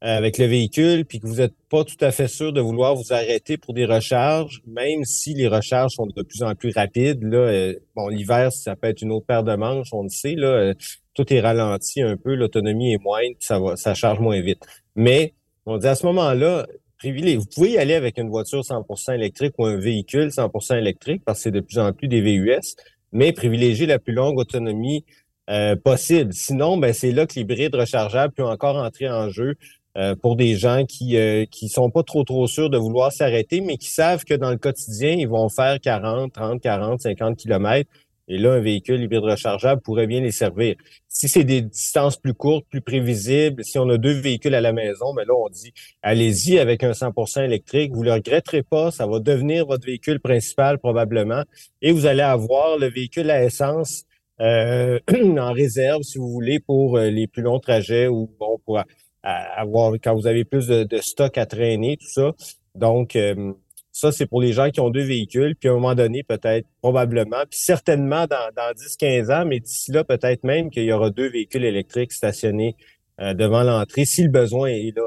avec 0.00 0.38
le 0.38 0.46
véhicule, 0.46 1.04
puis 1.04 1.18
que 1.18 1.26
vous 1.26 1.36
n'êtes 1.36 1.54
pas 1.68 1.82
tout 1.82 1.96
à 2.00 2.12
fait 2.12 2.28
sûr 2.28 2.52
de 2.52 2.60
vouloir 2.60 2.94
vous 2.94 3.12
arrêter 3.12 3.56
pour 3.56 3.74
des 3.74 3.84
recharges, 3.84 4.62
même 4.66 5.04
si 5.04 5.34
les 5.34 5.48
recharges 5.48 5.94
sont 5.94 6.06
de 6.06 6.22
plus 6.22 6.42
en 6.42 6.54
plus 6.54 6.72
rapides. 6.72 7.22
Là, 7.24 7.72
bon, 7.96 8.08
l'hiver, 8.08 8.52
ça 8.52 8.76
peut 8.76 8.88
être 8.88 9.02
une 9.02 9.10
autre 9.10 9.26
paire 9.26 9.42
de 9.42 9.56
manches, 9.56 9.88
on 9.92 10.04
le 10.04 10.08
sait. 10.08 10.36
Là, 10.36 10.72
tout 11.14 11.32
est 11.32 11.40
ralenti 11.40 12.00
un 12.00 12.16
peu, 12.16 12.36
l'autonomie 12.36 12.94
est 12.94 13.02
moindre, 13.02 13.34
ça 13.40 13.58
va, 13.58 13.74
ça 13.74 13.94
charge 13.94 14.20
moins 14.20 14.40
vite. 14.40 14.62
Mais 14.94 15.34
on 15.66 15.78
dit 15.78 15.88
à 15.88 15.96
ce 15.96 16.06
moment-là, 16.06 16.66
vous 17.02 17.44
pouvez 17.54 17.72
y 17.72 17.78
aller 17.78 17.94
avec 17.94 18.18
une 18.18 18.28
voiture 18.28 18.60
100% 18.60 19.14
électrique 19.14 19.54
ou 19.58 19.66
un 19.66 19.76
véhicule 19.76 20.28
100% 20.28 20.78
électrique 20.78 21.22
parce 21.24 21.38
que 21.38 21.42
c'est 21.44 21.50
de 21.50 21.60
plus 21.60 21.78
en 21.78 21.92
plus 21.92 22.08
des 22.08 22.20
VUS, 22.20 22.76
mais 23.12 23.32
privilégier 23.32 23.86
la 23.86 23.98
plus 23.98 24.12
longue 24.12 24.38
autonomie 24.38 25.04
euh, 25.50 25.76
possible. 25.76 26.32
Sinon, 26.32 26.76
ben, 26.76 26.92
c'est 26.92 27.12
là 27.12 27.26
que 27.26 27.34
l'hybride 27.34 27.74
rechargeable 27.74 28.34
peut 28.34 28.44
encore 28.44 28.76
entrer 28.76 29.08
en 29.08 29.28
jeu 29.30 29.54
euh, 29.98 30.14
pour 30.14 30.36
des 30.36 30.56
gens 30.56 30.84
qui 30.86 31.16
euh, 31.16 31.44
qui 31.50 31.68
sont 31.68 31.90
pas 31.90 32.02
trop 32.02 32.24
trop 32.24 32.46
sûrs 32.46 32.70
de 32.70 32.78
vouloir 32.78 33.12
s'arrêter, 33.12 33.60
mais 33.60 33.76
qui 33.76 33.88
savent 33.90 34.24
que 34.24 34.34
dans 34.34 34.50
le 34.50 34.56
quotidien, 34.58 35.12
ils 35.12 35.28
vont 35.28 35.48
faire 35.48 35.80
40, 35.80 36.32
30, 36.32 36.60
40, 36.60 37.00
50 37.00 37.36
kilomètres 37.36 37.90
et 38.28 38.36
là, 38.36 38.52
un 38.52 38.60
véhicule 38.60 39.02
hybride 39.02 39.24
rechargeable 39.24 39.80
pourrait 39.80 40.06
bien 40.06 40.20
les 40.20 40.32
servir. 40.32 40.76
Si 41.08 41.28
c'est 41.28 41.44
des 41.44 41.62
distances 41.62 42.18
plus 42.18 42.34
courtes, 42.34 42.66
plus 42.68 42.82
prévisibles, 42.82 43.64
si 43.64 43.78
on 43.78 43.88
a 43.88 43.96
deux 43.96 44.12
véhicules 44.12 44.54
à 44.54 44.60
la 44.60 44.72
maison, 44.74 45.14
mais 45.14 45.24
ben 45.24 45.32
là, 45.32 45.34
on 45.46 45.48
dit, 45.48 45.72
allez-y 46.02 46.58
avec 46.58 46.84
un 46.84 46.92
100% 46.92 47.42
électrique. 47.42 47.92
Vous 47.94 48.02
le 48.02 48.12
regretterez 48.12 48.62
pas. 48.62 48.90
Ça 48.90 49.06
va 49.06 49.18
devenir 49.18 49.66
votre 49.66 49.86
véhicule 49.86 50.20
principal 50.20 50.78
probablement. 50.78 51.42
Et 51.80 51.90
vous 51.90 52.04
allez 52.04 52.22
avoir 52.22 52.76
le 52.76 52.88
véhicule 52.88 53.30
à 53.30 53.42
essence 53.42 54.04
euh, 54.40 55.00
en 55.38 55.52
réserve, 55.52 56.02
si 56.02 56.18
vous 56.18 56.28
voulez, 56.30 56.60
pour 56.60 56.98
euh, 56.98 57.08
les 57.08 57.26
plus 57.26 57.42
longs 57.42 57.60
trajets 57.60 58.08
ou 58.08 58.30
bon, 58.38 58.58
pour 58.66 58.78
avoir 59.22 59.94
quand 59.94 60.14
vous 60.14 60.26
avez 60.26 60.44
plus 60.44 60.66
de, 60.66 60.98
stock 61.00 61.36
à 61.38 61.46
traîner, 61.46 61.96
tout 61.96 62.08
ça. 62.08 62.32
Donc, 62.74 63.16
euh, 63.16 63.52
ça, 63.92 64.12
c'est 64.12 64.26
pour 64.26 64.40
les 64.40 64.52
gens 64.52 64.70
qui 64.70 64.80
ont 64.80 64.90
deux 64.90 65.02
véhicules, 65.02 65.56
puis 65.56 65.68
à 65.68 65.72
un 65.72 65.74
moment 65.74 65.94
donné, 65.94 66.22
peut-être, 66.22 66.66
probablement, 66.80 67.42
puis 67.50 67.58
certainement 67.58 68.26
dans, 68.26 68.50
dans 68.54 68.72
10-15 68.72 69.32
ans, 69.32 69.44
mais 69.44 69.58
d'ici 69.58 69.90
là, 69.90 70.04
peut-être 70.04 70.44
même 70.44 70.70
qu'il 70.70 70.84
y 70.84 70.92
aura 70.92 71.10
deux 71.10 71.28
véhicules 71.28 71.64
électriques 71.64 72.12
stationnés 72.12 72.76
euh, 73.20 73.34
devant 73.34 73.64
l'entrée, 73.64 74.04
si 74.04 74.22
le 74.22 74.30
besoin 74.30 74.68
est 74.68 74.96
là. 74.96 75.02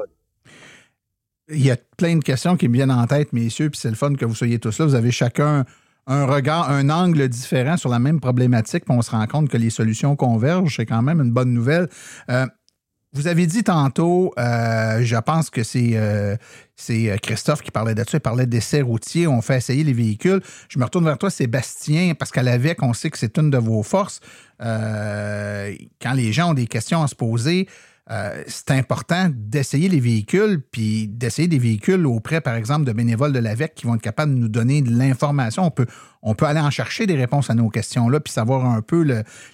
Il 1.48 1.64
y 1.64 1.70
a 1.70 1.76
plein 1.96 2.16
de 2.16 2.22
questions 2.22 2.56
qui 2.56 2.68
me 2.68 2.74
viennent 2.74 2.90
en 2.90 3.06
tête, 3.06 3.32
messieurs, 3.32 3.70
puis 3.70 3.80
c'est 3.80 3.88
le 3.88 3.94
fun 3.94 4.14
que 4.14 4.24
vous 4.26 4.34
soyez 4.34 4.58
tous 4.58 4.78
là. 4.78 4.84
Vous 4.84 4.94
avez 4.94 5.10
chacun 5.10 5.64
un 6.06 6.26
regard, 6.26 6.70
un 6.70 6.90
angle 6.90 7.28
différent 7.28 7.76
sur 7.76 7.88
la 7.88 7.98
même 7.98 8.20
problématique, 8.20 8.84
puis 8.84 8.94
on 8.96 9.02
se 9.02 9.10
rend 9.10 9.26
compte 9.26 9.48
que 9.48 9.56
les 9.56 9.70
solutions 9.70 10.16
convergent. 10.16 10.76
C'est 10.76 10.86
quand 10.86 11.02
même 11.02 11.20
une 11.20 11.32
bonne 11.32 11.52
nouvelle. 11.52 11.88
Euh, 12.30 12.46
vous 13.12 13.26
avez 13.26 13.46
dit 13.46 13.62
tantôt, 13.62 14.32
euh, 14.38 15.02
je 15.02 15.16
pense 15.16 15.50
que 15.50 15.62
c'est 15.62 15.90
euh, 15.94 16.36
euh, 16.90 17.16
Christophe 17.18 17.60
qui 17.60 17.70
parlait 17.70 17.94
de 17.94 18.02
ça, 18.04 18.16
il 18.16 18.20
parlait 18.20 18.46
d'essais 18.46 18.80
routiers, 18.80 19.26
on 19.26 19.42
fait 19.42 19.58
essayer 19.58 19.84
les 19.84 19.92
véhicules. 19.92 20.40
Je 20.68 20.78
me 20.78 20.84
retourne 20.84 21.04
vers 21.04 21.18
toi, 21.18 21.28
Sébastien, 21.28 22.14
parce 22.14 22.30
qu'à 22.30 22.42
l'AVEC, 22.42 22.82
on 22.82 22.94
sait 22.94 23.10
que 23.10 23.18
c'est 23.18 23.36
une 23.36 23.50
de 23.50 23.58
vos 23.58 23.82
forces. 23.82 24.20
quand 24.58 26.12
les 26.14 26.32
gens 26.32 26.50
ont 26.50 26.54
des 26.54 26.66
questions 26.66 27.02
à 27.02 27.06
se 27.06 27.14
poser, 27.14 27.68
c'est 28.46 28.70
important 28.70 29.30
d'essayer 29.30 29.88
les 29.88 30.00
véhicules, 30.00 30.62
puis 30.70 31.06
d'essayer 31.06 31.48
des 31.48 31.58
véhicules 31.58 32.06
auprès, 32.06 32.40
par 32.40 32.54
exemple, 32.54 32.84
de 32.84 32.92
bénévoles 32.92 33.32
de 33.32 33.38
l'AVEC 33.38 33.74
qui 33.74 33.86
vont 33.86 33.94
être 33.94 34.02
capables 34.02 34.34
de 34.34 34.38
nous 34.38 34.48
donner 34.48 34.80
de 34.80 34.90
l'information. 34.90 35.64
On 35.64 35.70
peut, 35.70 35.86
on 36.22 36.34
peut 36.34 36.46
aller 36.46 36.60
en 36.60 36.70
chercher 36.70 37.06
des 37.06 37.16
réponses 37.16 37.50
à 37.50 37.54
nos 37.54 37.68
questions-là, 37.68 38.20
puis 38.20 38.32
savoir 38.32 38.64
un 38.64 38.80
peu 38.80 39.04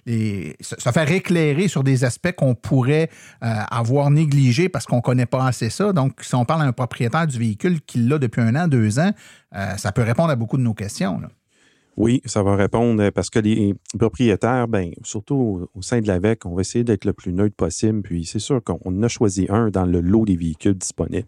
se 0.06 0.90
faire 0.92 1.10
éclairer 1.10 1.68
sur 1.68 1.82
des 1.82 2.04
aspects 2.04 2.32
qu'on 2.32 2.54
pourrait 2.54 3.10
euh, 3.42 3.54
avoir 3.70 4.10
négligés 4.10 4.68
parce 4.68 4.86
qu'on 4.86 4.96
ne 4.96 5.02
connaît 5.02 5.26
pas 5.26 5.46
assez 5.46 5.70
ça. 5.70 5.92
Donc, 5.92 6.22
si 6.22 6.34
on 6.34 6.44
parle 6.44 6.62
à 6.62 6.64
un 6.64 6.72
propriétaire 6.72 7.26
du 7.26 7.38
véhicule 7.38 7.80
qui 7.80 7.98
l'a 7.98 8.18
depuis 8.18 8.42
un 8.42 8.54
an, 8.54 8.68
deux 8.68 8.98
ans, 8.98 9.12
euh, 9.56 9.76
ça 9.76 9.92
peut 9.92 10.02
répondre 10.02 10.30
à 10.30 10.36
beaucoup 10.36 10.58
de 10.58 10.62
nos 10.62 10.74
questions. 10.74 11.20
Oui, 11.96 12.22
ça 12.26 12.44
va 12.44 12.54
répondre 12.54 13.10
parce 13.10 13.28
que 13.28 13.40
les 13.40 13.74
propriétaires, 13.98 14.68
ben, 14.68 14.92
surtout 15.02 15.68
au, 15.74 15.82
sein 15.82 16.00
de 16.00 16.06
l'AVEC, 16.06 16.46
on 16.46 16.54
va 16.54 16.60
essayer 16.60 16.84
d'être 16.84 17.04
le 17.04 17.12
plus 17.12 17.32
neutre 17.32 17.56
possible. 17.56 18.02
Puis 18.02 18.24
c'est 18.24 18.38
sûr 18.38 18.62
qu'on 18.62 19.02
a 19.02 19.08
choisi 19.08 19.46
un 19.48 19.70
dans 19.70 19.84
le 19.84 20.00
lot 20.00 20.24
des 20.24 20.36
véhicules 20.36 20.74
disponibles. 20.74 21.26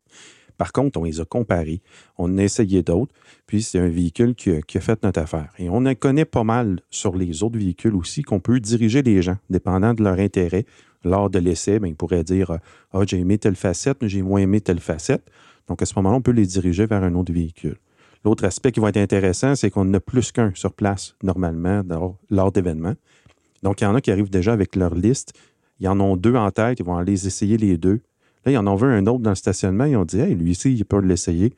Par 0.61 0.73
contre, 0.73 1.01
on 1.01 1.05
les 1.05 1.21
a 1.21 1.25
comparés, 1.25 1.81
on 2.19 2.37
a 2.37 2.43
essayé 2.43 2.83
d'autres, 2.83 3.15
puis 3.47 3.63
c'est 3.63 3.79
un 3.79 3.89
véhicule 3.89 4.35
qui 4.35 4.51
a, 4.51 4.81
fait 4.83 5.03
notre 5.03 5.19
affaire. 5.19 5.51
Et 5.59 5.71
on 5.71 5.87
en 5.87 5.95
connaît 5.95 6.27
pas 6.27 6.45
mal 6.45 6.81
sur 6.91 7.17
les 7.17 7.43
autres 7.43 7.57
véhicules 7.57 7.95
aussi 7.95 8.21
qu'on 8.21 8.41
peut 8.41 8.61
diriger 8.61 9.01
les 9.01 9.23
gens, 9.23 9.39
dépendant 9.49 9.95
de 9.95 10.05
leur 10.05 10.19
intérêt. 10.19 10.67
Lors 11.03 11.31
de 11.31 11.39
l'essai, 11.39 11.79
ben, 11.79 11.89
ils 11.89 11.97
pourraient 11.97 12.25
dire 12.25 12.59
Ah, 12.93 13.01
j'ai 13.07 13.19
aimé 13.19 13.39
telle 13.39 13.57
facette, 13.57 14.07
j'ai 14.07 14.21
moins 14.21 14.43
aimé 14.43 14.61
telle 14.61 14.81
facette. 14.81 15.25
Donc 15.67 15.81
à 15.81 15.87
ce 15.87 15.95
moment-là, 15.97 16.17
on 16.17 16.21
peut 16.21 16.31
les 16.31 16.45
diriger 16.45 16.85
vers 16.85 17.03
un 17.03 17.15
autre 17.15 17.33
véhicule. 17.33 17.79
L'autre 18.23 18.45
aspect 18.45 18.71
qui 18.71 18.81
va 18.81 18.91
être 18.91 18.99
intéressant, 18.99 19.55
c'est 19.55 19.71
qu'on 19.71 19.87
n'a 19.87 19.99
plus 19.99 20.31
qu'un 20.31 20.53
sur 20.55 20.75
place 20.75 21.15
normalement 21.23 21.83
lors, 22.29 22.53
d'événements. 22.53 22.97
Donc, 23.63 23.81
il 23.81 23.85
y 23.85 23.87
en 23.87 23.95
a 23.95 24.03
qui 24.03 24.11
arrivent 24.11 24.29
déjà 24.29 24.53
avec 24.53 24.77
leur 24.77 24.95
liste. 24.95 25.33
Ils 25.79 25.89
en 25.89 25.99
ont 26.01 26.19
deux 26.19 26.35
en 26.35 26.51
tête, 26.51 26.81
ils 26.81 26.85
vont 26.85 26.99
aller 26.99 27.27
essayer 27.27 27.57
les 27.57 27.79
deux. 27.79 28.03
Là, 28.45 28.53
ils 28.53 28.59
en 28.59 28.67
ont 28.67 28.77
vu 28.77 28.87
un 28.87 29.07
autre 29.07 29.21
dans 29.21 29.31
le 29.31 29.37
stationnement, 29.37 29.85
ils 29.85 29.97
ont 29.97 30.05
dit 30.05 30.19
Hey, 30.21 30.35
lui 30.35 30.53
ici, 30.53 30.75
il 30.75 30.85
peut 30.85 31.01
l'essayer. 31.01 31.53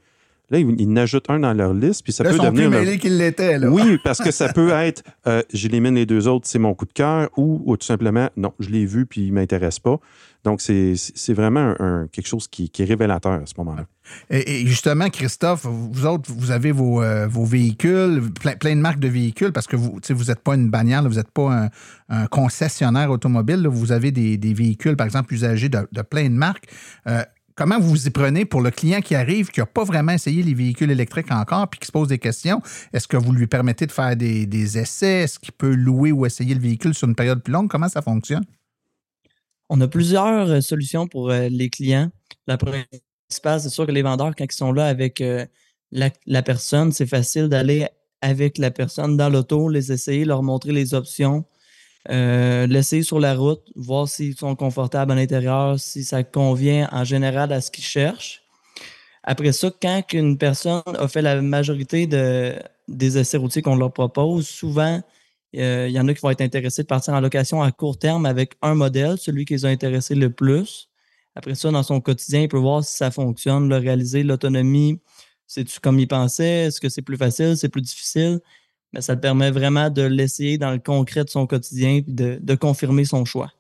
Là, 0.51 0.59
ils, 0.59 0.89
en 0.89 0.97
ajoutent 0.97 1.31
un 1.31 1.41
dans 1.41 1.55
leur 1.55 1.73
liste, 1.73 2.03
puis 2.03 2.13
ça 2.13 2.25
peut 2.25 2.37
devenir. 2.37 2.69
Plus 2.69 2.79
mêlés 2.79 2.99
qu'ils 2.99 3.17
l'étaient, 3.17 3.59
là. 3.59 3.71
Oui, 3.71 3.99
parce 4.05 4.19
que 4.19 4.31
ça 4.31 4.53
peut 4.53 4.71
être 4.71 5.03
euh, 5.27 5.43
j'élimine 5.53 5.95
les 5.95 6.05
deux 6.05 6.29
autres, 6.29 6.47
c'est 6.47 6.59
mon 6.59 6.75
coup 6.75 6.85
de 6.85 6.93
cœur, 6.93 7.31
ou, 7.39 7.75
tout 7.77 7.87
simplement 7.87 8.29
non, 8.37 8.53
je 8.59 8.69
l'ai 8.69 8.85
vu, 8.85 9.07
puis 9.07 9.23
il 9.23 9.31
ne 9.31 9.37
m'intéresse 9.37 9.79
pas. 9.79 9.99
Donc, 10.45 10.61
c'est 10.61 11.33
vraiment 11.33 11.75
quelque 12.13 12.27
chose 12.27 12.49
qui, 12.49 12.71
est 12.79 12.85
révélateur 12.85 13.33
à 13.33 13.47
ce 13.47 13.55
moment-là. 13.59 13.87
Et, 14.31 14.67
justement, 14.67 15.09
Christophe, 15.11 15.67
vous 15.67 16.07
autres, 16.07 16.31
vous 16.33 16.51
avez 16.51 16.73
vos, 16.73 17.03
euh, 17.03 17.29
véhicules, 17.29 18.23
plein, 18.61 18.77
de 18.77 18.81
marques 18.81 19.01
de 19.01 19.09
véhicules, 19.09 19.53
parce 19.53 19.67
que 19.67 19.77
vous 19.77 19.99
vous 20.09 20.25
n'êtes 20.25 20.41
pas 20.41 20.55
une 20.55 20.71
bannière, 20.71 21.03
vous 21.03 21.17
n'êtes 21.17 21.31
pas 21.31 21.69
un, 22.09 22.27
concessionnaire 22.27 23.11
automobile, 23.11 23.67
vous 23.67 23.93
avez 23.93 24.11
des, 24.11 24.55
véhicules, 24.55 24.97
par 24.97 25.07
exemple, 25.07 25.33
usagés 25.33 25.69
de, 25.69 26.03
plein 26.03 26.25
de 26.25 26.35
marques. 26.35 26.67
Euh, 27.07 27.23
comment 27.55 27.79
vous 27.79 27.91
vous 27.91 28.07
y 28.07 28.11
prenez 28.11 28.45
pour 28.45 28.61
le 28.61 28.71
client 28.71 29.01
qui 29.01 29.15
arrive, 29.15 29.51
qui 29.51 29.61
n'a 29.61 29.67
pas 29.67 29.85
vraiment 29.85 30.13
essayé 30.13 30.43
les 30.43 30.55
véhicules 30.55 30.91
électriques 30.91 31.31
encore, 31.31 31.69
puis 31.69 31.81
qui 31.81 31.87
se 31.87 31.93
pose 31.93 32.09
des 32.09 32.19
questions? 32.19 32.61
Est-ce 32.93 33.09
que 33.09 33.17
vous 33.17 33.33
lui 33.33 33.47
permettez 33.47 33.87
de 33.87 33.93
faire 33.93 34.17
des, 34.17 34.47
des 34.47 34.79
essais? 34.79 35.23
Est-ce 35.23 35.39
qu'il 35.39 35.53
peut 35.53 35.75
louer 35.75 36.13
ou 36.13 36.27
essayer 36.27 36.55
le 36.55 36.61
véhicule 36.61 36.95
sur 36.95 37.09
une 37.09 37.15
période 37.15 37.43
plus 37.43 37.53
longue? 37.53 37.71
Comment 37.71 37.89
ça 37.89 38.03
fonctionne? 38.03 38.45
On 39.71 39.81
a 39.81 39.89
plusieurs 39.89 40.51
euh, 40.51 40.61
solutions 40.61 41.07
pour 41.07 41.31
les 41.31 41.71
clients. 41.71 42.11
La 42.47 42.59
principale, 43.33 43.61
c'est 43.61 43.71
sûr 43.71 43.87
que 43.87 43.93
les 43.93 44.03
vendeurs, 44.03 44.35
quand 44.37 44.45
ils 44.45 44.53
sont 44.53 44.73
là 44.73 44.87
avec 44.87 45.21
euh, 45.21 45.47
la, 45.91 46.43
personne, 46.43 46.93
c'est 46.93 47.07
facile 47.07 47.49
d'aller 47.49 47.87
avec 48.21 48.59
la 48.59 48.71
personne 48.71 49.17
dans 49.17 49.29
l'auto, 49.29 49.69
les 49.69 49.93
essayer, 49.93 50.25
leur 50.25 50.43
montrer 50.43 50.73
les 50.73 50.95
options, 50.95 51.45
l'essayer 52.09 53.03
sur 53.03 53.21
la 53.21 53.35
route, 53.35 53.63
voir 53.75 54.09
s'ils 54.09 54.37
sont 54.37 54.55
confortables 54.55 55.13
à 55.13 55.15
l'intérieur, 55.15 55.79
si 55.79 56.05
ça 56.05 56.23
convient 56.23 56.89
en 56.93 57.05
général 57.05 57.53
à 57.53 57.61
ce 57.61 57.71
qu'ils 57.71 57.85
cherchent. 57.85 58.43
Après 59.25 59.53
ça, 59.53 59.71
quand 59.81 60.03
une 60.13 60.37
personne 60.37 60.83
a 60.99 61.09
fait 61.09 61.23
la 61.23 61.41
majorité 61.41 62.07
de, 62.07 62.55
des 62.89 63.19
essais 63.19 63.37
routiers 63.37 63.63
qu'on 63.63 63.77
leur 63.77 63.93
propose, 63.93 64.49
souvent, 64.49 65.01
euh, 65.57 65.87
il 65.89 65.93
y 65.93 66.01
en 66.01 66.09
a 66.09 66.15
qui 66.15 66.21
vont 66.21 66.31
être 66.31 66.41
intéressés 66.41 66.83
de 66.83 66.87
partir 66.87 67.15
en 67.15 67.21
location 67.21 67.63
à 67.63 67.71
court 67.73 67.99
terme 67.99 68.27
avec 68.27 68.55
un 68.63 68.75
modèle, 68.75 69.19
celui 69.19 69.45
qui 69.45 69.55
les 69.55 69.65
a 69.65 69.69
intéressés 69.69 70.15
le 70.15 70.31
plus. 70.31 70.89
Après 71.35 71.55
ça, 71.55 71.71
dans 71.71 71.83
son 71.83 72.01
quotidien, 72.01 72.43
il 72.43 72.49
peut 72.49 72.59
voir 72.59 72.85
si 72.85 72.97
ça 72.97 73.11
fonctionne, 73.11 73.69
le 73.69 73.77
réaliser, 73.77 74.23
l'autonomie. 74.23 75.01
C'est-tu 75.47 75.81
comme 75.81 75.99
il 75.99 76.09
pensait? 76.09 76.67
Est-ce 76.67 76.81
que 76.81 76.89
c'est 76.89 77.03
plus 77.03 77.17
facile? 77.17 77.57
C'est 77.57 77.69
plus 77.69 77.83
difficile? 77.83 78.41
Mais 78.93 79.01
ça 79.01 79.17
permet 79.17 79.51
vraiment 79.51 79.89
de 79.89 80.03
l'essayer 80.03 80.59
dans 80.59 80.71
le 80.71 80.79
concret 80.79 81.25
de 81.25 81.31
son 81.31 81.47
quotidien 81.47 81.97
et 81.97 82.05
de, 82.07 82.55
confirmer 82.55 83.05
son 83.05 83.25
choix. 83.25 83.51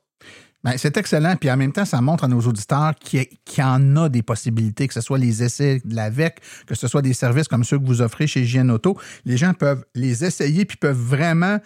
Ben, 0.62 0.74
c'est 0.76 0.96
excellent. 0.96 1.34
Puis 1.36 1.50
en 1.50 1.56
même 1.56 1.72
temps, 1.72 1.86
ça 1.86 2.00
montre 2.00 2.24
à 2.24 2.28
nos 2.28 2.40
auditeurs 2.40 2.94
qu'il 2.94 3.26
y 3.58 3.62
en 3.62 3.96
a 3.96 4.08
des 4.08 4.22
possibilités, 4.22 4.86
que 4.86 4.94
ce 4.94 5.00
soit 5.00 5.18
les 5.18 5.42
essais 5.42 5.80
de 5.84 5.94
l'AVEC, 5.94 6.40
que 6.66 6.74
ce 6.74 6.86
soit 6.86 7.02
des 7.02 7.14
services 7.14 7.48
comme 7.48 7.64
ceux 7.64 7.78
que 7.78 7.84
vous 7.84 8.02
offrez 8.02 8.26
chez 8.26 8.44
JN 8.44 8.70
Auto. 8.70 8.96
Les 9.24 9.36
gens 9.36 9.54
peuvent 9.54 9.84
les 9.94 10.24
essayer 10.24 10.64
puis 10.64 10.76
peuvent 10.76 10.96
vraiment 10.96 11.58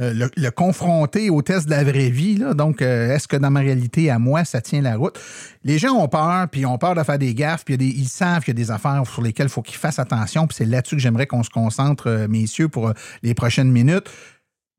euh, 0.00 0.26
le, 0.36 0.50
confronter 0.50 1.28
au 1.28 1.42
test 1.42 1.66
de 1.66 1.70
la 1.70 1.84
vraie 1.84 2.08
vie. 2.08 2.42
Donc, 2.54 2.80
euh, 2.80 3.14
est-ce 3.14 3.28
que 3.28 3.36
dans 3.36 3.50
ma 3.50 3.60
réalité, 3.60 4.08
à 4.08 4.18
moi, 4.18 4.42
ça 4.46 4.62
tient 4.62 4.80
la 4.80 4.96
route? 4.96 5.20
Les 5.64 5.78
gens 5.78 5.92
ont 5.92 6.08
peur, 6.08 6.48
puis 6.50 6.64
ont 6.64 6.78
peur 6.78 6.94
de 6.94 7.02
faire 7.02 7.18
des 7.18 7.34
gaffes, 7.34 7.66
puis 7.66 7.74
ils 7.74 8.08
savent 8.08 8.42
qu'il 8.42 8.58
y 8.58 8.62
a 8.62 8.64
des 8.64 8.70
affaires 8.70 9.02
sur 9.06 9.20
lesquelles 9.20 9.48
il 9.48 9.52
faut 9.52 9.60
qu'ils 9.60 9.76
fassent 9.76 9.98
attention. 9.98 10.46
Puis 10.46 10.56
c'est 10.56 10.64
là-dessus 10.64 10.96
que 10.96 11.02
j'aimerais 11.02 11.26
qu'on 11.26 11.42
se 11.42 11.50
concentre, 11.50 12.08
euh, 12.08 12.26
messieurs, 12.26 12.68
pour 12.68 12.90
les 13.22 13.34
prochaines 13.34 13.70
minutes. 13.70 14.08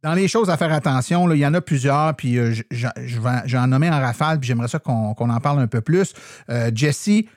Dans 0.02 0.16
les 0.16 0.28
choses 0.28 0.50
à 0.50 0.58
faire 0.58 0.74
attention, 0.74 1.32
il 1.32 1.38
y 1.38 1.46
en 1.46 1.54
a 1.54 1.62
plusieurs, 1.62 2.16
puis 2.16 2.36
je, 2.72 3.20
vais, 3.20 3.58
en 3.58 3.68
nommer 3.68 3.90
en 3.90 4.00
rafale, 4.00 4.40
puis 4.40 4.48
j'aimerais 4.48 4.68
ça 4.68 4.80
qu'on 4.80 5.14
en 5.14 5.40
parle 5.40 5.60
un 5.60 5.68
peu 5.68 5.80
plus. 5.80 6.14
Jesse, 6.74 7.04
tu 7.06 7.28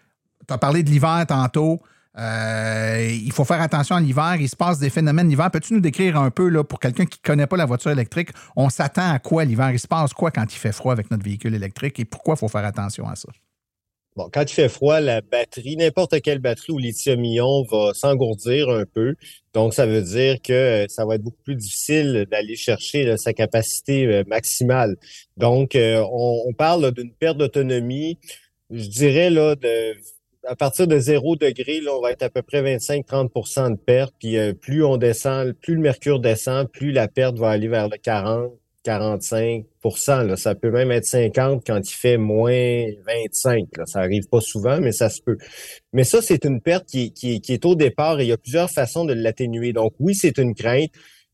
as 0.49 0.59
parlé 0.59 0.83
de 0.83 0.91
l'hiver 0.91 1.25
tantôt. 1.29 1.81
Euh, 2.19 3.09
il 3.11 3.33
faut 3.33 3.45
faire 3.45 3.61
attention 3.61 3.97
à 3.97 4.01
l'hiver. 4.01 4.37
Il 4.41 4.49
se 4.49 4.57
passe 4.57 4.79
des 4.79 4.91
phénomènes 4.91 5.29
l'hiver. 5.29 5.51
Peux-tu 5.51 5.75
nous 5.75 5.81
décrire 5.81 6.17
un 6.17 6.31
peu, 6.31 6.49
là, 6.49 6.65
pour 6.65 6.81
quelqu'un 6.81 7.05
qui 7.05 7.19
ne 7.23 7.27
connaît 7.29 7.47
pas 7.47 7.57
la 7.57 7.67
voiture 7.67 7.91
électrique, 7.91 8.31
on 8.57 8.69
s'attend 8.71 9.13
à 9.13 9.19
quoi 9.19 9.45
l'hiver? 9.45 9.71
Il 9.71 9.79
se 9.79 9.89
passe 9.89 10.13
quoi 10.13 10.31
quand 10.31 10.45
il 10.45 10.59
fait 10.59 10.73
froid 10.73 10.93
avec 10.93 11.11
notre 11.11 11.25
véhicule 11.25 11.55
électrique 11.55 12.01
et 12.01 12.05
pourquoi 12.05 12.35
il 12.35 12.39
faut 12.39 12.49
faire 12.49 12.65
attention 12.65 13.07
à 13.07 13.17
ça? 13.17 13.29
Bon, 14.17 14.31
quand 14.33 14.51
il 14.51 14.55
fait 14.55 14.71
froid, 14.71 14.99
la 14.99 15.21
batterie, 15.21 15.77
n'importe 15.77 16.23
quelle 16.23 16.39
batterie 16.39 16.73
au 16.73 16.79
lithium-ion 16.79 17.65
va 17.71 17.93
s'engourdir 17.93 18.71
un 18.71 18.87
peu. 18.87 19.15
Donc, 19.53 19.75
ça 19.75 19.85
veut 19.85 20.01
dire 20.01 20.41
que 20.41 20.55
euh, 20.55 20.87
ça 20.89 21.05
va 21.05 21.17
être 21.17 21.23
beaucoup 21.23 21.43
plus 21.45 21.55
difficile 21.55 22.27
d'aller 22.31 22.57
chercher 22.57 23.15
sa 23.19 23.35
capacité 23.35 24.07
euh, 24.07 24.25
maximale. 24.27 24.97
Donc, 25.37 25.77
euh, 25.77 26.03
on, 26.11 26.51
parle 26.55 26.93
d'une 26.93 27.13
perte 27.13 27.37
d'autonomie, 27.37 28.19
je 28.71 28.89
dirais, 28.89 29.29
là, 29.29 29.55
de 29.55 29.95
à 30.47 30.57
partir 30.57 30.87
de 30.87 30.99
0 30.99 31.37
degré, 31.37 31.81
là, 31.81 31.93
on 31.97 32.01
va 32.01 32.13
être 32.13 32.23
à 32.23 32.31
peu 32.31 32.43
près 32.43 32.63
25-30% 32.63 33.73
de 33.73 33.77
perte. 33.77 34.15
Puis 34.19 34.37
plus 34.61 34.85
on 34.85 34.97
descend, 34.97 35.53
plus 35.55 35.75
le 35.75 35.81
mercure 35.81 36.21
descend, 36.21 36.71
plus 36.71 36.93
la 36.93 37.09
perte 37.09 37.39
va 37.39 37.51
aller 37.51 37.69
vers 37.69 37.89
le 37.89 37.97
40, 37.97 38.53
45 38.87 39.65
là. 40.09 40.37
Ça 40.37 40.55
peut 40.55 40.71
même 40.71 40.93
être 40.93 41.05
50 41.05 41.65
quand 41.67 41.81
il 41.81 41.93
fait 41.93 42.17
moins 42.17 42.87
25. 43.07 43.77
Là. 43.77 43.87
Ça 43.87 44.01
arrive 44.01 44.29
pas 44.29 44.41
souvent, 44.41 44.81
mais 44.81 44.93
ça 44.93 45.11
se 45.11 45.21
peut. 45.21 45.37
Mais 45.93 46.05
ça, 46.05 46.23
c'est 46.23 46.45
une 46.45 46.61
perte 46.61 46.87
qui, 46.87 47.13
qui, 47.13 47.41
qui, 47.41 47.53
est 47.53 47.65
au 47.65 47.75
départ 47.75 48.21
et 48.21 48.25
il 48.25 48.29
y 48.29 48.33
a 48.33 48.37
plusieurs 48.37 48.71
façons 48.71 49.05
de 49.05 49.13
l'atténuer. 49.13 49.73
Donc 49.73 49.93
oui, 49.99 50.15
c'est 50.15 50.39
une 50.39 50.55
crainte. 50.55 50.91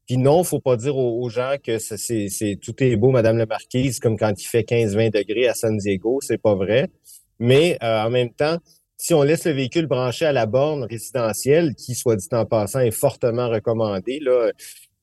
Puis 0.07 0.17
non, 0.17 0.43
faut 0.45 0.61
pas 0.61 0.77
dire 0.77 0.97
aux, 0.97 1.29
gens 1.29 1.57
que 1.63 1.79
c'est, 1.79 2.29
c'est, 2.29 2.59
tout 2.61 2.75
est 2.83 2.97
beau, 2.97 3.11
Madame 3.11 3.37
la 3.37 3.47
Marquise, 3.47 4.01
comme 4.01 4.19
quand 4.19 4.33
il 4.37 4.47
fait 4.47 4.63
15-20 4.63 5.13
degrés 5.13 5.47
à 5.47 5.55
San 5.55 5.77
Diego. 5.77 6.19
C'est 6.23 6.41
pas 6.41 6.55
vrai. 6.55 6.89
Mais 7.39 7.79
euh, 7.83 8.03
en 8.03 8.11
même 8.11 8.33
temps, 8.33 8.57
si 9.03 9.15
on 9.15 9.25
laisse 9.25 9.47
le 9.47 9.51
véhicule 9.51 9.87
branché 9.87 10.27
à 10.27 10.33
la 10.33 10.47
borne 10.47 10.85
résidentielle, 10.85 11.75
qui, 11.75 11.97
soit 11.97 12.15
dit 12.15 12.29
en 12.31 12.47
passant, 12.47 12.79
est 12.79 12.93
fortement 12.93 13.49
recommandé, 13.49 14.21
là, 14.21 14.53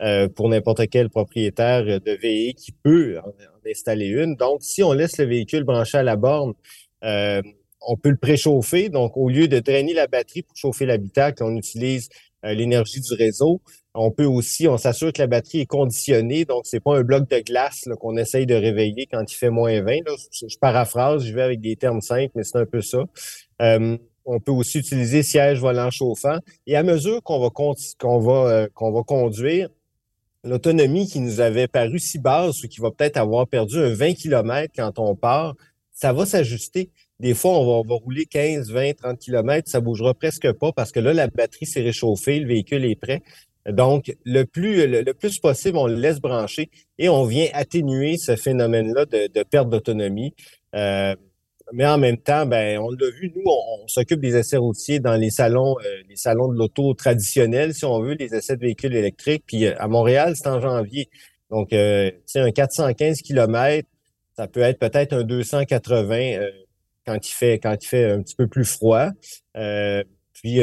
euh, 0.01 0.29
pour 0.29 0.47
n'importe 0.47 0.87
quel 0.87 1.09
propriétaire 1.09 1.83
de 1.83 2.11
VE 2.11 2.53
qui 2.55 2.71
peut 2.71 3.17
en, 3.19 3.33
installer 3.69 4.07
une. 4.07 4.37
Donc, 4.37 4.59
si 4.61 4.83
on 4.83 4.93
laisse 4.93 5.17
le 5.17 5.25
véhicule 5.25 5.65
branché 5.65 5.97
à 5.97 6.03
la 6.03 6.15
borne, 6.15 6.53
euh, 7.03 7.41
on 7.81 7.97
peut 7.97 8.11
le 8.11 8.15
préchauffer. 8.15 8.87
Donc, 8.87 9.17
au 9.17 9.27
lieu 9.27 9.49
de 9.49 9.59
drainer 9.59 9.93
la 9.93 10.07
batterie 10.07 10.43
pour 10.43 10.55
chauffer 10.55 10.85
l'habitacle, 10.85 11.43
on 11.43 11.57
utilise 11.57 12.07
euh, 12.45 12.53
l'énergie 12.53 13.01
du 13.01 13.13
réseau. 13.15 13.59
On 13.95 14.11
peut 14.11 14.25
aussi, 14.25 14.67
on 14.67 14.77
s'assure 14.77 15.11
que 15.11 15.21
la 15.21 15.27
batterie 15.27 15.61
est 15.61 15.65
conditionnée, 15.65 16.45
donc 16.45 16.61
c'est 16.65 16.79
pas 16.79 16.97
un 16.97 17.01
bloc 17.01 17.27
de 17.27 17.39
glace 17.39 17.87
qu'on 17.99 18.17
essaye 18.17 18.45
de 18.45 18.53
réveiller 18.53 19.07
quand 19.07 19.23
il 19.29 19.35
fait 19.35 19.49
moins 19.49 19.81
20. 19.81 19.99
Je, 20.31 20.57
paraphrase, 20.59 21.25
je 21.25 21.33
vais 21.33 21.41
avec 21.41 21.59
des 21.59 21.75
termes 21.75 22.01
simples, 22.01 22.31
mais 22.35 22.43
c'est 22.43 22.57
un 22.57 22.65
peu 22.65 22.81
ça. 22.81 23.03
on 23.59 24.39
peut 24.39 24.51
aussi 24.51 24.77
utiliser 24.77 25.23
siège 25.23 25.59
volant 25.59 25.89
chauffant. 25.89 26.37
Et 26.67 26.75
à 26.75 26.83
mesure 26.83 27.23
qu'on 27.23 27.39
va, 27.39 27.49
qu'on 27.49 28.19
va, 28.19 28.67
qu'on 28.75 28.91
va 28.91 29.03
conduire, 29.03 29.69
l'autonomie 30.43 31.07
qui 31.07 31.19
nous 31.19 31.39
avait 31.39 31.67
paru 31.67 31.99
si 31.99 32.19
basse 32.19 32.63
ou 32.63 32.67
qui 32.67 32.79
va 32.79 32.91
peut-être 32.91 33.17
avoir 33.17 33.47
perdu 33.47 33.77
un 33.77 33.93
20 33.93 34.13
km 34.13 34.71
quand 34.75 34.99
on 34.99 35.15
part, 35.15 35.55
ça 35.91 36.13
va 36.13 36.25
s'ajuster. 36.25 36.91
Des 37.19 37.33
fois, 37.33 37.51
on 37.59 37.83
va, 37.83 37.95
rouler 37.95 38.25
15, 38.25 38.71
20, 38.71 38.93
30 38.93 39.19
km, 39.19 39.69
ça 39.69 39.81
bougera 39.81 40.13
presque 40.13 40.49
pas 40.53 40.71
parce 40.71 40.93
que 40.93 41.01
là, 41.01 41.13
la 41.13 41.27
batterie 41.27 41.65
s'est 41.65 41.81
réchauffée, 41.81 42.39
le 42.39 42.47
véhicule 42.47 42.85
est 42.85 42.95
prêt. 42.95 43.21
Donc, 43.67 44.15
le 44.25 44.45
plus, 44.45 44.87
le, 44.87 45.13
plus 45.13 45.39
possible, 45.39 45.77
on 45.77 45.87
le 45.87 45.95
laisse 45.95 46.19
brancher 46.19 46.69
et 46.97 47.09
on 47.09 47.25
vient 47.25 47.47
atténuer 47.53 48.17
ce 48.17 48.35
phénomène-là 48.35 49.05
de, 49.05 49.43
perte 49.43 49.69
d'autonomie. 49.69 50.33
Euh, 50.75 51.15
mais 51.73 51.85
en 51.85 51.97
même 51.97 52.17
temps, 52.17 52.45
ben, 52.45 52.79
on 52.79 52.89
l'a 52.89 53.09
vu, 53.11 53.31
nous, 53.35 53.43
on, 53.45 53.87
s'occupe 53.87 54.19
des 54.19 54.35
essais 54.35 54.57
routiers 54.57 54.99
dans 54.99 55.15
les 55.15 55.29
salons, 55.29 55.75
euh, 55.79 56.01
les 56.07 56.15
salons 56.15 56.51
de 56.51 56.57
l'auto 56.57 56.93
traditionnels, 56.93 57.73
si 57.73 57.85
on 57.85 57.99
veut, 58.01 58.13
les 58.13 58.33
essais 58.33 58.55
de 58.55 58.61
véhicules 58.61 58.95
électriques. 58.95 59.43
Puis 59.45 59.65
euh, 59.65 59.75
à 59.77 59.87
Montréal, 59.87 60.35
c'est 60.35 60.47
en 60.47 60.59
janvier. 60.59 61.09
Donc, 61.51 61.73
euh, 61.73 62.11
c'est 62.25 62.39
un 62.39 62.51
415 62.51 63.21
km, 63.21 63.87
ça 64.35 64.47
peut 64.47 64.61
être 64.61 64.79
peut-être 64.79 65.13
un 65.13 65.23
280 65.23 66.39
quand 67.05 67.27
il 67.27 67.33
fait 67.33 67.59
quand 67.59 67.75
il 67.81 67.87
fait 67.87 68.11
un 68.11 68.21
petit 68.21 68.35
peu 68.35 68.47
plus 68.47 68.65
froid. 68.65 69.09
puis, 70.33 70.61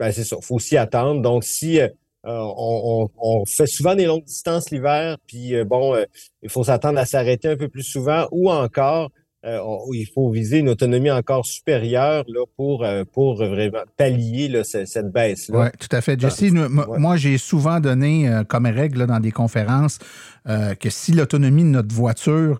ben, 0.00 0.12
c'est 0.12 0.24
ça, 0.24 0.36
faut 0.42 0.58
s'y 0.58 0.76
attendre. 0.76 1.22
Donc, 1.22 1.44
si 1.44 1.78
on, 2.24 3.08
on, 3.16 3.44
fait 3.46 3.66
souvent 3.66 3.94
des 3.94 4.06
longues 4.06 4.24
distances 4.24 4.70
l'hiver, 4.70 5.16
puis 5.26 5.54
bon, 5.64 5.96
il 6.42 6.50
faut 6.50 6.64
s'attendre 6.64 6.98
à 6.98 7.06
s'arrêter 7.06 7.48
un 7.48 7.56
peu 7.56 7.68
plus 7.68 7.84
souvent, 7.84 8.26
ou 8.32 8.50
encore 8.50 9.10
euh, 9.46 9.58
il 9.94 10.06
faut 10.06 10.30
viser 10.30 10.58
une 10.58 10.68
autonomie 10.68 11.10
encore 11.10 11.46
supérieure 11.46 12.24
là, 12.28 12.44
pour, 12.56 12.84
euh, 12.84 13.04
pour 13.10 13.36
vraiment 13.36 13.84
pallier 13.96 14.62
cette, 14.64 15.10
baisse-là. 15.10 15.58
Oui, 15.58 15.66
tout 15.78 15.96
à 15.96 16.02
fait. 16.02 16.20
Jesse, 16.20 16.52
moi, 16.52 17.16
j'ai 17.16 17.38
souvent 17.38 17.80
donné 17.80 18.28
euh, 18.28 18.44
comme 18.44 18.66
règle 18.66 19.06
dans 19.06 19.20
des 19.20 19.32
conférences 19.32 19.98
que 20.46 20.90
si 20.90 21.12
l'autonomie 21.12 21.62
de 21.62 21.68
notre 21.68 21.94
voiture 21.94 22.58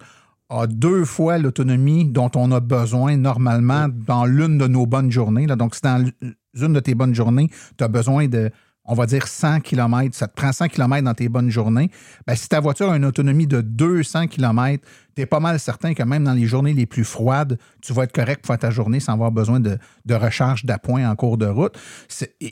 a 0.49 0.67
deux 0.67 1.05
fois 1.05 1.39
l'autonomie 1.39 2.05
dont 2.05 2.31
on 2.35 2.53
a 2.53 2.61
besoin 2.61 3.17
normalement 3.17 3.87
dans 3.89 4.25
l'une 4.27 4.59
de 4.59 4.67
nos 4.67 4.87
bonnes 4.87 5.11
journées, 5.11 5.47
là, 5.47 5.57
donc 5.57 5.75
si 5.75 5.81
dans 5.83 6.05
une 6.55 6.73
de 6.73 6.81
tes 6.81 6.95
bonnes 6.95 7.15
journées, 7.15 7.51
tu 7.77 7.85
as 7.85 7.89
besoin 7.89 8.29
de 8.29 8.51
on 8.85 8.95
va 8.95 9.07
dire 9.07 9.27
100 9.27 9.61
km, 9.61 10.17
ça 10.17 10.27
te 10.27 10.35
prend 10.35 10.53
100 10.53 10.69
km 10.69 11.05
dans 11.05 11.15
tes 11.15 11.29
bonnes 11.29 11.51
journées, 11.51 11.91
bien, 12.27 12.35
si 12.35 12.49
ta 12.49 12.61
voiture 12.61 12.91
a 12.91 12.97
une 12.97 13.05
autonomie 13.05 13.47
de 13.47 13.61
200 13.61 14.27
km, 14.27 14.85
tu 15.15 15.23
es 15.23 15.27
pas 15.27 15.41
mal 15.41 15.59
certain 15.59 15.95
que 15.95 16.03
même 16.03 16.25
dans 16.25 16.33
les 16.33 16.47
journées 16.47 16.73
les 16.73 16.87
plus 16.87 17.05
froides, 17.05 17.59
tu 17.83 17.93
vas 17.93 18.05
être 18.05 18.13
correct 18.13 18.43
pour 18.43 18.49
faire 18.49 18.59
ta 18.59 18.71
journée 18.71 19.01
sans 19.01 19.13
avoir 19.13 19.33
besoin 19.33 19.61
de, 19.61 19.79
recharge 20.11 20.65
d'appoint 20.65 21.09
en 21.09 21.15
cours 21.15 21.39
de 21.39 21.47
route. 21.47 21.79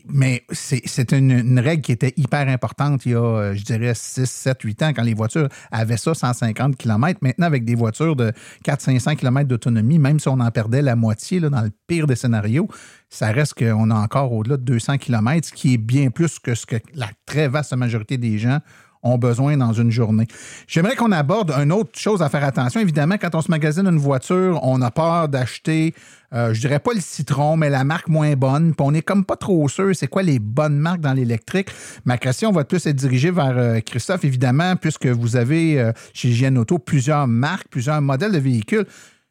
Mais 0.08 0.44
c'est 0.52 1.12
une, 1.12 1.58
règle 1.58 1.82
qui 1.82 1.92
était 1.92 2.14
hyper 2.16 2.48
importante 2.48 3.04
il 3.04 3.12
y 3.12 3.14
a, 3.14 3.18
euh, 3.18 3.54
je 3.54 3.64
dirais, 3.64 3.92
6, 3.94 4.26
7, 4.26 4.62
8 4.62 4.82
ans, 4.84 4.92
quand 4.94 5.02
les 5.02 5.14
voitures 5.14 5.48
avaient 5.72 5.96
ça, 5.96 6.14
150 6.14 6.76
km. 6.76 7.18
Maintenant, 7.20 7.46
avec 7.46 7.64
des 7.64 7.74
voitures 7.74 8.14
de 8.14 8.32
400-500 8.64 9.16
km 9.16 9.48
d'autonomie, 9.48 9.98
même 9.98 10.20
si 10.20 10.28
on 10.28 10.38
en 10.38 10.50
perdait 10.50 10.82
la 10.82 10.94
moitié 10.94 11.40
là, 11.40 11.50
dans 11.50 11.62
le 11.62 11.70
pire 11.86 12.06
des 12.06 12.16
scénarios, 12.16 12.68
ça 13.10 13.32
reste 13.32 13.54
qu'on 13.54 13.90
a 13.90 13.94
encore 13.94 14.32
au-delà 14.32 14.56
de 14.56 14.62
200 14.62 14.98
km, 14.98 15.48
ce 15.48 15.52
qui 15.52 15.74
est 15.74 15.78
bien 15.78 16.10
plus 16.10 16.38
que 16.38 16.54
ce 16.54 16.66
que 16.66 16.76
la 16.94 17.08
très 17.26 17.48
vaste 17.48 17.74
majorité 17.74 18.18
des 18.18 18.38
gens 18.38 18.60
ont 19.02 19.18
besoin 19.18 19.56
dans 19.56 19.72
une 19.72 19.90
journée. 19.90 20.26
J'aimerais 20.66 20.96
qu'on 20.96 21.12
aborde 21.12 21.50
une 21.52 21.72
autre 21.72 21.98
chose 21.98 22.22
à 22.22 22.28
faire 22.28 22.44
attention. 22.44 22.80
Évidemment, 22.80 23.16
quand 23.20 23.34
on 23.34 23.42
se 23.42 23.50
magasine 23.50 23.86
une 23.86 23.98
voiture, 23.98 24.60
on 24.62 24.82
a 24.82 24.90
peur 24.90 25.28
d'acheter, 25.28 25.94
euh, 26.34 26.52
je 26.52 26.60
dirais 26.60 26.78
pas 26.78 26.92
le 26.92 27.00
citron, 27.00 27.56
mais 27.56 27.70
la 27.70 27.84
marque 27.84 28.08
moins 28.08 28.34
bonne. 28.34 28.74
Puis 28.74 28.86
on 28.86 28.92
n'est 28.92 29.02
comme 29.02 29.24
pas 29.24 29.36
trop 29.36 29.68
sûr 29.68 29.94
c'est 29.94 30.08
quoi 30.08 30.22
les 30.22 30.38
bonnes 30.38 30.78
marques 30.78 31.00
dans 31.00 31.12
l'électrique. 31.14 31.68
Ma 32.04 32.18
question 32.18 32.52
va 32.52 32.64
plus 32.64 32.86
être 32.86 32.96
dirigée 32.96 33.30
vers 33.30 33.56
euh, 33.56 33.80
Christophe, 33.80 34.24
évidemment, 34.24 34.76
puisque 34.76 35.06
vous 35.06 35.36
avez 35.36 35.80
euh, 35.80 35.92
chez 36.12 36.30
GN 36.30 36.58
Auto 36.58 36.78
plusieurs 36.78 37.26
marques, 37.26 37.68
plusieurs 37.68 38.00
modèles 38.00 38.32
de 38.32 38.38
véhicules. 38.38 38.86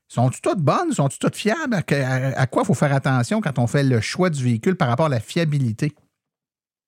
Sont-ils 0.08 0.42
toutes 0.42 0.62
bonnes? 0.62 0.94
Sont-ils 0.94 1.20
toutes 1.20 1.36
fiables? 1.36 1.76
À, 1.76 2.48
quoi 2.48 2.64
il 2.64 2.66
faut 2.66 2.74
faire 2.74 2.94
attention 2.94 3.42
quand 3.42 3.60
on 3.60 3.68
fait 3.68 3.84
le 3.84 4.00
choix 4.00 4.30
du 4.30 4.42
véhicule 4.42 4.76
par 4.76 4.88
rapport 4.88 5.08
à 5.08 5.10
la 5.10 5.20
fiabilité? 5.20 5.94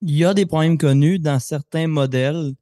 Il 0.02 0.16
y 0.16 0.24
a 0.24 0.34
des 0.34 0.46
problèmes 0.46 0.78
connus 0.78 1.20
dans 1.20 1.40
certains 1.40 1.88
modèles. 1.88 2.54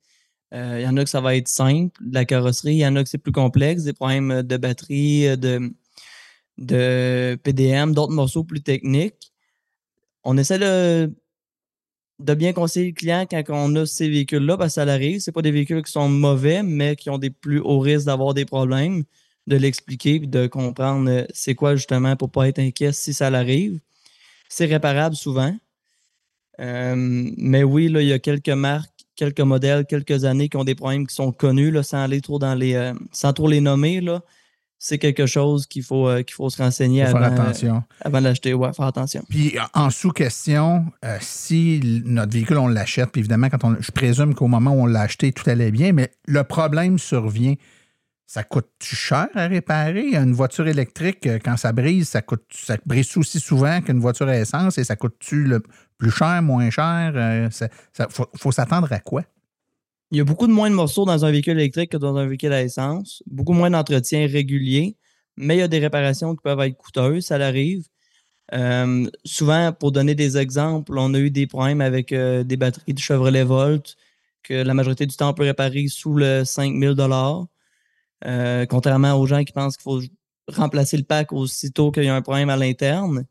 Euh, 0.54 0.78
il 0.80 0.84
y 0.84 0.88
en 0.88 0.95
a 0.98 1.04
que 1.04 1.10
ça 1.10 1.22
va 1.22 1.36
être 1.36 1.48
simple, 1.48 2.00
la 2.12 2.26
carrosserie. 2.26 2.76
Il 2.76 2.80
y 2.80 2.88
en 2.88 2.95
a 2.95 3.04
que 3.04 3.10
c'est 3.10 3.18
plus 3.18 3.32
complexe, 3.32 3.84
des 3.84 3.93
problèmes 3.93 4.43
de 4.43 4.58
batterie, 4.58 5.38
de, 5.38 5.74
de 6.58 7.38
PDM, 7.43 7.93
d'autres 7.93 8.14
morceaux 8.14 8.43
plus 8.43 8.62
techniques. 8.62 9.32
On 10.24 10.38
essaie 10.38 10.60
de, 10.60 11.14
bien 12.20 12.54
conseiller 12.54 12.88
le 12.88 12.93
client 12.93 13.26
quand 13.30 13.43
on 13.50 13.76
a 13.76 13.86
ces 13.86 14.10
véhicules-là, 14.10 14.58
parce 14.58 14.76
que 14.76 14.82
ça 14.86 14.91
arrive. 14.91 15.20
Ce 15.20 15.32
pas 15.32 15.41
des 15.41 15.52
véhicules 15.52 15.84
qui 15.84 15.91
sont 15.91 16.10
mauvais, 16.10 16.64
mais 16.64 16.95
qui 16.95 17.10
ont 17.10 17.18
des 17.18 17.30
plus 17.30 17.60
hauts 17.60 17.80
risques 17.80 18.06
d'avoir 18.06 18.34
des 18.34 18.45
problèmes 18.45 19.04
de 19.48 19.56
l'expliquer 19.56 20.20
de 20.20 20.48
comprendre 20.48 21.10
euh, 21.10 21.26
c'est 21.34 21.56
quoi 21.56 21.76
justement 21.76 22.16
pour 22.16 22.30
pas 22.30 22.50
être 22.50 22.60
inquiet 22.60 22.91
si 22.91 23.14
ça 23.14 23.30
l'arrive. 23.30 23.80
C'est 24.50 24.66
réparable 24.66 25.16
souvent. 25.16 25.56
Euh, 26.60 26.95
mais 26.98 27.64
oui, 27.64 27.88
là, 27.88 28.02
il 28.02 28.08
y 28.08 28.14
a 28.14 28.20
quelques 28.20 28.50
marques, 28.50 28.97
quelques 29.18 29.41
modèles, 29.41 29.86
quelques 29.86 30.24
années 30.24 30.47
qui 30.47 30.55
ont 30.55 30.63
des 30.63 30.76
problèmes 30.76 31.05
qui 31.05 31.13
sont 31.13 31.34
connus, 31.34 31.72
là, 31.72 31.84
sans 31.84 32.01
aller 32.03 32.22
trop 32.22 32.39
dans 32.39 32.55
les. 32.55 32.76
Euh, 32.76 32.93
sans 33.11 33.34
trop 33.34 33.49
les 33.49 33.59
nommer. 33.59 33.99
Là. 33.99 34.22
C'est 34.80 34.99
quelque 34.99 35.26
chose 35.26 35.65
qu'il 35.65 35.84
faut, 35.84 36.07
qu'il 36.18 36.36
faut 36.36 36.49
se 36.49 36.61
renseigner 36.61 37.03
avant, 37.03 37.24
attention. 37.24 37.84
avant 37.99 38.22
d'acheter. 38.22 38.53
Ouais, 38.53 38.72
faire 38.74 38.86
attention. 38.86 39.24
Puis 39.28 39.55
en 39.74 39.89
sous-question, 39.89 40.86
si 41.20 42.03
notre 42.05 42.32
véhicule, 42.32 42.59
on 42.59 42.68
l'achète, 42.68 43.09
puis 43.11 43.22
évidemment, 43.22 43.49
quand 43.49 43.63
on, 43.63 43.76
je 43.80 43.91
présume 43.91 44.36
qu'au 44.36 44.47
moment 44.47 44.72
où 44.72 44.84
on 44.84 44.86
l'a 44.86 45.01
acheté, 45.01 45.32
tout 45.32 45.49
allait 45.49 45.72
bien, 45.72 45.93
mais 45.93 46.11
le 46.28 46.43
problème 46.43 46.99
survient 46.99 47.55
ça 48.28 48.43
coûte-tu 48.43 48.95
cher 48.95 49.30
à 49.36 49.47
réparer? 49.47 50.13
Une 50.13 50.34
voiture 50.34 50.67
électrique, 50.67 51.25
euh, 51.25 51.39
quand 51.43 51.55
ça 51.55 51.71
brise, 51.71 52.09
ça 52.09 52.21
coûte 52.21 52.43
brise 52.86 53.15
aussi 53.15 53.39
souvent 53.39 53.82
qu'une 53.82 54.01
voiture 54.01 54.28
à 54.28 54.38
essence 54.38 54.78
et 54.78 54.84
ça 54.84 54.97
coûte-tu 54.97 55.49
plus 55.97 56.11
cher, 56.11 56.41
moins 56.43 56.69
cher? 56.69 57.11
Il 57.13 57.17
euh, 57.17 58.07
faut, 58.36 58.51
s'attendre 58.51 58.91
à 58.91 58.99
quoi? 58.99 59.23
Il 60.11 60.17
y 60.17 60.21
a 60.21 60.25
beaucoup 60.25 60.47
de 60.47 60.51
moins 60.51 60.69
de 60.69 60.75
morceaux 60.75 61.05
dans 61.05 61.23
un 61.23 61.32
véhicule 61.32 61.57
électrique 61.57 61.91
que 61.91 61.97
dans 61.97 62.17
un 62.17 62.28
véhicule 62.28 62.51
à 62.51 62.61
essence, 62.61 63.23
beaucoup 63.28 63.53
moins 63.53 63.69
d'entretien 63.69 64.28
régulier, 64.28 64.97
mais 65.38 65.55
il 65.55 65.59
y 65.59 65.63
a 65.63 65.69
des 65.69 65.80
réparations 65.80 66.36
qui 66.36 66.41
peuvent 66.43 66.59
être 66.59 66.78
coûteuses, 66.78 67.28
ça 67.28 67.36
arrive. 67.36 67.86
Euh, 68.53 69.09
souvent, 69.23 69.71
pour 69.71 69.93
donner 69.93 70.15
des 70.15 70.38
exemples, 70.38 70.97
on 70.97 71.13
a 71.13 71.19
eu 71.19 71.32
des 71.32 71.47
problèmes 71.47 71.82
avec 71.82 72.13
des 72.13 72.57
batteries 72.57 72.93
de 72.93 72.99
Chevrolet 72.99 73.45
Volt 73.45 73.95
que 74.43 74.53
la 74.53 74.73
majorité 74.73 75.05
du 75.05 75.15
temps 75.15 75.30
on 75.30 75.34
peut 75.34 75.43
réparer 75.43 75.88
sous 75.88 76.13
le 76.13 76.43
5000 76.43 76.95
euh, 78.26 78.65
contrairement 78.65 79.13
aux 79.13 79.26
gens 79.26 79.43
qui 79.43 79.53
pensent 79.53 79.78
qu'il 79.78 79.84
faut 79.84 80.01
remplacer 80.55 80.97
le 80.97 81.03
pack 81.03 81.34
aussitôt 81.34 81.91
qu'il 81.91 82.03
y 82.03 82.09
a 82.09 82.15
un 82.15 82.22
problème 82.22 82.49
à 82.49 82.57
l'interne. 82.57 83.26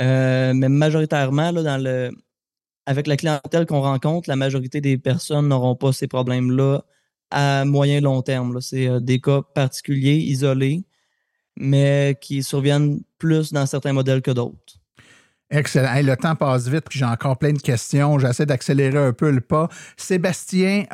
Euh, 0.00 0.52
mais 0.54 0.68
majoritairement, 0.68 1.50
là, 1.50 2.10
avec 2.86 3.06
la 3.06 3.16
clientèle 3.16 3.66
qu'on 3.66 3.80
rencontre, 3.80 4.28
la 4.28 4.36
majorité 4.36 4.80
des 4.80 4.98
personnes 4.98 5.48
n'auront 5.48 5.76
pas 5.76 5.92
ces 5.92 6.06
problèmes-là 6.06 6.82
à 7.30 7.64
moyen 7.64 8.00
long 8.00 8.22
terme. 8.22 8.60
C'est 8.60 8.88
euh, 8.88 9.00
des 9.00 9.20
cas 9.20 9.42
particuliers, 9.54 10.16
isolés, 10.16 10.84
mais 11.56 12.16
qui 12.20 12.42
surviennent 12.42 13.00
plus 13.18 13.52
dans 13.52 13.66
certains 13.66 13.92
modèles 13.92 14.22
que 14.22 14.30
d'autres. 14.30 14.80
Excellent. 15.50 16.02
le 16.02 16.16
temps 16.16 16.34
passe 16.34 16.66
vite, 16.66 16.84
puis 16.88 16.98
j'ai 16.98 17.04
encore 17.04 17.38
plein 17.38 17.52
de 17.52 17.60
questions. 17.60 18.18
J'essaie 18.18 18.46
d'accélérer 18.46 18.98
un 18.98 19.12
peu 19.12 19.30
le 19.30 19.40
pas. 19.40 19.68
Sébastien, 19.96 20.84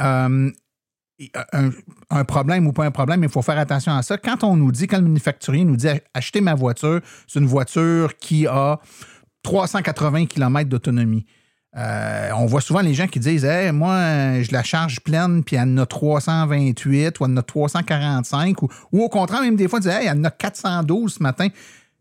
un, 2.10 2.24
problème 2.24 2.66
ou 2.66 2.72
pas 2.72 2.84
un 2.84 2.90
problème, 2.90 3.22
il 3.22 3.28
faut 3.28 3.42
faire 3.42 3.58
attention 3.58 3.92
à 3.92 4.02
ça. 4.02 4.16
Quand 4.18 4.44
on 4.44 4.56
nous 4.56 4.72
dit, 4.72 4.86
quand 4.86 4.98
le 4.98 5.04
manufacturier 5.04 5.64
nous 5.64 5.76
dit 5.76 5.88
acheter 6.14 6.40
ma 6.40 6.54
voiture, 6.54 7.00
c'est 7.26 7.38
une 7.38 7.46
voiture 7.46 8.16
qui 8.16 8.46
a 8.46 8.78
380 9.42 10.26
km 10.26 10.68
d'autonomie. 10.68 11.26
Euh, 11.76 12.30
on 12.36 12.46
voit 12.46 12.60
souvent 12.60 12.80
les 12.80 12.94
gens 12.94 13.06
qui 13.06 13.20
disent 13.20 13.46
Moi, 13.72 14.42
je 14.42 14.52
la 14.52 14.62
charge 14.62 15.00
pleine, 15.00 15.44
puis 15.44 15.56
elle 15.56 15.68
en 15.68 15.78
a 15.78 15.86
328 15.86 17.20
ou 17.20 17.24
elle 17.24 17.30
en 17.32 17.36
a 17.36 17.42
345, 17.42 18.62
ou, 18.62 18.68
au 18.92 19.08
contraire, 19.08 19.42
même 19.42 19.56
des 19.56 19.68
fois, 19.68 19.78
dire 19.80 19.92
hey, 19.92 20.06
elle 20.06 20.18
en 20.18 20.24
a 20.24 20.30
412 20.30 21.14
ce 21.14 21.22
matin. 21.22 21.48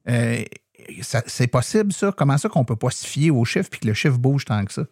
Euh, 0.09 0.43
c'est 1.27 1.47
possible, 1.47 1.93
ça? 1.93 2.11
Comment 2.15 2.37
ça 2.37 2.49
qu'on 2.49 2.65
peut 2.65 2.75
pas 2.75 2.89
se 2.89 3.05
fier 3.05 3.29
au 3.29 3.45
chiffre 3.45 3.69
puis 3.69 3.81
que 3.81 3.87
le 3.87 3.93
chiffre 3.93 4.17
bouge 4.17 4.45
tant 4.45 4.63
que 4.65 4.73
ça? 4.73 4.83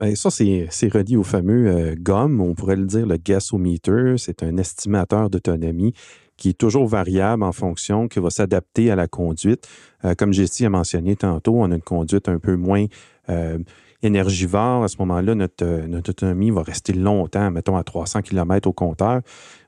Bien, 0.00 0.14
ça, 0.14 0.30
c'est 0.30 0.88
relié 0.88 1.16
au 1.16 1.22
fameux 1.22 1.68
euh, 1.68 1.94
GOM, 1.98 2.40
on 2.40 2.54
pourrait 2.54 2.76
le 2.76 2.86
dire 2.86 3.06
le 3.06 3.18
gasometer. 3.18 4.14
C'est 4.16 4.42
un 4.42 4.56
estimateur 4.56 5.28
d'autonomie 5.28 5.92
qui 6.38 6.48
est 6.50 6.58
toujours 6.58 6.86
variable 6.86 7.42
en 7.42 7.52
fonction, 7.52 8.08
qui 8.08 8.18
va 8.18 8.30
s'adapter 8.30 8.90
à 8.90 8.96
la 8.96 9.08
conduite. 9.08 9.68
Euh, 10.06 10.14
comme 10.14 10.32
Jessie 10.32 10.64
a 10.64 10.70
mentionné 10.70 11.16
tantôt, 11.16 11.54
on 11.54 11.70
a 11.70 11.74
une 11.74 11.82
conduite 11.82 12.30
un 12.30 12.38
peu 12.38 12.56
moins 12.56 12.86
euh, 13.28 13.58
énergivore. 14.02 14.84
À 14.84 14.88
ce 14.88 14.96
moment-là, 15.00 15.34
notre, 15.34 15.66
notre, 15.86 16.12
autonomie 16.12 16.50
va 16.50 16.62
rester 16.62 16.94
longtemps, 16.94 17.50
mettons 17.50 17.76
à 17.76 17.84
300 17.84 18.22
km 18.22 18.70
au 18.70 18.72
compteur. 18.72 19.20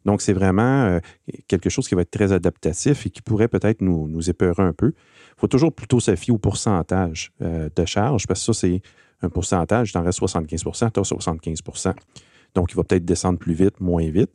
Donc, 0.06 0.22
c'est 0.22 0.32
vraiment 0.32 0.98
quelque 1.46 1.68
chose 1.68 1.86
qui 1.86 1.94
va 1.94 2.00
être 2.00 2.10
très 2.10 2.32
adaptatif 2.32 3.04
et 3.04 3.10
qui 3.10 3.20
pourrait 3.20 3.48
peut-être 3.48 3.82
nous, 3.82 4.08
nous 4.08 4.30
épeurer 4.30 4.62
un 4.62 4.72
peu. 4.72 4.94
Il 5.36 5.40
faut 5.40 5.46
toujours 5.46 5.74
plutôt 5.74 6.00
se 6.00 6.16
fier 6.16 6.34
au 6.34 6.38
pourcentage 6.38 7.32
de 7.40 7.84
charge, 7.84 8.26
parce 8.26 8.40
que 8.40 8.54
ça, 8.54 8.60
c'est 8.60 8.80
un 9.22 9.28
pourcentage, 9.28 9.92
t'en 9.92 10.02
reste 10.02 10.18
75 10.18 10.62
tu 10.62 11.00
as 11.00 11.02
75% 11.02 11.94
Donc, 12.54 12.72
il 12.72 12.76
va 12.76 12.84
peut-être 12.84 13.04
descendre 13.04 13.38
plus 13.38 13.54
vite, 13.54 13.80
moins 13.80 14.08
vite. 14.10 14.30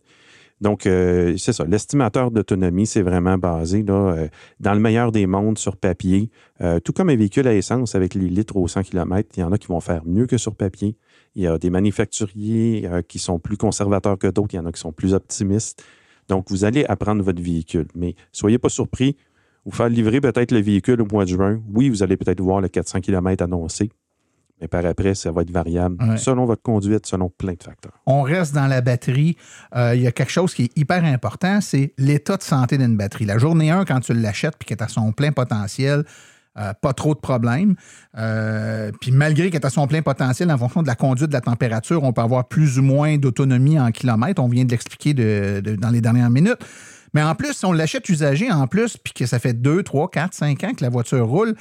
Donc, 0.59 0.87
euh, 0.87 1.35
c'est 1.37 1.53
ça. 1.53 1.65
L'estimateur 1.65 2.31
d'autonomie, 2.31 2.87
c'est 2.87 3.03
vraiment 3.03 3.37
basé 3.37 3.83
là, 3.83 3.93
euh, 3.93 4.27
dans 4.59 4.73
le 4.73 4.79
meilleur 4.79 5.11
des 5.11 5.27
mondes 5.27 5.57
sur 5.57 5.77
papier. 5.77 6.31
Euh, 6.61 6.79
tout 6.79 6.93
comme 6.93 7.09
un 7.09 7.15
véhicule 7.15 7.47
à 7.47 7.53
essence 7.53 7.93
avec 7.93 8.15
les 8.15 8.27
litres 8.27 8.57
au 8.57 8.67
100 8.67 8.83
km, 8.83 9.29
il 9.37 9.41
y 9.41 9.43
en 9.43 9.51
a 9.51 9.57
qui 9.57 9.67
vont 9.67 9.79
faire 9.79 10.01
mieux 10.05 10.25
que 10.25 10.37
sur 10.37 10.55
papier. 10.55 10.95
Il 11.35 11.43
y 11.43 11.47
a 11.47 11.59
des 11.59 11.69
manufacturiers 11.69 12.89
qui 13.07 13.19
sont 13.19 13.37
plus 13.37 13.57
conservateurs 13.57 14.17
que 14.17 14.25
d'autres. 14.25 14.55
Il 14.55 14.57
y 14.57 14.59
en 14.59 14.65
a 14.65 14.71
qui 14.71 14.79
sont 14.79 14.91
plus 14.91 15.13
optimistes. 15.13 15.83
Donc, 16.27 16.49
vous 16.49 16.65
allez 16.65 16.83
apprendre 16.85 17.23
votre 17.23 17.41
véhicule. 17.41 17.87
Mais 17.93 18.15
soyez 18.31 18.57
pas 18.57 18.69
surpris. 18.69 19.15
Vous 19.63 19.71
faire 19.71 19.89
livrer 19.89 20.19
peut-être 20.19 20.51
le 20.51 20.61
véhicule 20.61 20.99
au 21.01 21.05
mois 21.05 21.25
de 21.25 21.29
juin. 21.29 21.61
Oui, 21.71 21.89
vous 21.89 22.01
allez 22.01 22.17
peut-être 22.17 22.41
voir 22.41 22.61
le 22.61 22.69
400 22.69 23.01
km 23.01 23.43
annoncé. 23.43 23.91
Mais 24.61 24.67
par 24.67 24.85
après, 24.85 25.13
ça 25.13 25.31
va 25.31 25.43
être 25.43 25.51
variable 25.51 26.17
selon 26.17 26.45
votre 26.45 26.61
conduite, 26.61 27.05
selon 27.05 27.29
plein 27.29 27.53
de 27.53 27.63
facteurs. 27.63 27.93
On 28.05 28.23
reste 28.23 28.55
dans 28.55 28.67
la 28.67 28.81
batterie. 28.81 29.37
Euh, 29.75 29.95
il 29.95 30.01
y 30.01 30.07
a 30.07 30.11
quelque 30.11 30.31
chose 30.31 30.53
qui 30.53 30.63
est 30.63 30.77
hyper 30.77 31.03
important, 31.03 31.61
c'est 31.61 31.93
l'état 31.97 32.37
de 32.37 32.43
santé 32.43 32.77
d'une 32.77 32.97
batterie. 32.97 33.25
La 33.25 33.37
journée 33.37 33.69
1, 33.69 33.85
quand 33.85 33.99
tu 33.99 34.13
l'achètes 34.13 34.55
puis 34.57 34.65
qu'elle 34.67 34.77
est 34.79 34.83
à 34.83 34.87
son 34.87 35.11
plein 35.11 35.31
potentiel, 35.31 36.05
euh, 36.57 36.73
pas 36.81 36.93
trop 36.93 37.13
de 37.13 37.19
problèmes. 37.19 37.75
Euh, 38.17 38.91
puis 38.99 39.11
malgré 39.11 39.51
qu'elle 39.51 39.61
est 39.61 39.65
à 39.65 39.69
son 39.69 39.85
plein 39.85 40.01
potentiel, 40.01 40.51
en 40.51 40.57
fonction 40.57 40.81
de 40.81 40.87
la 40.87 40.95
conduite 40.95 41.29
de 41.29 41.33
la 41.33 41.41
température, 41.41 42.03
on 42.03 42.11
peut 42.13 42.21
avoir 42.21 42.47
plus 42.47 42.79
ou 42.79 42.81
moins 42.81 43.17
d'autonomie 43.17 43.79
en 43.79 43.91
kilomètres. 43.91 44.41
On 44.41 44.47
vient 44.47 44.65
de 44.65 44.71
l'expliquer 44.71 45.13
dans 45.13 45.89
les 45.91 46.01
dernières 46.01 46.31
minutes. 46.31 46.59
Mais 47.13 47.21
en 47.21 47.35
plus, 47.35 47.53
si 47.53 47.65
on 47.65 47.71
l'achète 47.71 48.09
usagé 48.09 48.51
en 48.51 48.65
plus, 48.67 48.97
puis 48.97 49.13
que 49.13 49.25
ça 49.27 49.37
fait 49.37 49.53
2, 49.53 49.83
3, 49.83 50.09
4, 50.09 50.33
5 50.33 50.63
ans 50.63 50.73
que 50.73 50.83
la 50.83 50.89
voiture 50.89 51.27
roule, 51.27 51.55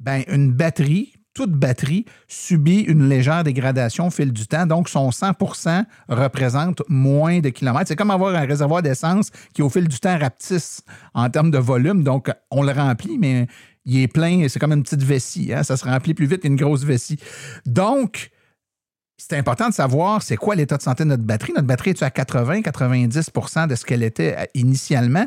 ben 0.00 0.22
une 0.28 0.52
batterie, 0.52 1.14
toute 1.34 1.52
batterie 1.52 2.04
subit 2.28 2.80
une 2.80 3.08
légère 3.08 3.44
dégradation 3.44 4.08
au 4.08 4.10
fil 4.10 4.32
du 4.32 4.46
temps. 4.46 4.66
Donc, 4.66 4.88
son 4.88 5.10
100% 5.10 5.84
représente 6.08 6.82
moins 6.88 7.40
de 7.40 7.48
kilomètres. 7.48 7.88
C'est 7.88 7.96
comme 7.96 8.10
avoir 8.10 8.34
un 8.34 8.46
réservoir 8.46 8.82
d'essence 8.82 9.30
qui, 9.54 9.62
au 9.62 9.70
fil 9.70 9.88
du 9.88 9.98
temps, 9.98 10.18
rapetisse 10.18 10.82
en 11.14 11.30
termes 11.30 11.50
de 11.50 11.58
volume. 11.58 12.02
Donc, 12.02 12.30
on 12.50 12.62
le 12.62 12.72
remplit, 12.72 13.18
mais 13.18 13.46
il 13.84 14.00
est 14.00 14.08
plein. 14.08 14.46
C'est 14.48 14.58
comme 14.58 14.72
une 14.72 14.82
petite 14.82 15.02
vessie. 15.02 15.52
Hein. 15.52 15.62
Ça 15.62 15.76
se 15.76 15.84
remplit 15.84 16.14
plus 16.14 16.26
vite 16.26 16.42
qu'une 16.42 16.56
grosse 16.56 16.84
vessie. 16.84 17.18
Donc, 17.66 18.30
c'est 19.16 19.36
important 19.36 19.68
de 19.68 19.74
savoir 19.74 20.22
c'est 20.22 20.36
quoi 20.36 20.54
l'état 20.54 20.76
de 20.76 20.82
santé 20.82 21.04
de 21.04 21.08
notre 21.10 21.22
batterie. 21.22 21.52
Notre 21.54 21.66
batterie 21.66 21.90
est 21.90 22.02
à 22.02 22.08
80-90% 22.08 23.68
de 23.68 23.74
ce 23.74 23.84
qu'elle 23.84 24.02
était 24.02 24.36
euh, 24.36 24.44
initialement? 24.54 25.26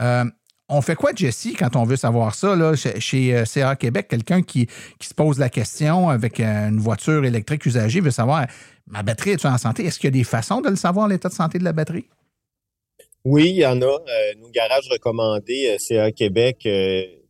Euh, 0.00 0.24
on 0.68 0.82
fait 0.82 0.94
quoi, 0.94 1.12
Jesse, 1.14 1.48
quand 1.58 1.76
on 1.76 1.84
veut 1.84 1.96
savoir 1.96 2.34
ça, 2.34 2.54
chez, 2.76 3.34
euh, 3.34 3.44
CA 3.44 3.74
Québec? 3.76 4.08
Quelqu'un 4.08 4.42
qui, 4.42 4.68
se 5.00 5.14
pose 5.14 5.38
la 5.38 5.48
question 5.48 6.08
avec 6.08 6.40
euh, 6.40 6.68
une 6.68 6.78
voiture 6.78 7.24
électrique 7.24 7.64
usagée 7.66 8.00
veut 8.00 8.10
savoir 8.10 8.46
ma 8.86 9.02
batterie 9.02 9.30
est-tu 9.30 9.46
en 9.46 9.58
santé? 9.58 9.84
Est-ce 9.86 9.98
qu'il 9.98 10.08
y 10.08 10.12
a 10.14 10.18
des 10.18 10.24
façons 10.24 10.60
de 10.60 10.68
le 10.68 10.76
savoir, 10.76 11.08
l'état 11.08 11.28
de 11.28 11.34
santé 11.34 11.58
de 11.58 11.64
la 11.64 11.72
batterie? 11.72 12.06
Oui, 13.24 13.50
il 13.50 13.56
y 13.56 13.66
en 13.66 13.80
a. 13.80 13.84
Euh, 13.84 14.34
nos 14.40 14.50
garages 14.50 14.88
recommandés 14.90 15.76
CA 15.78 16.12
Québec 16.12 16.68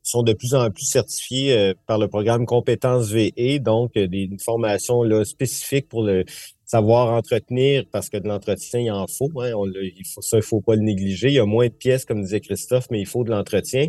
sont 0.02 0.22
de 0.22 0.32
plus 0.32 0.54
en 0.54 0.70
plus 0.70 0.84
certifiés 0.84 1.74
par 1.86 1.98
le 1.98 2.08
programme 2.08 2.46
Compétences 2.46 3.10
VE, 3.10 3.58
donc 3.58 3.92
des, 3.94 4.30
formations 4.44 5.02
là, 5.02 5.24
spécifiques 5.24 5.88
pour 5.88 6.02
le, 6.02 6.24
savoir 6.68 7.14
entretenir, 7.14 7.84
parce 7.90 8.10
que 8.10 8.18
de 8.18 8.28
l'entretien, 8.28 8.78
il 8.78 8.90
en 8.92 9.06
faut. 9.06 9.30
Hein, 9.40 9.52
ça, 10.20 10.36
il 10.36 10.42
faut 10.42 10.60
pas 10.60 10.76
le 10.76 10.82
négliger. 10.82 11.28
Il 11.28 11.34
y 11.34 11.38
a 11.40 11.46
moins 11.46 11.66
de 11.66 11.72
pièces, 11.72 12.04
comme 12.04 12.22
disait 12.22 12.40
Christophe, 12.40 12.88
mais 12.90 13.00
il 13.00 13.06
faut 13.06 13.24
de 13.24 13.30
l'entretien. 13.30 13.86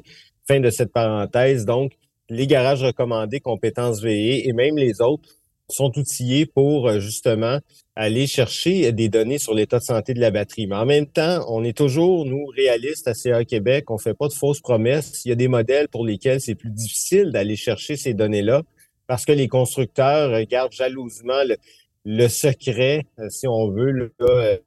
Fin 0.47 0.61
de 0.61 0.69
cette 0.69 0.93
parenthèse. 0.93 1.65
Donc, 1.65 1.91
les 2.29 2.47
garages 2.47 2.83
recommandés, 2.83 3.41
compétences 3.41 4.01
VE 4.01 4.47
et 4.47 4.53
même 4.53 4.77
les 4.77 5.01
autres 5.01 5.29
sont 5.67 5.91
outillés 5.99 6.45
pour 6.45 6.87
euh, 6.87 6.99
justement 6.99 7.59
aller 7.95 8.27
chercher 8.27 8.91
des 8.93 9.09
données 9.09 9.39
sur 9.39 9.53
l'état 9.53 9.79
de 9.79 9.83
santé 9.83 10.13
de 10.13 10.21
la 10.21 10.31
batterie. 10.31 10.65
Mais 10.65 10.77
en 10.77 10.85
même 10.85 11.05
temps, 11.05 11.45
on 11.49 11.63
est 11.65 11.77
toujours, 11.77 12.25
nous, 12.25 12.45
réalistes 12.55 13.07
à 13.09 13.13
CA 13.13 13.43
Québec, 13.43 13.91
on 13.91 13.97
fait 13.97 14.13
pas 14.13 14.29
de 14.29 14.33
fausses 14.33 14.61
promesses. 14.61 15.21
Il 15.25 15.29
y 15.29 15.31
a 15.33 15.35
des 15.35 15.49
modèles 15.49 15.89
pour 15.89 16.05
lesquels 16.05 16.39
c'est 16.39 16.55
plus 16.55 16.71
difficile 16.71 17.31
d'aller 17.31 17.57
chercher 17.57 17.97
ces 17.97 18.13
données-là 18.13 18.63
parce 19.05 19.25
que 19.25 19.31
les 19.31 19.47
constructeurs 19.47 20.41
gardent 20.43 20.71
jalousement 20.71 21.43
le, 21.45 21.57
le 22.05 22.27
secret, 22.27 23.05
euh, 23.19 23.29
si 23.29 23.47
on 23.47 23.69
veut, 23.69 24.11
euh, 24.21 24.57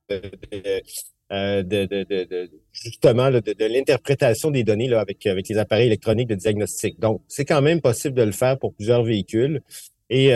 euh, 1.33 1.63
de, 1.63 1.87
de, 1.87 2.51
justement 2.73 3.31
de, 3.31 3.65
l'interprétation 3.67 4.51
des 4.51 4.65
données 4.65 4.89
là, 4.89 5.01
avec, 5.01 5.27
avec 5.27 5.49
les 5.49 5.59
appareils 5.59 5.87
électroniques 5.87 6.29
de 6.29 6.35
diagnostic. 6.35 7.01
Donc, 7.01 7.23
c'est 7.29 7.45
quand 7.45 7.63
même 7.63 7.81
possible 7.81 8.15
de 8.15 8.23
le 8.23 8.33
faire 8.33 8.59
pour 8.59 8.75
plusieurs 8.75 9.03
véhicules. 9.03 9.63
Et 10.11 10.31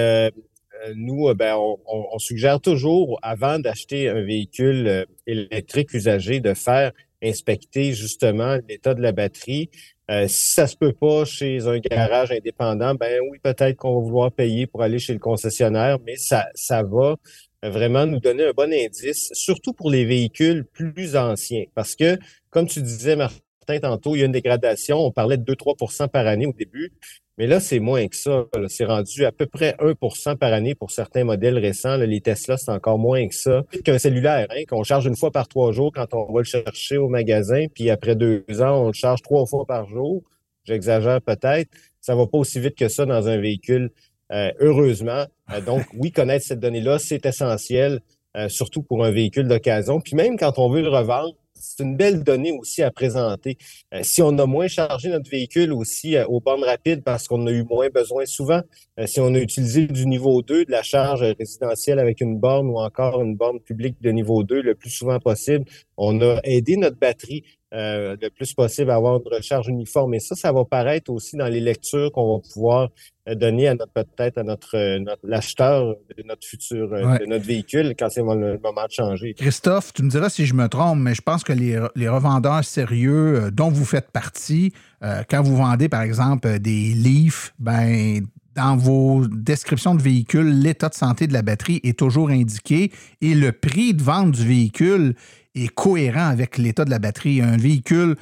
nous, 0.94 1.34
ben, 1.34 1.54
on, 1.56 1.78
on, 1.86 2.18
suggère 2.18 2.60
toujours, 2.60 3.18
avant 3.20 3.58
d'acheter 3.58 4.08
un 4.08 4.22
véhicule 4.22 5.06
électrique 5.26 5.92
usagé, 5.92 6.40
de 6.40 6.54
faire 6.54 6.92
inspecter 7.22 7.92
justement 7.92 8.58
l'état 8.68 8.94
de 8.94 9.02
la 9.02 9.12
batterie, 9.12 9.68
euh, 10.10 10.28
si 10.28 10.52
ça 10.52 10.66
se 10.66 10.76
peut 10.76 10.92
pas 10.92 11.24
chez 11.24 11.66
un 11.66 11.78
garage 11.78 12.30
indépendant, 12.30 12.94
ben 12.94 13.20
oui, 13.30 13.38
peut-être 13.42 13.76
qu'on 13.76 13.98
va 13.98 14.00
vouloir 14.00 14.32
payer 14.32 14.66
pour 14.66 14.82
aller 14.82 14.98
chez 14.98 15.12
le 15.12 15.18
concessionnaire, 15.18 15.98
mais 16.04 16.16
ça, 16.16 16.46
ça 16.54 16.82
va 16.82 17.16
vraiment 17.62 18.06
nous 18.06 18.20
donner 18.20 18.44
un 18.46 18.52
bon 18.52 18.72
indice, 18.72 19.30
surtout 19.32 19.72
pour 19.72 19.90
les 19.90 20.04
véhicules 20.04 20.64
plus 20.64 21.16
anciens. 21.16 21.64
Parce 21.74 21.96
que, 21.96 22.18
comme 22.50 22.66
tu 22.66 22.82
disais, 22.82 23.16
Martin, 23.16 23.40
tantôt, 23.66 24.14
il 24.14 24.20
y 24.20 24.22
a 24.22 24.26
une 24.26 24.32
dégradation. 24.32 24.98
On 24.98 25.10
parlait 25.10 25.36
de 25.36 25.44
2-3% 25.44 26.08
par 26.08 26.26
année 26.26 26.46
au 26.46 26.52
début. 26.52 26.92
Mais 27.38 27.46
là, 27.46 27.60
c'est 27.60 27.80
moins 27.80 28.08
que 28.08 28.16
ça. 28.16 28.46
C'est 28.68 28.86
rendu 28.86 29.24
à 29.26 29.32
peu 29.32 29.46
près 29.46 29.76
1% 29.78 30.36
par 30.36 30.52
année 30.52 30.74
pour 30.74 30.90
certains 30.90 31.24
modèles 31.24 31.58
récents. 31.58 31.96
les 31.96 32.20
Tesla, 32.20 32.56
c'est 32.56 32.70
encore 32.70 32.98
moins 32.98 33.28
que 33.28 33.34
ça. 33.34 33.62
Qu'un 33.84 33.98
cellulaire, 33.98 34.46
hein, 34.50 34.62
qu'on 34.66 34.84
charge 34.84 35.06
une 35.06 35.16
fois 35.16 35.30
par 35.30 35.46
trois 35.46 35.72
jours 35.72 35.92
quand 35.92 36.14
on 36.14 36.32
va 36.32 36.40
le 36.40 36.44
chercher 36.44 36.96
au 36.96 37.08
magasin, 37.08 37.66
puis 37.74 37.90
après 37.90 38.16
deux 38.16 38.44
ans, 38.60 38.84
on 38.84 38.86
le 38.86 38.94
charge 38.94 39.20
trois 39.20 39.44
fois 39.44 39.66
par 39.66 39.86
jour. 39.86 40.22
J'exagère 40.64 41.20
peut-être. 41.20 41.70
Ça 42.00 42.14
va 42.14 42.26
pas 42.26 42.38
aussi 42.38 42.58
vite 42.58 42.76
que 42.76 42.88
ça 42.88 43.04
dans 43.04 43.28
un 43.28 43.36
véhicule, 43.36 43.90
euh, 44.32 44.50
heureusement. 44.60 45.26
Euh, 45.52 45.60
donc, 45.60 45.82
oui, 45.94 46.12
connaître 46.12 46.46
cette 46.46 46.60
donnée-là, 46.60 46.98
c'est 46.98 47.26
essentiel 47.26 48.00
euh, 48.36 48.48
surtout 48.48 48.82
pour 48.82 49.04
un 49.04 49.10
véhicule 49.10 49.48
d'occasion. 49.48 50.00
Puis 50.00 50.14
même 50.14 50.38
quand 50.38 50.58
on 50.58 50.68
veut 50.68 50.82
le 50.82 50.88
revendre, 50.88 51.34
c'est 51.54 51.82
une 51.82 51.96
belle 51.96 52.22
donnée 52.22 52.52
aussi 52.52 52.82
à 52.82 52.90
présenter. 52.90 53.56
Euh, 53.94 54.00
si 54.02 54.22
on 54.22 54.36
a 54.38 54.46
moins 54.46 54.68
chargé 54.68 55.08
notre 55.08 55.30
véhicule 55.30 55.72
aussi 55.72 56.16
aux 56.28 56.40
bornes 56.40 56.64
rapides 56.64 57.02
parce 57.02 57.26
qu'on 57.28 57.46
a 57.46 57.50
eu 57.50 57.64
moins 57.64 57.88
besoin 57.88 58.26
souvent, 58.26 58.60
si 59.06 59.20
on 59.20 59.34
a 59.34 59.38
utilisé 59.38 59.86
du 59.86 60.06
niveau 60.06 60.42
2 60.42 60.66
de 60.66 60.70
la 60.70 60.82
charge 60.82 61.22
résidentielle 61.38 61.98
avec 61.98 62.20
une 62.20 62.38
borne 62.38 62.68
ou 62.68 62.78
encore 62.78 63.22
une 63.22 63.36
borne 63.36 63.60
publique 63.60 63.96
de 64.02 64.10
niveau 64.10 64.42
2 64.42 64.60
le 64.60 64.74
plus 64.74 64.90
souvent 64.90 65.18
possible, 65.18 65.64
on 65.96 66.20
a 66.20 66.40
aidé 66.44 66.76
notre 66.76 66.98
batterie 66.98 67.42
euh, 67.74 68.16
le 68.22 68.30
plus 68.30 68.54
possible 68.54 68.90
à 68.90 68.94
avoir 68.94 69.16
une 69.16 69.28
recharge 69.34 69.68
uniforme. 69.68 70.14
Et 70.14 70.20
ça, 70.20 70.36
ça 70.36 70.52
va 70.52 70.64
paraître 70.64 71.10
aussi 71.10 71.36
dans 71.36 71.48
les 71.48 71.60
lectures 71.60 72.12
qu'on 72.12 72.36
va 72.36 72.40
pouvoir 72.40 72.82
euh, 72.84 73.15
donner 73.34 73.68
à 73.68 73.74
notre 73.74 73.92
peut-être 73.92 74.38
à 74.38 74.42
notre, 74.42 74.76
euh, 74.76 75.04
l'acheteur 75.24 75.96
de 76.16 76.22
notre 76.24 76.46
futur 76.46 76.88
de 76.88 77.26
notre 77.26 77.44
véhicule 77.44 77.94
quand 77.98 78.08
c'est 78.08 78.20
le 78.20 78.58
moment 78.58 78.86
de 78.86 78.92
changer. 78.92 79.34
Christophe, 79.34 79.92
tu 79.92 80.02
me 80.02 80.10
diras 80.10 80.28
si 80.28 80.46
je 80.46 80.54
me 80.54 80.68
trompe, 80.68 80.98
mais 81.00 81.14
je 81.14 81.22
pense 81.22 81.42
que 81.42 81.52
les, 81.52 81.80
les 81.94 82.08
revendeurs 82.08 82.64
sérieux 82.64 83.50
dont 83.52 83.70
vous 83.70 83.84
faites 83.84 84.10
partie, 84.10 84.72
quand 85.00 85.42
vous 85.42 85.56
vendez 85.56 85.88
par 85.88 86.02
exemple 86.02 86.58
des 86.58 86.94
Leaf, 86.94 87.52
ben 87.58 88.22
dans 88.56 88.76
vos 88.76 89.26
descriptions 89.26 89.94
de 89.94 90.02
véhicule, 90.02 90.60
l'état 90.60 90.88
de 90.88 90.94
santé 90.94 91.26
de 91.26 91.32
la 91.34 91.42
batterie 91.42 91.80
est 91.84 91.98
toujours 91.98 92.30
indiqué 92.30 92.90
et 93.20 93.34
le 93.34 93.52
prix 93.52 93.94
de 93.94 94.02
vente 94.02 94.32
du 94.32 94.46
véhicule 94.46 95.14
est 95.54 95.68
cohérent 95.68 96.26
avec 96.26 96.58
l'état 96.58 96.84
de 96.84 96.90
la 96.90 96.98
batterie. 96.98 97.42
Un 97.42 97.56
véhicule, 97.56 98.16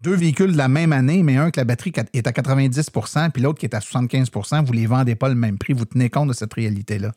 deux 0.00 0.14
véhicules 0.14 0.52
de 0.52 0.56
la 0.56 0.68
même 0.68 0.92
année, 0.92 1.22
mais 1.22 1.36
un 1.36 1.50
que 1.50 1.60
la 1.60 1.64
batterie 1.64 1.92
est 2.12 2.26
à 2.26 2.30
90% 2.30 3.30
puis 3.30 3.42
l'autre 3.42 3.58
qui 3.58 3.66
est 3.66 3.74
à 3.74 3.80
75% 3.80 4.64
vous 4.64 4.72
ne 4.72 4.78
les 4.78 4.86
vendez 4.86 5.14
pas 5.14 5.28
le 5.28 5.34
même 5.34 5.58
prix. 5.58 5.72
Vous 5.72 5.84
tenez 5.84 6.08
compte 6.10 6.28
de 6.28 6.32
cette 6.32 6.54
réalité-là? 6.54 7.12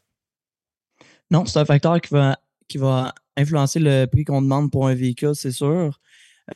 Non, 1.30 1.46
c'est 1.46 1.60
un 1.60 1.66
facteur 1.66 2.02
qui 2.02 2.78
va, 2.78 3.14
influencer 3.38 3.80
le 3.80 4.06
prix 4.06 4.26
qu'on 4.26 4.42
demande 4.42 4.72
pour 4.72 4.88
un 4.88 4.94
véhicule, 4.94 5.36
c'est 5.36 5.52
sûr. 5.52 6.00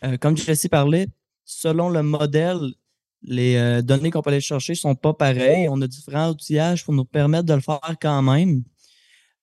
Euh, 0.04 0.18
comme 0.18 0.36
Jesse 0.36 0.68
parlait, 0.68 1.08
selon 1.46 1.90
le 1.90 2.04
modèle, 2.04 2.74
les 3.22 3.56
euh, 3.56 3.82
données 3.82 4.12
qu'on 4.12 4.22
peut 4.22 4.32
aller 4.32 4.42
chercher 4.42 4.74
ne 4.74 4.78
sont 4.78 4.96
pas 4.96 5.14
pareilles. 5.14 5.68
On 5.70 5.82
a 5.82 5.88
différents 5.88 6.32
outillages 6.32 6.84
pour 6.84 6.94
nous 6.94 7.06
permettre 7.06 7.46
de 7.46 7.54
le 7.54 7.62
faire 7.62 7.80
quand 8.02 8.22
même. 8.22 8.64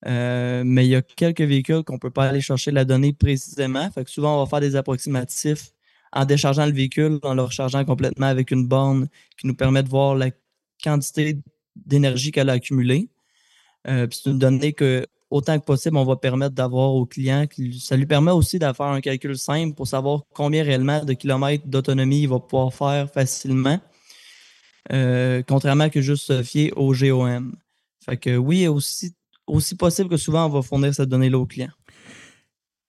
Euh, 0.05 0.63
mais 0.65 0.85
il 0.85 0.89
y 0.89 0.95
a 0.95 1.01
quelques 1.01 1.41
véhicules 1.41 1.83
qu'on 1.83 1.93
ne 1.93 1.99
peut 1.99 2.11
pas 2.11 2.25
aller 2.25 2.41
chercher 2.41 2.71
la 2.71 2.85
donnée 2.85 3.13
précisément. 3.13 3.89
Fait 3.91 4.03
que 4.03 4.11
souvent, 4.11 4.37
on 4.37 4.43
va 4.43 4.49
faire 4.49 4.59
des 4.59 4.75
approximatifs 4.75 5.71
en 6.13 6.25
déchargeant 6.25 6.65
le 6.65 6.71
véhicule, 6.71 7.19
en 7.23 7.33
le 7.33 7.41
rechargeant 7.41 7.83
complètement 7.85 8.27
avec 8.27 8.51
une 8.51 8.67
borne 8.67 9.07
qui 9.37 9.47
nous 9.47 9.55
permet 9.55 9.83
de 9.83 9.89
voir 9.89 10.15
la 10.15 10.29
quantité 10.83 11.37
d'énergie 11.75 12.31
qu'elle 12.31 12.49
a 12.49 12.53
accumulée. 12.53 13.09
Euh, 13.87 14.07
c'est 14.11 14.29
une 14.29 14.37
donnée 14.37 14.73
que, 14.73 15.05
autant 15.29 15.59
que 15.59 15.65
possible, 15.65 15.97
on 15.97 16.05
va 16.05 16.15
permettre 16.15 16.53
d'avoir 16.53 16.93
au 16.93 17.05
client. 17.05 17.45
Ça 17.79 17.97
lui 17.97 18.05
permet 18.05 18.31
aussi 18.31 18.59
de 18.59 18.65
faire 18.71 18.85
un 18.85 19.01
calcul 19.01 19.37
simple 19.37 19.73
pour 19.73 19.87
savoir 19.87 20.21
combien 20.33 20.63
réellement 20.63 21.03
de 21.03 21.13
kilomètres 21.13 21.67
d'autonomie 21.67 22.21
il 22.21 22.29
va 22.29 22.39
pouvoir 22.39 22.73
faire 22.73 23.11
facilement, 23.11 23.79
euh, 24.91 25.41
contrairement 25.47 25.89
que 25.89 26.01
juste 26.01 26.25
se 26.25 26.43
fier 26.43 26.71
au 26.75 26.93
GOM. 26.93 27.55
Fait 28.05 28.17
que 28.17 28.37
oui, 28.37 28.67
aussi 28.67 29.13
aussi 29.47 29.75
possible 29.75 30.09
que 30.09 30.17
souvent, 30.17 30.45
on 30.45 30.49
va 30.49 30.61
fournir 30.61 30.93
cette 30.93 31.09
donnée-là 31.09 31.37
au 31.37 31.45
client. 31.45 31.69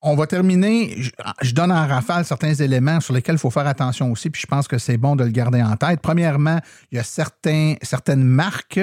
On 0.07 0.17
va 0.17 0.27
terminer. 0.27 0.95
Je, 1.41 1.55
donne 1.55 1.73
en 1.73 1.87
rafale 1.87 2.27
certains 2.27 2.53
éléments 2.53 3.01
sur 3.01 3.15
lesquels 3.15 3.37
il 3.37 3.39
faut 3.39 3.49
faire 3.49 3.67
attention 3.67 4.13
aussi, 4.13 4.29
puis 4.29 4.43
je 4.43 4.47
pense 4.47 4.69
que 4.69 4.77
c'est 4.77 4.99
bon 4.99 5.17
de 5.17 5.25
le 5.25 5.31
garder 5.31 5.63
en 5.63 5.77
tête. 5.77 6.01
Premièrement, 6.03 6.61
il 6.93 6.97
y 6.97 6.99
a 6.99 7.03
certaines 7.03 8.23
marques, 8.23 8.81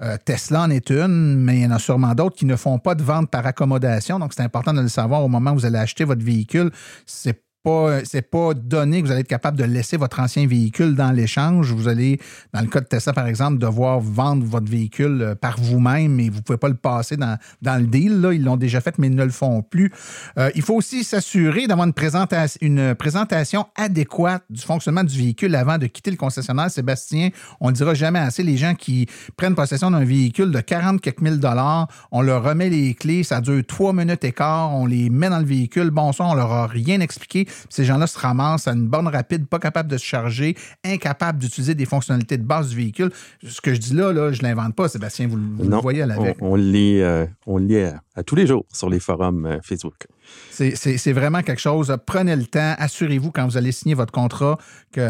euh, 0.00 0.16
Tesla 0.24 0.62
en 0.62 0.70
est 0.70 0.90
une, 0.90 1.40
mais 1.40 1.56
il 1.56 1.62
y 1.62 1.66
en 1.66 1.72
a 1.72 1.80
sûrement 1.80 2.14
d'autres 2.14 2.36
qui 2.36 2.46
ne 2.46 2.54
font 2.54 2.78
pas 2.78 2.94
de 2.94 3.02
vente 3.02 3.28
par 3.30 3.44
accommodation. 3.46 4.20
Donc, 4.20 4.32
c'est 4.32 4.44
important 4.44 4.72
de 4.72 4.80
le 4.80 4.88
savoir 4.88 5.24
au 5.24 5.28
moment 5.28 5.50
où 5.50 5.54
vous 5.54 5.66
allez 5.66 5.78
acheter 5.78 6.04
votre 6.04 6.24
véhicule. 6.24 6.70
C'est 7.04 7.42
pas, 7.62 8.04
c'est 8.04 8.22
pas 8.22 8.54
donné 8.54 9.00
que 9.00 9.06
vous 9.06 9.12
allez 9.12 9.20
être 9.20 9.28
capable 9.28 9.58
de 9.58 9.64
laisser 9.64 9.96
votre 9.96 10.20
ancien 10.20 10.46
véhicule 10.46 10.94
dans 10.94 11.12
l'échange. 11.12 11.72
Vous 11.72 11.88
allez, 11.88 12.18
dans 12.54 12.60
le 12.60 12.66
cas 12.66 12.80
de 12.80 12.86
Tesla, 12.86 13.12
par 13.12 13.26
exemple, 13.26 13.58
devoir 13.58 14.00
vendre 14.00 14.44
votre 14.44 14.70
véhicule 14.70 15.22
euh, 15.22 15.34
par 15.34 15.60
vous-même 15.60 16.18
et 16.20 16.30
vous 16.30 16.38
ne 16.38 16.42
pouvez 16.42 16.58
pas 16.58 16.68
le 16.68 16.74
passer 16.74 17.16
dans, 17.16 17.36
le 17.62 17.86
deal. 17.86 18.20
Là. 18.20 18.32
Ils 18.32 18.42
l'ont 18.42 18.56
déjà 18.56 18.80
fait, 18.80 18.98
mais 18.98 19.08
ils 19.08 19.14
ne 19.14 19.24
le 19.24 19.30
font 19.30 19.62
plus. 19.62 19.92
Euh, 20.38 20.50
il 20.54 20.62
faut 20.62 20.74
aussi 20.74 21.04
s'assurer 21.04 21.66
d'avoir 21.66 21.86
une, 21.86 21.92
présentation, 21.92 22.58
une 22.62 22.94
présentation 22.94 23.66
adéquate 23.76 24.42
du 24.48 24.62
fonctionnement 24.62 25.04
du 25.04 25.16
véhicule 25.16 25.54
avant 25.54 25.78
de 25.78 25.86
quitter 25.86 26.10
le 26.10 26.16
concessionnaire. 26.16 26.70
Sébastien, 26.70 27.30
on 27.60 27.70
ne 27.70 27.74
dira 27.74 27.94
jamais 27.94 28.18
assez. 28.18 28.42
Les 28.42 28.56
gens 28.56 28.74
qui 28.74 29.06
prennent 29.36 29.54
possession 29.54 29.90
d'un 29.90 30.04
véhicule 30.04 30.50
de 30.50 30.60
40 30.60 31.00
quelques 31.00 31.20
mille 31.20 31.38
dollars, 31.38 31.88
on 32.10 32.22
leur 32.22 32.42
remet 32.42 32.70
les 32.70 32.94
clés, 32.94 33.22
ça 33.22 33.40
dure 33.40 33.62
trois 33.66 33.92
minutes 33.92 34.24
et 34.24 34.32
quart, 34.32 34.74
on 34.74 34.86
les 34.86 35.10
met 35.10 35.28
dans 35.28 35.38
le 35.38 35.44
véhicule. 35.44 35.90
Bon 35.90 36.12
ça, 36.12 36.24
on 36.24 36.34
leur 36.34 36.52
a 36.52 36.66
rien 36.66 37.00
expliqué 37.00 37.46
ces 37.68 37.84
gens-là 37.84 38.06
se 38.06 38.18
ramassent 38.18 38.68
à 38.68 38.72
une 38.72 38.88
borne 38.88 39.08
rapide, 39.08 39.46
pas 39.46 39.58
capable 39.58 39.90
de 39.90 39.96
se 39.96 40.04
charger, 40.04 40.56
incapable 40.84 41.38
d'utiliser 41.38 41.74
des 41.74 41.86
fonctionnalités 41.86 42.38
de 42.38 42.44
base 42.44 42.70
du 42.70 42.76
véhicule. 42.76 43.10
Ce 43.44 43.60
que 43.60 43.74
je 43.74 43.78
dis 43.78 43.94
là, 43.94 44.12
là 44.12 44.32
je 44.32 44.42
ne 44.42 44.48
l'invente 44.48 44.74
pas, 44.74 44.88
Sébastien, 44.88 45.28
vous, 45.28 45.36
le 45.36 45.76
voyez 45.76 46.02
à 46.02 46.06
la 46.06 46.18
on, 46.18 46.34
on, 46.40 46.54
lit, 46.54 47.00
euh, 47.00 47.26
on 47.46 47.58
lit 47.58 47.78
à, 47.78 48.22
tous 48.24 48.34
les 48.34 48.46
jours 48.46 48.64
sur 48.72 48.90
les 48.90 49.00
forums 49.00 49.46
euh, 49.46 49.58
Facebook. 49.62 50.06
C'est 50.50 51.12
vraiment 51.12 51.42
quelque 51.42 51.60
chose. 51.60 51.96
Prenez 52.06 52.36
le 52.36 52.46
temps. 52.46 52.74
Assurez-vous 52.78 53.30
quand 53.30 53.46
vous 53.46 53.56
allez 53.56 53.72
signer 53.72 53.94
votre 53.94 54.12
contrat 54.12 54.58
que 54.92 55.08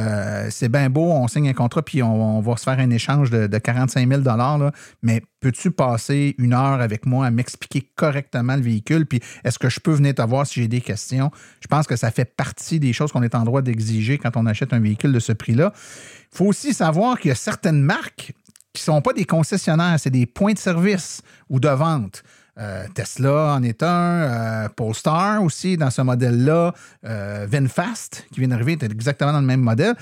c'est 0.50 0.68
bien 0.68 0.90
beau. 0.90 1.10
On 1.10 1.26
signe 1.28 1.48
un 1.48 1.54
contrat 1.54 1.82
puis 1.82 2.02
on, 2.02 2.40
va 2.40 2.56
se 2.56 2.64
faire 2.64 2.78
un 2.78 2.90
échange 2.90 3.30
de, 3.30 3.58
45 3.58 4.08
000 4.08 4.22
là, 4.22 4.72
Mais 5.02 5.22
peux-tu 5.40 5.70
passer 5.70 6.34
une 6.38 6.52
heure 6.52 6.80
avec 6.80 7.06
moi 7.06 7.26
à 7.26 7.30
m'expliquer 7.30 7.88
correctement 7.96 8.56
le 8.56 8.62
véhicule? 8.62 9.06
Puis 9.06 9.20
est-ce 9.44 9.58
que 9.58 9.68
je 9.68 9.80
peux 9.80 9.92
venir 9.92 10.14
te 10.14 10.22
voir 10.22 10.46
si 10.46 10.60
j'ai 10.60 10.68
des 10.68 10.80
questions? 10.80 11.30
Je 11.60 11.66
pense 11.66 11.86
que 11.86 11.96
ça 11.96 12.10
fait 12.10 12.24
partie 12.24 12.78
des 12.78 12.92
choses 12.92 13.10
qu'on 13.10 13.22
est 13.22 13.34
en 13.34 13.44
droit 13.44 13.62
d'exiger 13.62 14.18
quand 14.18 14.36
on 14.36 14.46
achète 14.46 14.72
un 14.72 14.80
véhicule 14.80 15.12
de 15.12 15.20
ce 15.20 15.32
prix-là. 15.32 15.72
Il 16.32 16.36
faut 16.36 16.46
aussi 16.46 16.74
savoir 16.74 17.18
qu'il 17.18 17.30
y 17.30 17.32
a 17.32 17.36
certaines 17.36 17.82
marques 17.82 18.34
qui 18.72 18.82
ne 18.82 18.94
sont 18.94 19.02
pas 19.02 19.12
des 19.12 19.24
concessionnaires, 19.24 19.98
c'est 19.98 20.10
des 20.10 20.26
points 20.26 20.52
de 20.52 20.58
service 20.58 21.22
ou 21.48 21.58
de 21.58 21.68
vente. 21.68 22.22
Euh, 22.58 22.84
Tesla 22.94 23.54
en 23.54 23.62
est 23.62 23.82
un, 23.82 23.88
euh, 23.88 24.68
Polestar 24.68 25.42
aussi 25.42 25.76
dans 25.76 25.90
ce 25.90 26.02
modèle-là, 26.02 26.74
euh, 27.06 27.46
VinFast 27.48 28.26
qui 28.32 28.40
vient 28.40 28.48
d'arriver, 28.48 28.72
est 28.72 28.82
exactement 28.82 29.32
dans 29.32 29.40
le 29.40 29.46
même 29.46 29.60
modèle. 29.60 29.94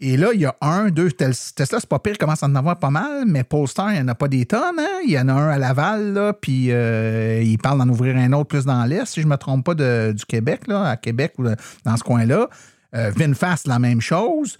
Et 0.00 0.16
là, 0.16 0.28
il 0.32 0.40
y 0.40 0.46
a 0.46 0.54
un, 0.60 0.90
deux, 0.90 1.10
Tesla, 1.10 1.80
c'est 1.80 1.88
pas 1.88 1.98
pire, 1.98 2.16
commence 2.18 2.44
à 2.44 2.46
en 2.46 2.54
avoir 2.54 2.78
pas 2.78 2.90
mal, 2.90 3.24
mais 3.26 3.42
Polestar, 3.42 3.90
il 3.90 3.94
n'y 3.94 4.00
en 4.00 4.08
a 4.08 4.14
pas 4.14 4.28
des 4.28 4.46
tonnes. 4.46 4.78
Hein? 4.78 5.00
Il 5.04 5.10
y 5.10 5.18
en 5.18 5.28
a 5.28 5.32
un 5.32 5.48
à 5.48 5.58
Laval, 5.58 6.34
puis 6.40 6.66
il 6.66 7.58
parle 7.58 7.78
d'en 7.78 7.88
ouvrir 7.88 8.16
un 8.16 8.32
autre 8.32 8.46
plus 8.46 8.64
dans 8.64 8.84
l'Est, 8.84 9.06
si 9.06 9.22
je 9.22 9.26
ne 9.26 9.32
me 9.32 9.36
trompe 9.36 9.64
pas, 9.64 9.74
du 9.74 10.24
Québec, 10.24 10.68
là, 10.68 10.90
à 10.90 10.96
Québec 10.96 11.32
ou 11.38 11.46
dans 11.84 11.96
ce 11.96 12.04
coin-là. 12.04 12.48
VinFast, 12.92 13.66
la 13.66 13.80
même 13.80 14.00
chose. 14.00 14.56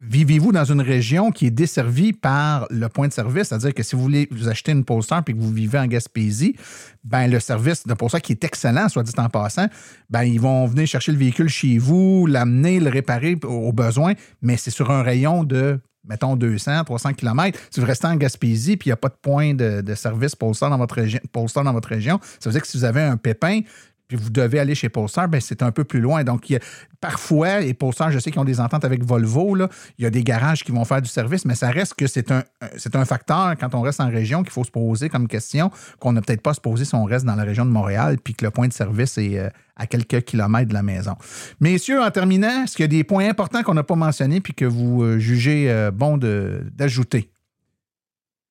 Vivez-vous 0.00 0.52
dans 0.52 0.64
une 0.64 0.80
région 0.80 1.32
qui 1.32 1.46
est 1.46 1.50
desservie 1.50 2.12
par 2.12 2.68
le 2.70 2.88
point 2.88 3.08
de 3.08 3.12
service, 3.12 3.48
c'est-à-dire 3.48 3.74
que 3.74 3.82
si 3.82 3.96
vous 3.96 4.02
voulez 4.02 4.28
vous 4.30 4.48
acheter 4.48 4.70
une 4.70 4.84
poster 4.84 5.18
et 5.26 5.32
que 5.32 5.38
vous 5.38 5.50
vivez 5.50 5.76
en 5.76 5.86
Gaspésie, 5.86 6.54
ben 7.02 7.28
le 7.28 7.40
service 7.40 7.84
de 7.84 7.94
poster 7.94 8.20
qui 8.20 8.30
est 8.30 8.44
excellent, 8.44 8.88
soit 8.88 9.02
dit 9.02 9.12
en 9.18 9.28
passant, 9.28 9.66
ben 10.08 10.22
ils 10.22 10.40
vont 10.40 10.66
venir 10.66 10.86
chercher 10.86 11.10
le 11.10 11.18
véhicule 11.18 11.48
chez 11.48 11.78
vous, 11.78 12.26
l'amener, 12.26 12.78
le 12.78 12.90
réparer 12.90 13.36
au 13.42 13.72
besoin, 13.72 14.12
mais 14.40 14.56
c'est 14.56 14.70
sur 14.70 14.92
un 14.92 15.02
rayon 15.02 15.42
de 15.42 15.80
mettons 16.08 16.36
200, 16.36 16.84
300 16.84 17.14
km. 17.14 17.58
Si 17.70 17.80
vous 17.80 17.86
restez 17.86 18.06
en 18.06 18.14
Gaspésie 18.14 18.76
puis 18.76 18.88
il 18.88 18.90
n'y 18.90 18.94
a 18.94 18.96
pas 18.96 19.08
de 19.08 19.18
point 19.20 19.54
de, 19.54 19.94
service 19.96 20.36
Polestar 20.36 20.70
dans 20.70 20.78
votre 20.78 20.94
région, 20.94 21.20
dans 21.32 21.72
votre 21.72 21.88
région, 21.88 22.20
ça 22.38 22.50
veut 22.50 22.52
dire 22.52 22.62
que 22.62 22.68
si 22.68 22.76
vous 22.76 22.84
avez 22.84 23.02
un 23.02 23.16
pépin, 23.16 23.60
puis 24.08 24.16
vous 24.16 24.30
devez 24.30 24.58
aller 24.58 24.74
chez 24.74 24.88
Polestar, 24.88 25.28
ben 25.28 25.40
c'est 25.40 25.62
un 25.62 25.70
peu 25.70 25.84
plus 25.84 26.00
loin. 26.00 26.24
Donc, 26.24 26.52
parfois, 27.00 27.60
et 27.60 27.74
Polestar, 27.74 28.10
je 28.10 28.18
sais 28.18 28.30
qu'ils 28.30 28.40
ont 28.40 28.44
des 28.44 28.58
ententes 28.58 28.84
avec 28.84 29.04
Volvo, 29.04 29.56
il 29.98 30.02
y 30.02 30.06
a 30.06 30.10
des 30.10 30.24
garages 30.24 30.64
qui 30.64 30.72
vont 30.72 30.84
faire 30.84 31.02
du 31.02 31.08
service, 31.08 31.44
mais 31.44 31.54
ça 31.54 31.70
reste 31.70 31.94
que 31.94 32.06
c'est 32.06 32.32
un, 32.32 32.42
c'est 32.76 32.96
un 32.96 33.04
facteur 33.04 33.54
quand 33.60 33.74
on 33.74 33.82
reste 33.82 34.00
en 34.00 34.08
région 34.08 34.42
qu'il 34.42 34.52
faut 34.52 34.64
se 34.64 34.70
poser 34.70 35.10
comme 35.10 35.28
question, 35.28 35.70
qu'on 36.00 36.12
n'a 36.12 36.22
peut-être 36.22 36.40
pas 36.40 36.54
se 36.54 36.60
poser 36.60 36.86
si 36.86 36.94
on 36.94 37.04
reste 37.04 37.26
dans 37.26 37.36
la 37.36 37.44
région 37.44 37.66
de 37.66 37.70
Montréal, 37.70 38.16
puis 38.22 38.34
que 38.34 38.44
le 38.44 38.50
point 38.50 38.66
de 38.66 38.72
service 38.72 39.18
est 39.18 39.38
euh, 39.38 39.50
à 39.76 39.86
quelques 39.86 40.22
kilomètres 40.22 40.68
de 40.68 40.74
la 40.74 40.82
maison. 40.82 41.14
Messieurs, 41.60 42.00
en 42.00 42.10
terminant, 42.10 42.64
est-ce 42.64 42.76
qu'il 42.76 42.84
y 42.84 42.84
a 42.84 42.88
des 42.88 43.04
points 43.04 43.28
importants 43.28 43.62
qu'on 43.62 43.74
n'a 43.74 43.84
pas 43.84 43.94
mentionnés 43.94 44.40
puis 44.40 44.54
que 44.54 44.64
vous 44.64 45.02
euh, 45.02 45.18
jugez 45.18 45.70
euh, 45.70 45.90
bon 45.90 46.16
d'ajouter? 46.18 47.30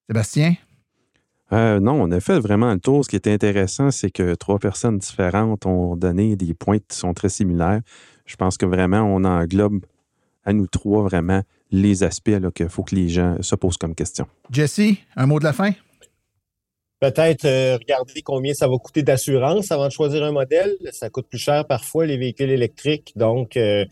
Sébastien? 0.07 0.55
Euh, 1.53 1.79
non, 1.79 2.01
on 2.01 2.11
a 2.11 2.19
fait 2.19 2.39
vraiment 2.39 2.73
le 2.73 2.79
tour. 2.79 3.05
Ce 3.05 3.09
qui 3.09 3.15
était 3.15 3.31
intéressant, 3.31 3.91
c'est 3.91 4.11
que 4.11 4.35
trois 4.35 4.59
personnes 4.59 4.97
différentes 4.97 5.65
ont 5.65 5.95
donné 5.95 6.35
des 6.35 6.53
points 6.53 6.79
qui 6.79 6.97
sont 6.97 7.13
très 7.13 7.29
similaires. 7.29 7.81
Je 8.25 8.35
pense 8.35 8.57
que 8.57 8.65
vraiment, 8.65 9.01
on 9.01 9.23
englobe 9.23 9.85
à 10.43 10.53
nous 10.53 10.67
trois 10.67 11.03
vraiment 11.03 11.41
les 11.71 12.03
aspects 12.03 12.31
qu'il 12.53 12.69
faut 12.69 12.83
que 12.83 12.95
les 12.95 13.09
gens 13.09 13.41
se 13.41 13.55
posent 13.55 13.77
comme 13.77 13.95
question. 13.95 14.27
Jesse, 14.51 14.95
un 15.15 15.25
mot 15.25 15.39
de 15.39 15.43
la 15.43 15.53
fin? 15.53 15.71
Peut-être 16.99 17.45
euh, 17.45 17.77
regarder 17.77 18.21
combien 18.23 18.53
ça 18.53 18.67
va 18.67 18.77
coûter 18.77 19.03
d'assurance 19.03 19.71
avant 19.71 19.87
de 19.87 19.91
choisir 19.91 20.23
un 20.23 20.31
modèle. 20.31 20.75
Ça 20.91 21.09
coûte 21.09 21.27
plus 21.27 21.37
cher 21.37 21.65
parfois, 21.65 22.05
les 22.05 22.17
véhicules 22.17 22.49
électriques. 22.49 23.13
Donc, 23.15 23.55
euh, 23.55 23.85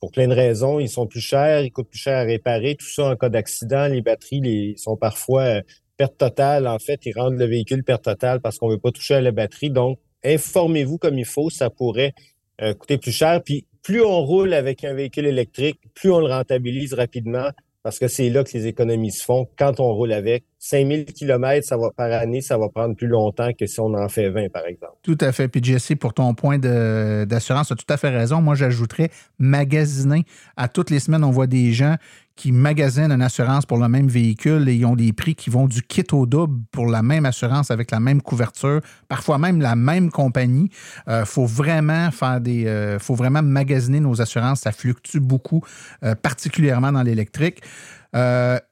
pour 0.00 0.10
plein 0.10 0.26
de 0.26 0.34
raisons, 0.34 0.78
ils 0.78 0.88
sont 0.88 1.06
plus 1.06 1.20
chers, 1.20 1.60
ils 1.62 1.70
coûtent 1.70 1.90
plus 1.90 1.98
cher 1.98 2.16
à 2.16 2.22
réparer. 2.22 2.76
Tout 2.76 2.88
ça 2.88 3.10
en 3.10 3.16
cas 3.16 3.28
d'accident, 3.28 3.88
les 3.88 4.00
batteries 4.00 4.40
les, 4.40 4.74
sont 4.76 4.96
parfois 4.96 5.60
perte 5.96 6.18
totale. 6.18 6.66
En 6.66 6.78
fait, 6.78 7.00
ils 7.06 7.12
rendent 7.12 7.38
le 7.38 7.46
véhicule 7.46 7.84
perte 7.84 8.04
totale 8.04 8.40
parce 8.40 8.58
qu'on 8.58 8.68
veut 8.68 8.78
pas 8.78 8.90
toucher 8.90 9.14
à 9.14 9.20
la 9.20 9.32
batterie. 9.32 9.70
Donc, 9.70 9.98
informez-vous 10.24 10.98
comme 10.98 11.18
il 11.18 11.24
faut, 11.24 11.50
ça 11.50 11.70
pourrait 11.70 12.14
euh, 12.62 12.74
coûter 12.74 12.98
plus 12.98 13.12
cher. 13.12 13.42
Puis, 13.42 13.66
plus 13.82 14.02
on 14.02 14.20
roule 14.24 14.52
avec 14.52 14.84
un 14.84 14.94
véhicule 14.94 15.26
électrique, 15.26 15.78
plus 15.94 16.10
on 16.10 16.20
le 16.20 16.26
rentabilise 16.26 16.94
rapidement 16.94 17.50
parce 17.86 18.00
que 18.00 18.08
c'est 18.08 18.30
là 18.30 18.42
que 18.42 18.50
les 18.52 18.66
économies 18.66 19.12
se 19.12 19.22
font 19.22 19.46
quand 19.56 19.78
on 19.78 19.94
roule 19.94 20.12
avec. 20.12 20.44
5000 20.58 21.04
km 21.04 21.64
ça 21.64 21.76
par 21.96 22.10
année, 22.10 22.40
ça 22.40 22.58
va 22.58 22.68
prendre 22.68 22.96
plus 22.96 23.06
longtemps 23.06 23.52
que 23.52 23.64
si 23.66 23.78
on 23.78 23.94
en 23.94 24.08
fait 24.08 24.28
20, 24.28 24.50
par 24.50 24.66
exemple. 24.66 24.94
Tout 25.04 25.16
à 25.20 25.30
fait. 25.30 25.46
Puis 25.46 25.62
Jesse, 25.62 25.92
pour 25.94 26.12
ton 26.12 26.34
point 26.34 26.58
d'assurance, 26.58 27.68
tu 27.68 27.74
as 27.74 27.76
tout 27.76 27.84
à 27.88 27.96
fait 27.96 28.08
raison. 28.08 28.42
Moi, 28.42 28.56
j'ajouterais 28.56 29.10
magasiner. 29.38 30.24
À 30.56 30.66
toutes 30.66 30.90
les 30.90 30.98
semaines, 30.98 31.22
on 31.22 31.30
voit 31.30 31.46
des 31.46 31.72
gens 31.72 31.94
qui 32.36 32.52
magasinent 32.52 33.10
une 33.10 33.22
assurance 33.22 33.64
pour 33.64 33.78
le 33.78 33.88
même 33.88 34.08
véhicule 34.08 34.68
et 34.68 34.74
ils 34.74 34.84
ont 34.84 34.94
des 34.94 35.14
prix 35.14 35.34
qui 35.34 35.48
vont 35.48 35.66
du 35.66 35.82
kit 35.82 36.04
au 36.12 36.26
double 36.26 36.62
pour 36.70 36.86
la 36.86 37.02
même 37.02 37.24
assurance 37.24 37.70
avec 37.70 37.90
la 37.90 37.98
même 37.98 38.20
couverture, 38.20 38.82
parfois 39.08 39.38
même 39.38 39.62
la 39.62 39.74
même 39.74 40.10
compagnie. 40.10 40.70
Il 41.06 41.12
euh, 41.12 41.24
faut 41.24 41.46
vraiment 41.46 42.10
faire 42.10 42.40
des, 42.42 42.66
euh, 42.66 42.98
faut 42.98 43.14
vraiment 43.14 43.42
magasiner 43.42 44.00
nos 44.00 44.20
assurances. 44.20 44.60
Ça 44.60 44.72
fluctue 44.72 45.18
beaucoup, 45.18 45.62
euh, 46.04 46.14
particulièrement 46.14 46.92
dans 46.92 47.02
l'électrique. 47.02 47.62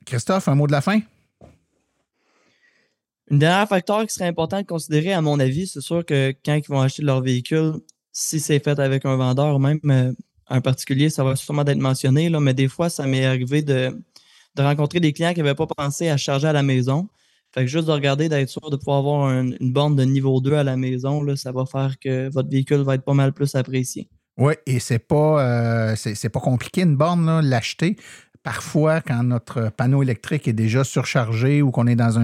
Christophe, 0.06 0.48
un 0.48 0.54
mot 0.54 0.66
de 0.66 0.72
la 0.72 0.80
fin? 0.80 1.00
Un 3.30 3.36
dernier 3.36 3.66
facteur 3.66 4.06
qui 4.06 4.14
serait 4.14 4.28
important 4.28 4.60
de 4.60 4.66
considérer, 4.66 5.12
à 5.12 5.20
mon 5.20 5.38
avis, 5.38 5.66
c'est 5.66 5.80
sûr 5.80 6.04
que 6.04 6.34
quand 6.44 6.54
ils 6.54 6.68
vont 6.68 6.80
acheter 6.80 7.02
leur 7.02 7.20
véhicule, 7.20 7.74
si 8.12 8.40
c'est 8.40 8.62
fait 8.62 8.78
avec 8.78 9.04
un 9.04 9.16
vendeur, 9.16 9.58
même 9.60 9.80
un 10.48 10.60
particulier, 10.60 11.10
ça 11.10 11.24
va 11.24 11.36
sûrement 11.36 11.64
être 11.64 11.78
mentionné, 11.78 12.28
là, 12.28 12.40
mais 12.40 12.54
des 12.54 12.68
fois, 12.68 12.90
ça 12.90 13.06
m'est 13.06 13.24
arrivé 13.24 13.62
de, 13.62 13.96
rencontrer 14.58 15.00
des 15.00 15.12
clients 15.12 15.32
qui 15.32 15.40
n'avaient 15.40 15.54
pas 15.54 15.66
pensé 15.66 16.08
à 16.08 16.16
charger 16.16 16.48
à 16.48 16.52
la 16.52 16.62
maison. 16.62 17.08
Fait 17.52 17.60
que 17.62 17.66
juste 17.66 17.86
de 17.86 17.92
regarder, 17.92 18.28
d'être 18.28 18.48
sûr 18.48 18.68
de 18.68 18.76
pouvoir 18.76 18.98
avoir 18.98 19.30
une 19.30 19.72
borne 19.72 19.94
de 19.96 20.04
niveau 20.04 20.40
2 20.40 20.54
à 20.54 20.64
la 20.64 20.76
maison, 20.76 21.22
là, 21.22 21.36
ça 21.36 21.52
va 21.52 21.66
faire 21.66 21.98
que 21.98 22.28
votre 22.28 22.50
véhicule 22.50 22.78
va 22.78 22.96
être 22.96 23.04
pas 23.04 23.14
mal 23.14 23.32
plus 23.32 23.54
apprécié. 23.54 24.08
Oui, 24.36 24.54
et 24.66 24.80
c'est 24.80 24.98
pas 24.98 25.40
euh, 25.40 25.94
c'est 25.96 26.28
pas 26.28 26.40
compliqué 26.40 26.82
une 26.82 26.96
borne, 26.96 27.40
l'acheter 27.40 27.96
parfois, 28.44 29.00
quand 29.00 29.24
notre 29.24 29.70
panneau 29.70 30.02
électrique 30.02 30.46
est 30.46 30.52
déjà 30.52 30.84
surchargé 30.84 31.62
ou 31.62 31.70
qu'on 31.72 31.88
est 31.88 31.96
dans 31.96 32.20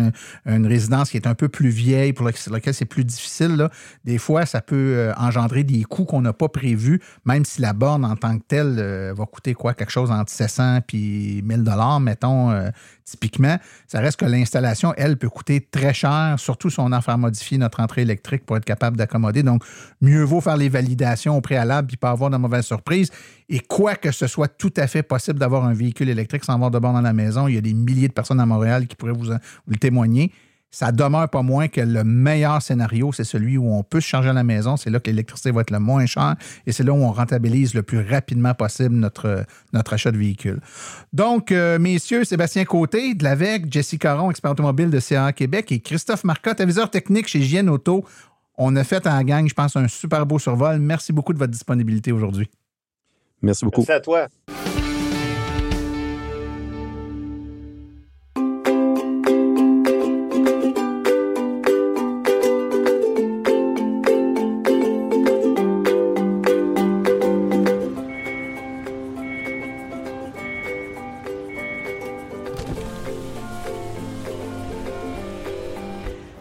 une 0.47 0.67
résidence 0.67 1.11
qui 1.11 1.17
est 1.17 1.27
un 1.27 1.35
peu 1.35 1.49
plus 1.49 1.71
vieille, 1.71 2.13
pour 2.13 2.27
laquelle 2.27 2.75
c'est 2.75 2.85
plus 2.85 3.05
difficile, 3.05 3.69
des 4.05 4.19
fois, 4.19 4.47
ça 4.47 4.61
peut 4.61 4.95
euh, 4.97 5.13
engendrer 5.17 5.65
des 5.65 5.83
coûts 5.83 6.05
qu'on 6.05 6.21
n'a 6.21 6.35
pas 6.35 6.49
prévus, 6.49 7.01
même 7.25 7.45
si 7.45 7.61
la 7.61 7.73
borne 7.73 8.05
en 8.05 8.17
tant 8.17 8.39
que 8.39 8.45
telle 8.47 8.77
euh, 8.79 9.15
va 9.17 9.25
coûter 9.25 9.55
quoi? 9.55 9.73
Quelque 9.73 9.91
chose 9.91 10.11
entre 10.11 10.31
700 10.31 10.81
et 10.93 11.43
1000 11.43 11.65
dollars, 11.65 12.01
mettons, 12.01 12.51
euh, 12.51 12.69
typiquement. 13.11 13.57
Ça 13.87 14.01
reste 14.01 14.19
que 14.19 14.25
l'installation, 14.25 14.95
elle, 14.97 15.17
peut 15.17 15.29
coûter 15.29 15.61
très 15.61 15.93
cher, 15.93 16.37
surtout 16.39 16.71
si 16.71 16.81
on 16.81 16.93
a 16.93 17.01
fait 17.01 17.17
modifier 17.17 17.59
notre 17.59 17.81
entrée 17.81 18.03
électrique 18.03 18.47
pour 18.47 18.57
être 18.57 18.65
capable 18.65 18.97
d'accommoder. 18.97 19.43
Donc, 19.43 19.65
mieux 20.01 20.23
vaut 20.23 20.41
faire 20.41 20.57
les 20.57 20.69
validations 20.69 21.37
au 21.37 21.41
préalable 21.41 21.89
puis 21.89 21.97
pas 21.97 22.11
avoir 22.11 22.31
de 22.31 22.37
mauvaises 22.37 22.67
surprises. 22.67 23.11
Et 23.49 23.61
quoi 23.61 23.97
que 23.97 24.13
ce 24.13 24.27
soit 24.27 24.49
tout 24.49 24.73
à 24.77 24.87
fait 24.87 25.03
possible 25.03 25.39
d'avoir 25.39 25.65
un 25.65 25.75
véhicule 25.75 26.09
électrique 26.09 26.45
sans 26.45 26.55
avoir 26.55 26.71
de 26.71 26.79
borne 26.79 26.95
dans 26.95 27.01
la 27.01 27.13
maison, 27.13 27.49
il 27.49 27.55
y 27.55 27.59
a 27.59 27.63
des 27.63 27.75
milliers 27.75 28.09
de 28.09 28.13
personnes 28.13 28.41
à 28.41 28.47
Montréal 28.47 28.87
qui 28.87 28.97
pourraient 28.97 29.13
vous, 29.13 29.33
le 29.67 29.77
témoigner. 29.77 30.33
Ça 30.71 30.93
demeure 30.93 31.29
pas 31.29 31.43
moins 31.43 31.67
que 31.67 31.81
le 31.81 32.05
meilleur 32.05 32.63
scénario, 32.63 33.13
c'est 33.13 33.25
celui 33.25 33.59
où 33.59 33.73
on 33.73 33.83
peut 33.83 34.01
se 34.01 34.07
charger 34.07 34.29
à 34.29 34.33
la 34.33 34.45
maison. 34.45 34.77
C'est 34.77 34.91
là 34.91 35.01
que 35.01 35.11
l'électricité 35.11 35.51
va 35.51 35.63
être 35.63 35.73
le 35.73 35.81
moins 35.81 36.07
cher 36.07 36.37
et 36.67 36.73
c'est 36.73 36.85
là 36.85 36.93
où 36.93 37.03
on 37.03 37.11
rentabilise 37.11 37.75
le 37.75 37.83
plus 37.83 38.01
rapidement 38.01 38.55
possible 38.55 38.95
notre, 38.95 39.45
notre 39.73 39.95
achat 39.95 40.13
de 40.13 40.19
véhicule. 40.19 40.61
Donc, 41.13 41.51
euh, 41.51 41.79
messieurs, 41.79 42.25
Sébastien 42.25 42.65
Côté 42.65 43.15
de 43.15 43.25
l'AVEC, 43.25 43.73
Jesse 43.73 43.97
Caron, 43.99 44.31
expert 44.31 44.53
automobile 44.53 44.91
de 44.91 45.01
CA 45.01 45.33
Québec 45.33 45.73
et 45.73 45.81
Christophe 45.81 46.23
Marcotte, 46.25 46.61
aviseur 46.61 46.89
technique 46.89 47.27
chez 47.27 47.43
JN 47.43 47.69
Auto. 47.69 48.05
On 48.57 48.77
a 48.77 48.85
fait 48.85 49.07
en 49.07 49.23
gang, 49.23 49.49
je 49.49 49.55
pense, 49.55 49.75
un 49.77 49.89
super 49.89 50.27
beau 50.27 50.39
survol. 50.39 50.79
Merci 50.79 51.13
beaucoup 51.13 51.33
de 51.33 51.39
votre 51.39 51.53
disponibilité 51.53 52.13
aujourd'hui. 52.13 52.49
Merci 53.43 53.65
beaucoup. 53.65 53.81
Merci 53.81 53.93
à 53.93 54.01
toi. 54.01 54.29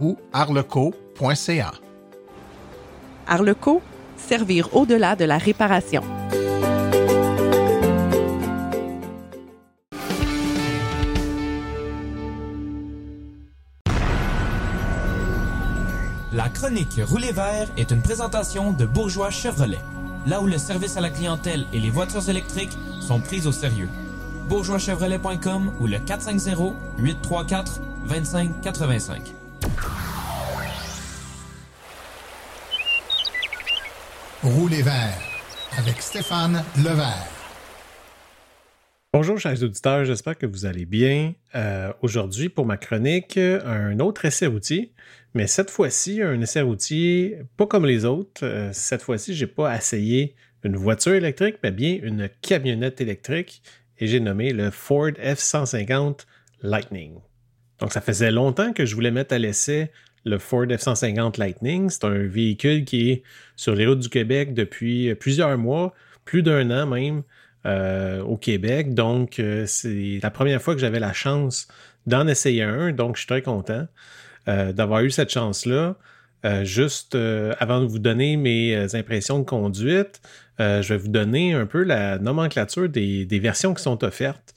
ou 0.00 0.16
arleco.ca. 0.32 1.72
Arleco, 3.26 3.82
servir 4.16 4.74
au-delà 4.74 5.16
de 5.16 5.24
la 5.24 5.38
réparation. 5.38 6.02
La 16.32 16.50
chronique 16.50 17.00
Rouler 17.02 17.32
vert 17.32 17.68
est 17.78 17.90
une 17.90 18.02
présentation 18.02 18.72
de 18.72 18.84
Bourgeois 18.84 19.30
Chevrolet, 19.30 19.78
là 20.26 20.42
où 20.42 20.46
le 20.46 20.58
service 20.58 20.96
à 20.98 21.00
la 21.00 21.08
clientèle 21.08 21.66
et 21.72 21.80
les 21.80 21.88
voitures 21.88 22.28
électriques 22.28 22.76
sont 23.00 23.20
prises 23.20 23.46
au 23.46 23.52
sérieux. 23.52 23.88
bourgeoischevrolet.com 24.48 25.72
ou 25.80 25.86
le 25.86 25.98
450 25.98 26.74
834 26.98 27.80
2585. 28.08 29.45
Rouler 34.42 34.82
vert 34.82 35.18
avec 35.76 36.00
Stéphane 36.00 36.64
Levert. 36.76 37.26
Bonjour 39.12 39.38
chers 39.38 39.62
auditeurs, 39.62 40.04
j'espère 40.04 40.36
que 40.36 40.46
vous 40.46 40.66
allez 40.66 40.84
bien. 40.84 41.32
Euh, 41.54 41.92
aujourd'hui 42.02 42.48
pour 42.48 42.66
ma 42.66 42.76
chronique, 42.76 43.38
un 43.38 43.98
autre 43.98 44.24
essai 44.24 44.46
routier, 44.46 44.92
mais 45.34 45.46
cette 45.46 45.70
fois-ci 45.70 46.22
un 46.22 46.40
essai 46.40 46.60
routier 46.60 47.38
pas 47.56 47.66
comme 47.66 47.86
les 47.86 48.04
autres. 48.04 48.44
Euh, 48.44 48.70
cette 48.72 49.02
fois-ci, 49.02 49.34
j'ai 49.34 49.46
pas 49.46 49.74
essayé 49.76 50.34
une 50.62 50.76
voiture 50.76 51.14
électrique, 51.14 51.56
mais 51.62 51.72
bien 51.72 51.98
une 52.02 52.28
camionnette 52.42 53.00
électrique 53.00 53.62
et 53.98 54.06
j'ai 54.06 54.20
nommé 54.20 54.52
le 54.52 54.70
Ford 54.70 55.12
F-150 55.12 56.26
Lightning. 56.62 57.14
Donc 57.80 57.92
ça 57.92 58.00
faisait 58.00 58.30
longtemps 58.30 58.72
que 58.72 58.86
je 58.86 58.94
voulais 58.94 59.10
mettre 59.10 59.34
à 59.34 59.38
l'essai 59.38 59.90
le 60.24 60.38
Ford 60.38 60.66
F-150 60.66 61.38
Lightning. 61.38 61.88
C'est 61.88 62.04
un 62.04 62.26
véhicule 62.26 62.84
qui 62.84 63.10
est 63.10 63.22
sur 63.54 63.74
les 63.74 63.86
routes 63.86 64.00
du 64.00 64.08
Québec 64.08 64.54
depuis 64.54 65.14
plusieurs 65.14 65.56
mois, 65.56 65.94
plus 66.24 66.42
d'un 66.42 66.70
an 66.70 66.86
même, 66.86 67.22
euh, 67.64 68.20
au 68.22 68.36
Québec. 68.36 68.94
Donc, 68.94 69.38
euh, 69.38 69.64
c'est 69.66 70.18
la 70.22 70.30
première 70.30 70.60
fois 70.60 70.74
que 70.74 70.80
j'avais 70.80 71.00
la 71.00 71.12
chance 71.12 71.68
d'en 72.06 72.26
essayer 72.26 72.62
un. 72.62 72.92
Donc, 72.92 73.16
je 73.16 73.20
suis 73.20 73.26
très 73.28 73.42
content 73.42 73.86
euh, 74.48 74.72
d'avoir 74.72 75.00
eu 75.00 75.10
cette 75.10 75.30
chance-là. 75.30 75.96
juste 76.62 77.16
avant 77.58 77.80
de 77.80 77.86
vous 77.86 77.98
donner 77.98 78.36
mes 78.36 78.94
impressions 78.94 79.40
de 79.40 79.44
conduite, 79.44 80.20
je 80.60 80.88
vais 80.88 80.96
vous 80.96 81.08
donner 81.08 81.54
un 81.54 81.66
peu 81.66 81.82
la 81.82 82.18
nomenclature 82.20 82.88
des 82.88 83.40
versions 83.40 83.74
qui 83.74 83.82
sont 83.82 84.04
offertes 84.04 84.54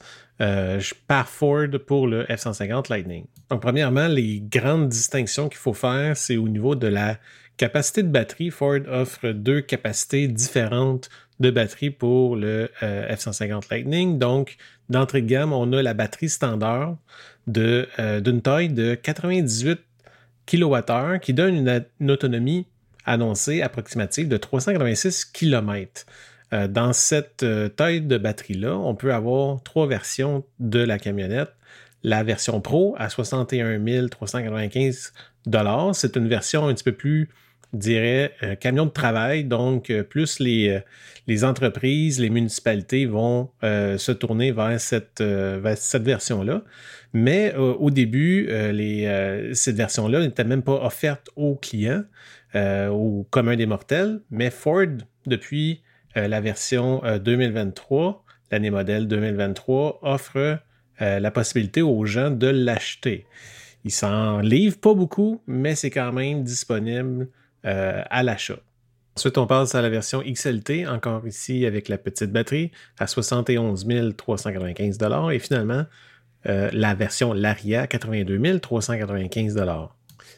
par 1.06 1.28
Ford 1.28 1.68
pour 1.86 2.06
le 2.06 2.24
F-150 2.24 2.88
Lightning. 2.88 3.26
Donc, 3.50 3.60
premièrement, 3.60 4.08
les 4.08 4.40
grandes 4.40 4.88
distinctions 4.88 5.48
qu'il 5.48 5.58
faut 5.58 5.74
faire, 5.74 6.16
c'est 6.16 6.38
au 6.38 6.48
niveau 6.48 6.74
de 6.74 6.86
la 6.86 7.18
capacité 7.58 8.02
de 8.02 8.08
batterie, 8.08 8.50
Ford 8.50 8.80
offre 8.88 9.28
deux 9.28 9.60
capacités 9.60 10.28
différentes 10.28 11.10
de 11.40 11.50
batterie 11.50 11.90
pour 11.90 12.36
le 12.36 12.70
F-150 12.80 13.64
Lightning. 13.70 14.18
Donc, 14.18 14.56
d'entrée 14.88 15.20
de 15.20 15.26
gamme, 15.26 15.52
on 15.52 15.70
a 15.72 15.82
la 15.82 15.92
batterie 15.92 16.30
standard 16.30 16.96
d'une 17.46 18.42
taille 18.42 18.70
de 18.70 18.94
98 18.94 19.78
kWh 20.46 21.18
qui 21.20 21.34
donne 21.34 21.84
une, 22.00 22.10
autonomie 22.10 22.66
annoncée 23.04 23.62
approximative 23.62 24.28
de 24.28 24.36
386 24.36 25.24
km. 25.26 26.06
Dans 26.52 26.92
cette 26.92 27.44
taille 27.76 28.00
de 28.00 28.18
batterie-là, 28.18 28.76
on 28.76 28.94
peut 28.94 29.14
avoir 29.14 29.62
trois 29.62 29.86
versions 29.86 30.44
de 30.58 30.80
la 30.80 30.98
camionnette 30.98 31.52
la 32.02 32.22
version 32.22 32.60
Pro 32.60 32.94
à 32.98 33.08
61 33.08 34.08
395 34.08 35.12
C'est 35.92 36.16
une 36.16 36.28
version 36.28 36.66
un 36.66 36.74
petit 36.74 36.84
peu 36.84 36.92
plus, 36.92 37.28
dirais, 37.72 38.32
euh, 38.42 38.54
camion 38.54 38.86
de 38.86 38.90
travail. 38.90 39.44
Donc, 39.44 39.90
euh, 39.90 40.02
plus 40.02 40.38
les, 40.38 40.68
euh, 40.68 40.80
les 41.26 41.44
entreprises, 41.44 42.20
les 42.20 42.30
municipalités 42.30 43.06
vont 43.06 43.50
se 43.62 44.12
tourner 44.12 44.52
vers 44.52 44.80
cette, 44.80 45.22
cette 45.76 46.02
version-là. 46.02 46.62
Mais 47.12 47.54
au 47.56 47.90
début, 47.90 48.48
cette 49.52 49.76
version-là 49.76 50.20
n'était 50.20 50.44
même 50.44 50.62
pas 50.62 50.84
offerte 50.84 51.28
aux 51.36 51.56
clients, 51.56 52.04
au 52.54 53.26
commun 53.30 53.56
des 53.56 53.66
mortels. 53.66 54.20
Mais 54.30 54.50
Ford, 54.50 54.86
depuis 55.26 55.82
la 56.14 56.40
version 56.40 57.02
2023, 57.22 58.24
l'année 58.50 58.70
modèle 58.70 59.06
2023, 59.08 60.00
offre 60.02 60.60
euh, 61.02 61.18
la 61.18 61.30
possibilité 61.30 61.80
aux 61.80 62.04
gens 62.04 62.30
de 62.30 62.46
l'acheter. 62.46 63.24
Il 63.84 63.90
s'en 63.90 64.40
livre 64.40 64.78
pas 64.78 64.92
beaucoup, 64.92 65.40
mais 65.46 65.74
c'est 65.74 65.88
quand 65.88 66.12
même 66.12 66.42
disponible 66.42 67.28
euh, 67.64 68.02
à 68.10 68.22
l'achat. 68.22 68.58
Ensuite, 69.16 69.38
on 69.38 69.46
passe 69.46 69.74
à 69.74 69.80
la 69.80 69.88
version 69.88 70.22
XLT, 70.22 70.86
encore 70.86 71.26
ici 71.26 71.64
avec 71.64 71.88
la 71.88 71.96
petite 71.96 72.30
batterie, 72.30 72.70
à 72.98 73.06
71 73.06 73.86
395 74.16 74.98
et 75.32 75.38
finalement 75.38 75.86
euh, 76.46 76.68
la 76.72 76.94
version 76.94 77.32
Laria, 77.32 77.86
82 77.86 78.60
395 78.60 79.56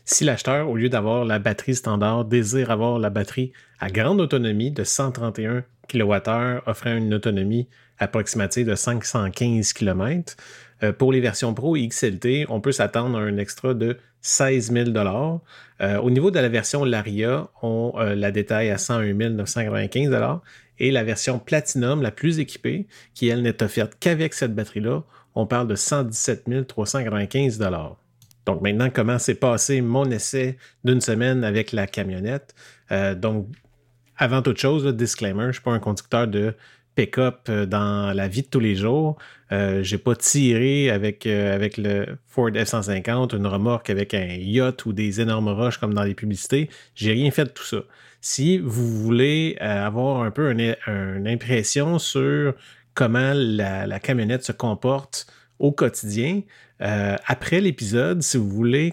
si 0.05 0.25
l'acheteur, 0.25 0.69
au 0.69 0.77
lieu 0.77 0.89
d'avoir 0.89 1.25
la 1.25 1.39
batterie 1.39 1.75
standard, 1.75 2.25
désire 2.25 2.71
avoir 2.71 2.99
la 2.99 3.11
batterie 3.11 3.53
à 3.81 3.91
grande 3.91 4.21
autonomie 4.21 4.71
de 4.71 4.85
131 4.85 5.65
kWh, 5.89 6.61
offrant 6.67 6.97
une 6.97 7.15
autonomie 7.15 7.69
approximative 7.99 8.67
de 8.67 8.75
515 8.75 9.73
km, 9.73 10.37
euh, 10.83 10.93
pour 10.93 11.13
les 11.13 11.21
versions 11.21 11.55
Pro 11.55 11.77
et 11.77 11.87
XLT, 11.87 12.47
on 12.49 12.61
peut 12.61 12.73
s'attendre 12.73 13.19
à 13.19 13.23
un 13.23 13.37
extra 13.37 13.75
de 13.75 13.99
16 14.21 14.73
000 14.73 14.91
euh, 14.97 15.99
Au 15.99 16.11
niveau 16.11 16.31
de 16.31 16.39
la 16.39 16.49
version 16.49 16.85
Laria, 16.85 17.49
on 17.63 17.93
euh, 17.97 18.15
la 18.15 18.31
détaille 18.31 18.71
à 18.71 18.79
101 18.79 19.15
995 19.15 20.11
et 20.79 20.91
la 20.91 21.05
version 21.05 21.39
Platinum, 21.39 22.03
la 22.03 22.11
plus 22.11 22.41
équipée, 22.41 22.87
qui 23.15 23.29
elle 23.29 23.43
n'est 23.43 23.63
offerte 23.63 23.93
qu'avec 24.01 24.35
cette 24.35 24.55
batterie-là, 24.55 25.05
on 25.35 25.47
parle 25.47 25.69
de 25.69 25.77
117 25.77 26.67
395 26.67 27.59
donc 28.47 28.61
maintenant, 28.61 28.91
comment 28.93 29.19
s'est 29.19 29.37
passé 29.37 29.81
mon 29.81 30.11
essai 30.11 30.57
d'une 30.85 31.01
semaine 31.01 31.45
avec 31.45 31.73
la 31.73 31.87
camionnette? 31.87 32.55
Euh, 32.91 33.15
donc, 33.15 33.47
avant 34.17 34.43
toute 34.43 34.59
chose, 34.59 34.85
disclaimer, 34.87 35.43
je 35.43 35.47
ne 35.49 35.53
suis 35.53 35.63
pas 35.63 35.73
un 35.73 35.79
conducteur 35.79 36.27
de 36.27 36.55
pick-up 36.95 37.47
euh, 37.49 37.67
dans 37.67 38.15
la 38.15 38.29
vie 38.29 38.43
de 38.43 38.49
tous 38.49 38.61
les 38.61 38.75
jours. 38.75 39.17
Euh, 39.53 39.83
je 39.83 39.95
n'ai 39.95 40.03
pas 40.03 40.17
tiré 40.17 40.91
avec, 40.91 41.27
avec 41.27 41.77
le 41.77 42.19
Ford 42.27 42.51
F-150 42.51 43.37
une 43.37 43.47
remorque 43.47 43.91
avec 43.91 44.13
un 44.13 44.27
yacht 44.27 44.87
ou 44.87 44.93
des 44.93 45.21
énormes 45.21 45.49
roches 45.49 45.79
comme 45.79 45.95
dans 45.95 46.05
les 46.05 46.15
publicités. 46.15 46.69
J'ai 46.95 47.13
rien 47.13 47.31
fait 47.31 47.45
de 47.45 47.51
tout 47.51 47.65
ça. 47.65 47.83
Si 48.21 48.59
vous 48.59 48.87
voulez 49.03 49.57
avoir 49.61 50.23
un 50.23 50.31
peu 50.31 50.51
une, 50.53 51.27
impression 51.27 51.99
sur 51.99 52.55
comment 52.95 53.33
la 53.35 53.99
camionnette 53.99 54.45
se 54.45 54.53
comporte 54.53 55.27
au 55.59 55.73
quotidien, 55.73 56.43
euh, 56.83 57.17
après 57.27 57.61
l'épisode, 57.61 58.23
si 58.23 58.37
vous 58.37 58.49
voulez, 58.49 58.91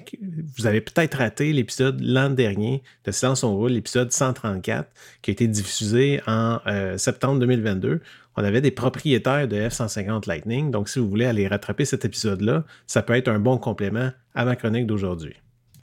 vous 0.58 0.68
avez 0.68 0.80
peut-être 0.80 1.16
raté 1.16 1.52
l'épisode 1.54 2.00
l'an 2.02 2.30
dernier 2.30 2.84
de 3.06 3.12
Silence 3.12 3.44
on 3.44 3.56
roule, 3.56 3.72
l'épisode 3.72 4.12
134, 4.12 4.88
qui 5.22 5.32
a 5.32 5.34
été 5.34 5.48
diffusé 5.48 6.22
en 6.28 6.60
euh, 6.68 6.98
septembre 6.98 7.40
2022. 7.40 8.02
On 8.38 8.44
avait 8.44 8.62
des 8.62 8.72
propriétaires 8.72 9.48
de 9.48 9.58
F-150 9.58 10.28
Lightning, 10.28 10.70
donc 10.70 10.88
si 10.88 11.00
vous 11.00 11.10
voulez 11.10 11.26
aller 11.26 11.48
rattraper 11.48 11.84
cet 11.84 12.06
épisode-là, 12.06 12.64
ça 12.86 13.02
peut 13.02 13.16
être 13.16 13.28
un 13.28 13.40
bon 13.40 13.58
complément 13.58 14.12
à 14.36 14.46
ma 14.46 14.56
chronique 14.56 14.86
d'aujourd'hui. 14.86 15.36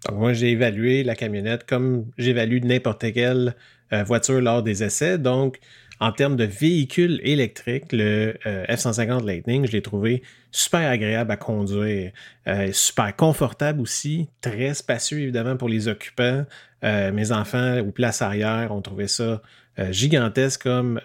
Donc 0.09 0.19
moi, 0.19 0.33
j'ai 0.33 0.53
évalué 0.53 1.03
la 1.03 1.17
camionnette 1.17 1.67
comme 1.67 2.07
j'évalue 2.19 2.63
n'importe 2.63 3.13
quelle 3.13 3.57
euh, 3.93 4.05
voiture 4.05 4.41
lors 4.41 4.63
des 4.63 4.85
essais. 4.85 5.19
Donc, 5.19 5.59
en 6.01 6.13
termes 6.13 6.37
de 6.37 6.45
véhicule 6.45 7.21
électrique, 7.23 7.93
le 7.93 8.37
euh, 8.47 8.67
F-150 8.67 9.25
Lightning, 9.25 9.67
je 9.67 9.73
l'ai 9.73 9.83
trouvé 9.83 10.23
super 10.51 10.91
agréable 10.91 11.31
à 11.31 11.37
conduire, 11.37 12.13
euh, 12.47 12.71
super 12.73 13.15
confortable 13.17 13.81
aussi, 13.81 14.29
très 14.41 14.75
spacieux 14.75 15.21
évidemment 15.21 15.57
pour 15.57 15.69
les 15.69 15.89
occupants. 15.89 16.45
Euh, 16.85 17.13
mes 17.13 17.33
enfants 17.33 17.79
ou 17.79 17.93
place 17.93 18.21
arrière 18.21 18.73
ont 18.73 18.83
trouvé 18.83 19.09
ça 19.09 19.43
gigantesque 19.91 20.63
comme, 20.63 21.03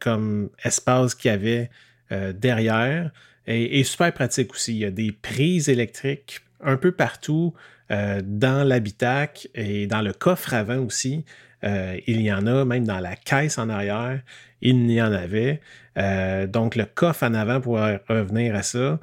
comme 0.00 0.48
espace 0.64 1.14
qu'il 1.14 1.30
y 1.30 1.34
avait 1.34 1.68
derrière 2.32 3.10
et, 3.46 3.78
et, 3.78 3.84
super 3.84 4.10
pratique 4.10 4.54
aussi. 4.54 4.72
Il 4.72 4.78
y 4.78 4.84
a 4.86 4.90
des 4.90 5.12
prises 5.12 5.68
électriques 5.68 6.40
un 6.64 6.78
peu 6.78 6.92
partout 6.92 7.52
dans 7.90 8.66
l'habitacle 8.66 9.48
et 9.54 9.86
dans 9.86 10.00
le 10.00 10.14
coffre 10.14 10.54
avant 10.54 10.78
aussi. 10.78 11.26
Euh, 11.66 11.98
il 12.06 12.20
y 12.20 12.32
en 12.32 12.46
a 12.46 12.64
même 12.64 12.84
dans 12.84 13.00
la 13.00 13.16
caisse 13.16 13.58
en 13.58 13.68
arrière. 13.68 14.20
Il 14.60 14.90
y 14.90 15.02
en 15.02 15.12
avait. 15.12 15.60
Euh, 15.98 16.46
donc, 16.46 16.76
le 16.76 16.84
coffre 16.84 17.24
en 17.24 17.34
avant 17.34 17.60
pour 17.60 17.78
revenir 18.08 18.54
à 18.54 18.62
ça. 18.62 19.00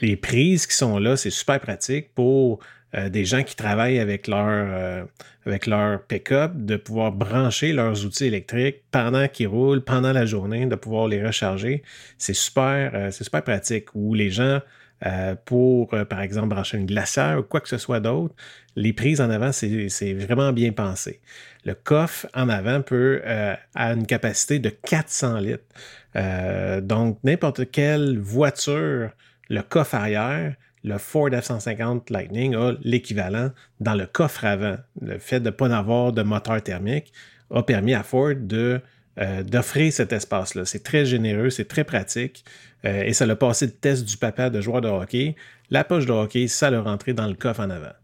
Les 0.00 0.16
prises 0.16 0.66
qui 0.66 0.74
sont 0.74 0.98
là, 0.98 1.16
c'est 1.16 1.30
super 1.30 1.60
pratique 1.60 2.14
pour 2.14 2.58
euh, 2.94 3.08
des 3.08 3.24
gens 3.24 3.42
qui 3.42 3.56
travaillent 3.56 3.98
avec 3.98 4.26
leur, 4.26 5.06
avec 5.46 5.66
leur 5.66 6.02
pick-up, 6.02 6.52
de 6.54 6.76
pouvoir 6.76 7.12
brancher 7.12 7.72
leurs 7.72 8.04
outils 8.04 8.26
électriques 8.26 8.82
pendant 8.90 9.28
qu'ils 9.28 9.48
roulent, 9.48 9.82
pendant 9.82 10.12
la 10.12 10.26
journée, 10.26 10.66
de 10.66 10.74
pouvoir 10.74 11.08
les 11.08 11.24
recharger. 11.24 11.82
C'est 12.18 12.34
super, 12.34 13.08
c'est 13.12 13.24
super 13.24 13.42
pratique. 13.42 13.94
Ou 13.94 14.14
les 14.14 14.30
gens 14.30 14.60
pour, 15.44 15.92
euh, 15.94 16.04
par 16.04 16.20
exemple, 16.20 16.48
brancher 16.48 16.78
une 16.78 16.86
glacière 16.86 17.38
ou 17.38 17.42
quoi 17.42 17.60
que 17.60 17.68
ce 17.68 17.78
soit 17.78 18.00
d'autre, 18.00 18.34
les 18.76 18.92
prises 18.92 19.20
en 19.20 19.30
avant, 19.30 19.52
c'est 19.52 20.14
vraiment 20.14 20.52
bien 20.52 20.72
pensé. 20.72 21.20
Le 21.64 21.74
coffre 21.74 22.26
en 22.34 22.48
avant 22.48 22.82
peut 22.82 23.20
euh, 23.24 23.54
a 23.74 23.92
une 23.92 24.06
capacité 24.06 24.58
de 24.58 24.70
400 24.70 25.38
litres. 25.38 26.82
donc, 26.82 27.18
n'importe 27.24 27.70
quelle 27.70 28.18
voiture, 28.18 29.10
le 29.48 29.62
coffre 29.62 29.94
arrière, 29.94 30.54
le 30.84 30.98
Ford 30.98 31.30
F-150 31.30 32.12
Lightning 32.12 32.54
a 32.54 32.72
l'équivalent 32.82 33.50
dans 33.80 33.94
le 33.94 34.06
coffre 34.06 34.44
avant. 34.44 34.76
Le 35.00 35.18
fait 35.18 35.40
de 35.40 35.46
ne 35.46 35.50
pas 35.50 35.74
avoir 35.76 36.12
de 36.12 36.22
moteur 36.22 36.62
thermique 36.62 37.12
a 37.50 37.62
permis 37.62 37.94
à 37.94 38.02
Ford 38.02 38.34
de 38.36 38.80
euh, 39.18 39.42
d'offrir 39.42 39.92
cet 39.92 40.12
espace-là. 40.12 40.64
C'est 40.64 40.82
très 40.82 41.06
généreux, 41.06 41.50
c'est 41.50 41.66
très 41.66 41.84
pratique 41.84 42.44
euh, 42.84 43.02
et 43.02 43.12
ça 43.12 43.24
l'a 43.24 43.36
passé 43.36 43.66
le 43.66 43.72
test 43.72 44.04
du 44.04 44.16
papa 44.16 44.50
de 44.50 44.60
joueur 44.60 44.80
de 44.80 44.88
hockey. 44.88 45.36
La 45.70 45.84
poche 45.84 46.06
de 46.06 46.12
hockey, 46.12 46.48
ça 46.48 46.70
l'a 46.70 46.80
rentré 46.80 47.14
dans 47.14 47.26
le 47.26 47.34
coffre 47.34 47.60
en 47.60 47.70
avant. 47.70 47.94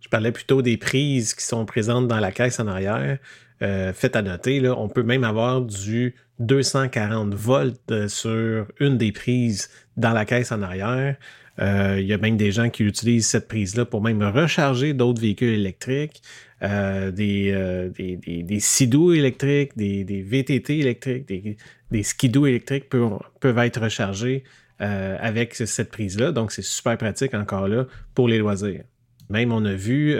Je 0.00 0.08
parlais 0.08 0.32
plutôt 0.32 0.60
des 0.60 0.76
prises 0.76 1.34
qui 1.34 1.44
sont 1.44 1.64
présentes 1.64 2.06
dans 2.06 2.20
la 2.20 2.32
caisse 2.32 2.60
en 2.60 2.66
arrière. 2.66 3.18
Euh, 3.62 3.92
faites 3.92 4.14
à 4.14 4.22
noter, 4.22 4.60
là, 4.60 4.78
on 4.78 4.88
peut 4.88 5.02
même 5.02 5.24
avoir 5.24 5.62
du 5.62 6.14
240 6.38 7.34
volts 7.34 8.08
sur 8.08 8.66
une 8.78 8.96
des 8.96 9.10
prises 9.10 9.70
dans 9.96 10.12
la 10.12 10.24
caisse 10.24 10.52
en 10.52 10.62
arrière. 10.62 11.16
Il 11.60 12.06
y 12.06 12.12
a 12.12 12.18
même 12.18 12.36
des 12.36 12.52
gens 12.52 12.70
qui 12.70 12.84
utilisent 12.84 13.26
cette 13.26 13.48
prise-là 13.48 13.84
pour 13.84 14.02
même 14.02 14.22
recharger 14.22 14.94
d'autres 14.94 15.20
véhicules 15.20 15.54
électriques. 15.54 16.22
Euh, 16.60 17.12
des, 17.12 17.52
euh, 17.54 17.88
des, 17.88 18.16
des, 18.16 19.16
électriques, 19.16 19.76
des, 19.76 20.02
des, 20.02 20.22
VTT 20.22 20.80
électriques, 20.80 21.28
des, 21.28 21.56
des 21.92 22.02
skidoo 22.02 22.46
électriques 22.46 22.88
peuvent, 22.88 23.16
peuvent 23.38 23.58
être 23.58 23.80
rechargés 23.80 24.42
euh, 24.80 25.16
avec 25.20 25.54
cette 25.54 25.92
prise-là. 25.92 26.32
Donc, 26.32 26.50
c'est 26.50 26.64
super 26.64 26.98
pratique 26.98 27.32
encore 27.34 27.68
là 27.68 27.86
pour 28.12 28.26
les 28.26 28.38
loisirs. 28.38 28.82
Même 29.30 29.52
on 29.52 29.64
a 29.66 29.74
vu 29.74 30.16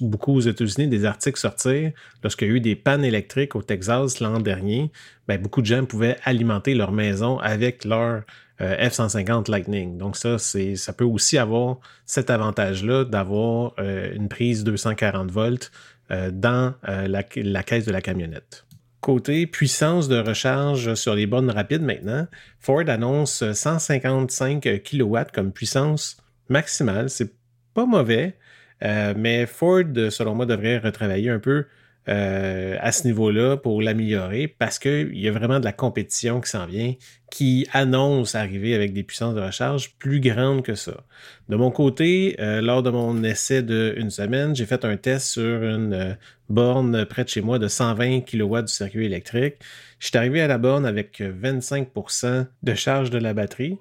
beaucoup 0.00 0.32
aux 0.32 0.40
États-Unis 0.40 0.88
des 0.88 1.04
articles 1.04 1.38
sortir 1.38 1.92
lorsqu'il 2.22 2.48
y 2.48 2.50
a 2.50 2.54
eu 2.54 2.60
des 2.60 2.74
pannes 2.74 3.04
électriques 3.04 3.54
au 3.54 3.62
Texas 3.62 4.18
l'an 4.18 4.40
dernier. 4.40 4.90
Ben, 5.28 5.40
beaucoup 5.40 5.60
de 5.60 5.66
gens 5.66 5.84
pouvaient 5.84 6.16
alimenter 6.24 6.74
leur 6.74 6.90
maison 6.90 7.38
avec 7.38 7.84
leur 7.84 8.22
euh, 8.60 8.88
F-150 8.88 9.50
Lightning. 9.50 9.96
Donc 9.96 10.16
ça, 10.16 10.36
ça 10.38 10.92
peut 10.92 11.04
aussi 11.04 11.38
avoir 11.38 11.78
cet 12.04 12.28
avantage-là 12.28 13.04
d'avoir 13.04 13.74
euh, 13.78 14.12
une 14.14 14.28
prise 14.28 14.64
240 14.64 15.30
volts 15.30 15.70
euh, 16.10 16.30
dans 16.30 16.74
la, 16.86 17.22
caisse 17.22 17.86
de 17.86 17.92
la 17.92 18.02
camionnette. 18.02 18.66
Côté 19.00 19.46
puissance 19.46 20.08
de 20.08 20.18
recharge 20.18 20.94
sur 20.94 21.14
les 21.14 21.26
bornes 21.26 21.50
rapides 21.50 21.82
maintenant, 21.82 22.26
Ford 22.58 22.84
annonce 22.88 23.50
155 23.50 24.82
kW 24.82 25.18
comme 25.32 25.52
puissance 25.52 26.18
maximale. 26.50 27.08
C'est 27.08 27.32
pas 27.72 27.86
mauvais. 27.86 28.36
Mais 28.82 29.46
Ford, 29.46 29.84
selon 30.10 30.34
moi, 30.34 30.44
devrait 30.44 30.78
retravailler 30.78 31.30
un 31.30 31.38
peu 31.38 31.64
euh, 32.08 32.78
à 32.80 32.92
ce 32.92 33.06
niveau-là 33.06 33.58
pour 33.58 33.82
l'améliorer 33.82 34.48
parce 34.48 34.78
qu'il 34.78 35.18
y 35.18 35.28
a 35.28 35.32
vraiment 35.32 35.60
de 35.60 35.66
la 35.66 35.72
compétition 35.72 36.40
qui 36.40 36.48
s'en 36.48 36.64
vient, 36.64 36.94
qui 37.30 37.66
annonce 37.74 38.34
arriver 38.34 38.74
avec 38.74 38.94
des 38.94 39.02
puissances 39.02 39.34
de 39.34 39.40
recharge 39.40 39.92
plus 39.98 40.18
grandes 40.18 40.62
que 40.62 40.74
ça. 40.74 41.04
De 41.50 41.56
mon 41.56 41.70
côté, 41.70 42.36
euh, 42.40 42.62
lors 42.62 42.82
de 42.82 42.88
mon 42.88 43.22
essai 43.22 43.62
de 43.62 43.92
une 43.98 44.08
semaine, 44.08 44.56
j'ai 44.56 44.64
fait 44.64 44.86
un 44.86 44.96
test 44.96 45.26
sur 45.26 45.62
une 45.62 45.92
euh, 45.92 46.14
borne 46.48 47.04
près 47.04 47.22
de 47.22 47.28
chez 47.28 47.42
moi 47.42 47.58
de 47.58 47.68
120 47.68 48.22
kW 48.22 48.62
du 48.62 48.72
circuit 48.72 49.04
électrique. 49.04 49.56
Je 49.98 50.06
suis 50.06 50.16
arrivé 50.16 50.40
à 50.40 50.46
la 50.46 50.56
borne 50.56 50.86
avec 50.86 51.20
25% 51.20 52.46
de 52.62 52.74
charge 52.74 53.10
de 53.10 53.18
la 53.18 53.34
batterie. 53.34 53.76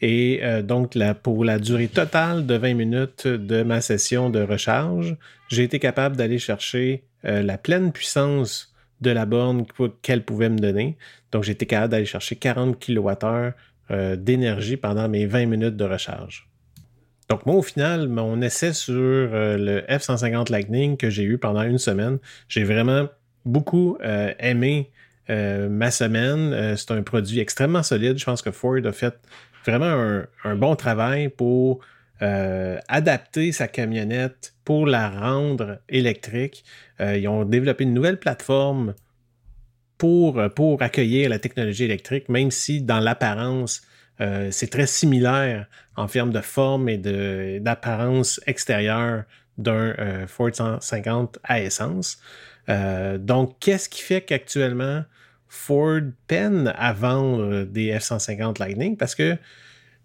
Et 0.00 0.42
donc, 0.64 0.98
pour 1.22 1.44
la 1.44 1.58
durée 1.58 1.88
totale 1.88 2.46
de 2.46 2.54
20 2.56 2.74
minutes 2.74 3.26
de 3.26 3.62
ma 3.62 3.80
session 3.80 4.28
de 4.28 4.42
recharge, 4.42 5.16
j'ai 5.48 5.62
été 5.62 5.78
capable 5.78 6.16
d'aller 6.16 6.38
chercher 6.38 7.04
euh, 7.26 7.42
la 7.42 7.58
pleine 7.58 7.92
puissance 7.92 8.74
de 9.00 9.10
la 9.10 9.26
borne 9.26 9.66
qu'elle 10.02 10.24
pouvait 10.24 10.48
me 10.48 10.58
donner. 10.58 10.96
Donc, 11.32 11.44
j'étais 11.44 11.66
capable 11.66 11.90
d'aller 11.92 12.06
chercher 12.06 12.36
40 12.36 12.78
kWh 12.78 13.52
euh, 13.90 14.16
d'énergie 14.16 14.76
pendant 14.76 15.08
mes 15.08 15.26
20 15.26 15.46
minutes 15.46 15.76
de 15.76 15.84
recharge. 15.84 16.48
Donc, 17.28 17.46
moi, 17.46 17.56
au 17.56 17.62
final, 17.62 18.08
mon 18.08 18.40
essai 18.40 18.72
sur 18.72 18.94
euh, 18.94 19.56
le 19.56 19.80
F-150 19.88 20.50
Lightning 20.50 20.96
que 20.96 21.10
j'ai 21.10 21.24
eu 21.24 21.38
pendant 21.38 21.62
une 21.62 21.78
semaine, 21.78 22.18
j'ai 22.48 22.64
vraiment 22.64 23.08
beaucoup 23.44 23.98
aimé 24.38 24.90
ma 25.28 25.90
semaine. 25.90 26.76
c'est 26.78 26.92
un 26.92 27.02
produit 27.02 27.40
extrêmement 27.40 27.82
solide. 27.82 28.16
Je 28.16 28.24
pense 28.24 28.40
que 28.40 28.50
Ford 28.50 28.78
a 28.82 28.92
fait 28.92 29.14
vraiment 29.66 30.22
un 30.44 30.56
bon 30.56 30.76
travail 30.76 31.28
pour 31.28 31.80
euh, 32.22 32.78
adapter 32.86 33.50
sa 33.50 33.66
camionnette 33.66 34.54
pour 34.64 34.86
la 34.86 35.10
rendre 35.10 35.80
électrique. 35.88 36.64
Euh, 37.00 37.18
ils 37.18 37.26
ont 37.26 37.44
développé 37.44 37.82
une 37.82 37.92
nouvelle 37.92 38.20
plateforme 38.20 38.94
pour, 39.98 40.40
pour 40.54 40.80
accueillir 40.80 41.28
la 41.28 41.40
technologie 41.40 41.84
électrique, 41.84 42.28
même 42.28 42.52
si 42.52 42.82
dans 42.82 43.00
l'apparence, 43.00 43.82
euh, 44.20 44.48
c'est 44.52 44.68
très 44.68 44.86
similaire 44.86 45.66
en 45.96 46.06
termes 46.06 46.30
de 46.30 46.40
forme 46.40 46.88
et 46.88 46.98
d'apparence 47.60 48.40
extérieure 48.46 49.24
d'un 49.58 50.26
Ford 50.28 50.50
150 50.52 51.38
à 51.42 51.60
essence. 51.60 52.18
donc, 53.18 53.56
qu'est-ce 53.58 53.88
qui 53.88 54.02
fait 54.02 54.20
qu'actuellement 54.20 55.04
Ford 55.48 56.00
peine 56.26 56.72
à 56.76 56.92
vendre 56.92 57.64
des 57.64 57.92
F-150 57.92 58.58
Lightning? 58.60 58.96
Parce 58.96 59.14
que 59.14 59.36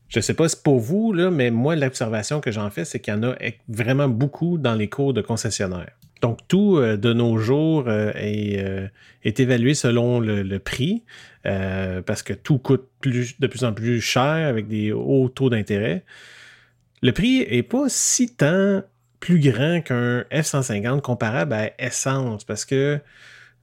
je 0.09 0.17
ne 0.17 0.21
sais 0.21 0.33
pas 0.33 0.49
si 0.49 0.57
pour 0.61 0.79
vous, 0.79 1.13
là, 1.13 1.29
mais 1.29 1.51
moi, 1.51 1.75
l'observation 1.75 2.41
que 2.41 2.51
j'en 2.51 2.69
fais, 2.71 2.83
c'est 2.83 2.99
qu'il 2.99 3.13
y 3.13 3.17
en 3.17 3.23
a 3.23 3.35
vraiment 3.67 4.09
beaucoup 4.09 4.57
dans 4.57 4.73
les 4.73 4.89
cours 4.89 5.13
de 5.13 5.21
concessionnaires. 5.21 5.91
Donc, 6.21 6.39
tout 6.47 6.77
euh, 6.77 6.97
de 6.97 7.13
nos 7.13 7.37
jours 7.37 7.85
euh, 7.87 8.11
euh, 8.15 8.87
est, 9.23 9.39
évalué 9.39 9.73
selon 9.75 10.19
le, 10.19 10.57
prix, 10.57 11.03
parce 11.43 12.23
que 12.23 12.33
tout 12.33 12.57
coûte 12.57 12.89
de 13.03 13.47
plus 13.47 13.63
en 13.63 13.71
plus 13.71 14.01
cher 14.01 14.47
avec 14.47 14.67
des 14.67 14.91
hauts 14.91 15.29
taux 15.29 15.49
d'intérêt. 15.49 16.03
Le 17.01 17.11
prix 17.13 17.47
n'est 17.49 17.63
pas 17.63 17.85
si 17.87 18.35
tant 18.35 18.83
plus 19.19 19.39
grand 19.39 19.81
qu'un 19.81 20.21
F-150 20.31 21.01
comparable 21.01 21.53
à 21.53 21.71
essence, 21.79 22.43
parce 22.43 22.65
que 22.65 22.99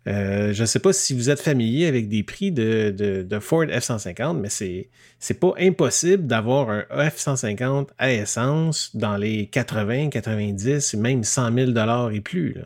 euh, 0.07 0.52
je 0.52 0.61
ne 0.62 0.66
sais 0.66 0.78
pas 0.78 0.92
si 0.92 1.14
vous 1.14 1.30
êtes 1.30 1.40
familier 1.40 1.86
avec 1.86 2.09
des 2.09 2.22
prix 2.22 2.52
de, 2.52 3.26
Ford 3.40 3.64
F-150, 3.64 4.38
mais 4.38 4.48
c'est 4.48 4.88
n'est 5.28 5.36
pas 5.36 5.52
impossible 5.59 6.26
d'avoir 6.26 6.70
un 6.70 6.84
F-150 6.90 7.88
à 7.98 8.12
essence 8.12 8.94
dans 8.94 9.16
les 9.16 9.46
80, 9.48 10.11
90, 10.11 10.94
même 10.94 11.24
100 11.24 11.54
000 11.54 11.70
dollars 11.72 12.12
et 12.12 12.20
plus. 12.20 12.57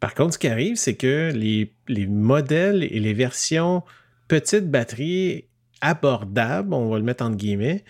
Par 0.00 0.14
contre, 0.14 0.34
ce 0.34 0.38
qui 0.38 0.48
arrive, 0.48 0.76
c'est 0.76 0.94
que 0.94 1.32
les, 1.32 1.72
modèles 2.06 2.82
et 2.84 2.98
les 2.98 3.14
versions 3.14 3.82
petites 4.26 4.70
batteries 4.70 5.44
abordables, 5.80 6.74
on 6.74 6.88
va 6.88 6.98
le 6.98 7.04
mettre 7.04 7.24
entre 7.24 7.36
guillemets, 7.36 7.84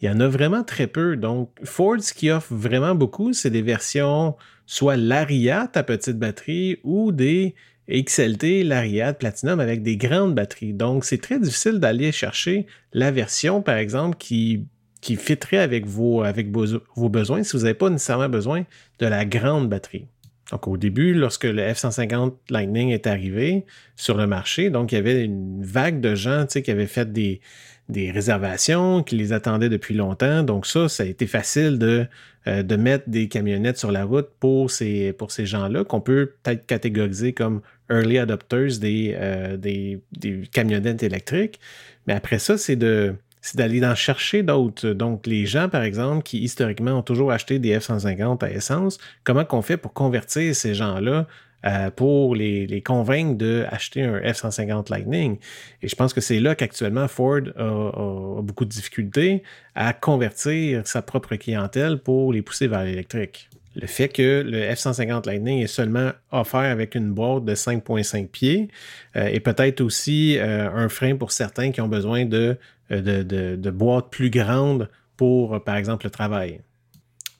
il 0.00 0.08
y 0.08 0.10
en 0.10 0.20
a 0.20 0.28
vraiment 0.28 0.64
très 0.64 0.86
peu. 0.86 1.16
Donc, 1.16 1.50
Ford, 1.64 1.96
ce 2.00 2.12
qui 2.12 2.30
offre 2.30 2.52
vraiment 2.52 2.94
beaucoup, 2.94 3.32
c'est 3.32 3.50
des 3.50 3.62
versions 3.62 4.36
soit 4.66 4.96
Lariat 4.96 5.70
à 5.74 5.82
petite 5.82 6.18
batterie 6.18 6.78
ou 6.82 7.12
des 7.12 7.54
XLT, 7.90 8.64
l'Ariad, 8.64 9.18
Platinum 9.18 9.60
avec 9.60 9.82
des 9.82 9.96
grandes 9.96 10.34
batteries. 10.34 10.72
Donc, 10.72 11.04
c'est 11.04 11.20
très 11.20 11.38
difficile 11.38 11.80
d'aller 11.80 12.12
chercher 12.12 12.66
la 12.92 13.10
version, 13.10 13.62
par 13.62 13.76
exemple, 13.76 14.16
qui, 14.18 14.66
qui 15.00 15.16
fitterait 15.16 15.58
avec, 15.58 15.86
vos, 15.86 16.22
avec 16.22 16.50
vos, 16.50 17.08
besoins 17.08 17.42
si 17.42 17.56
vous 17.56 17.64
n'avez 17.64 17.74
pas 17.74 17.90
nécessairement 17.90 18.28
besoin 18.28 18.64
de 18.98 19.06
la 19.06 19.24
grande 19.24 19.68
batterie. 19.68 20.06
Donc, 20.54 20.68
au 20.68 20.76
début, 20.76 21.14
lorsque 21.14 21.44
le 21.44 21.60
F-150 21.62 22.32
Lightning 22.48 22.90
est 22.90 23.08
arrivé 23.08 23.66
sur 23.96 24.16
le 24.16 24.28
marché, 24.28 24.70
donc 24.70 24.92
il 24.92 24.94
y 24.94 24.98
avait 24.98 25.24
une 25.24 25.60
vague 25.64 26.00
de 26.00 26.14
gens 26.14 26.46
qui 26.46 26.70
avaient 26.70 26.86
fait 26.86 27.12
des, 27.12 27.40
des 27.88 28.12
réservations, 28.12 29.02
qui 29.02 29.16
les 29.16 29.32
attendaient 29.32 29.68
depuis 29.68 29.94
longtemps. 29.94 30.44
Donc 30.44 30.66
ça, 30.66 30.88
ça 30.88 31.02
a 31.02 31.06
été 31.06 31.26
facile 31.26 31.80
de, 31.80 32.06
euh, 32.46 32.62
de 32.62 32.76
mettre 32.76 33.10
des 33.10 33.26
camionnettes 33.26 33.78
sur 33.78 33.90
la 33.90 34.04
route 34.04 34.28
pour 34.38 34.70
ces, 34.70 35.12
pour 35.12 35.32
ces 35.32 35.44
gens-là, 35.44 35.82
qu'on 35.82 36.00
peut 36.00 36.34
peut-être 36.44 36.66
catégoriser 36.66 37.32
comme 37.32 37.60
early 37.90 38.18
adopters 38.18 38.78
des, 38.78 39.16
euh, 39.18 39.56
des, 39.56 40.00
des, 40.12 40.42
camionnettes 40.52 41.02
électriques. 41.02 41.58
Mais 42.06 42.14
après 42.14 42.38
ça, 42.38 42.58
c'est 42.58 42.76
de 42.76 43.16
c'est 43.44 43.58
d'aller 43.58 43.84
en 43.84 43.94
chercher 43.94 44.42
d'autres. 44.42 44.88
Donc, 44.88 45.26
les 45.26 45.44
gens, 45.44 45.68
par 45.68 45.82
exemple, 45.82 46.22
qui 46.22 46.38
historiquement 46.38 46.92
ont 46.92 47.02
toujours 47.02 47.30
acheté 47.30 47.58
des 47.58 47.78
F-150 47.78 48.42
à 48.42 48.50
essence, 48.50 48.96
comment 49.22 49.44
qu'on 49.44 49.60
fait 49.60 49.76
pour 49.76 49.92
convertir 49.92 50.56
ces 50.56 50.72
gens-là 50.72 51.26
euh, 51.66 51.90
pour 51.90 52.34
les, 52.34 52.82
convaincre 52.82 53.36
d'acheter 53.36 54.02
un 54.02 54.18
F-150 54.18 54.90
Lightning? 54.90 55.36
Et 55.82 55.88
je 55.88 55.94
pense 55.94 56.14
que 56.14 56.22
c'est 56.22 56.40
là 56.40 56.54
qu'actuellement 56.54 57.06
Ford 57.06 57.42
a, 57.58 58.40
beaucoup 58.40 58.64
de 58.64 58.70
difficultés 58.70 59.42
à 59.74 59.92
convertir 59.92 60.86
sa 60.86 61.02
propre 61.02 61.36
clientèle 61.36 61.98
pour 61.98 62.32
les 62.32 62.40
pousser 62.40 62.66
vers 62.66 62.82
l'électrique. 62.82 63.50
Le 63.76 63.86
fait 63.86 64.08
que 64.08 64.42
le 64.42 64.62
F-150 64.72 65.26
Lightning 65.26 65.62
est 65.62 65.66
seulement 65.66 66.12
offert 66.30 66.60
avec 66.60 66.94
une 66.94 67.12
boîte 67.12 67.44
de 67.44 67.54
5.5 67.54 68.28
pieds 68.28 68.68
euh, 69.16 69.26
et 69.26 69.40
peut-être 69.40 69.80
aussi 69.80 70.38
euh, 70.38 70.70
un 70.70 70.88
frein 70.88 71.16
pour 71.16 71.32
certains 71.32 71.72
qui 71.72 71.80
ont 71.80 71.88
besoin 71.88 72.24
de, 72.24 72.56
de 72.90 73.70
boîtes 73.70 74.10
plus 74.10 74.30
grandes 74.30 74.88
pour, 75.16 75.62
par 75.64 75.76
exemple, 75.76 76.06
le 76.06 76.10
travail. 76.10 76.60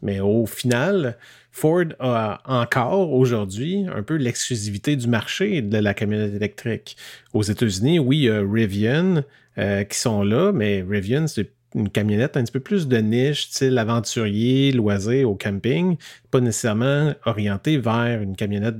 Mais 0.04 0.20
au 0.20 0.46
final, 0.46 1.16
Ford 1.50 1.86
a 1.98 2.42
encore 2.46 3.12
aujourd'hui 3.12 3.86
un 3.92 4.02
peu 4.02 4.16
l'exclusivité 4.16 4.96
du 4.96 5.08
marché 5.08 5.62
de 5.62 5.78
la 5.78 5.94
camionnette 5.94 6.34
électrique. 6.34 6.96
Aux 7.32 7.42
États-Unis, 7.42 8.00
oui, 8.00 8.18
il 8.18 8.22
y 8.24 8.30
a 8.30 8.40
Rivian 8.40 9.22
euh, 9.58 9.84
qui 9.84 9.98
sont 9.98 10.22
là, 10.22 10.52
mais 10.52 10.84
Rivian, 10.86 11.26
c'est 11.26 11.50
une 11.74 11.88
camionnette 11.88 12.36
un 12.36 12.44
petit 12.44 12.52
peu 12.52 12.60
plus 12.60 12.88
de 12.88 12.98
niche, 12.98 13.46
style 13.46 13.78
aventurier, 13.78 14.72
loisir 14.72 15.30
au 15.30 15.34
camping, 15.34 15.96
pas 16.30 16.40
nécessairement 16.40 17.14
orientée 17.24 17.78
vers 17.78 18.22
une 18.22 18.36
camionnette 18.36 18.76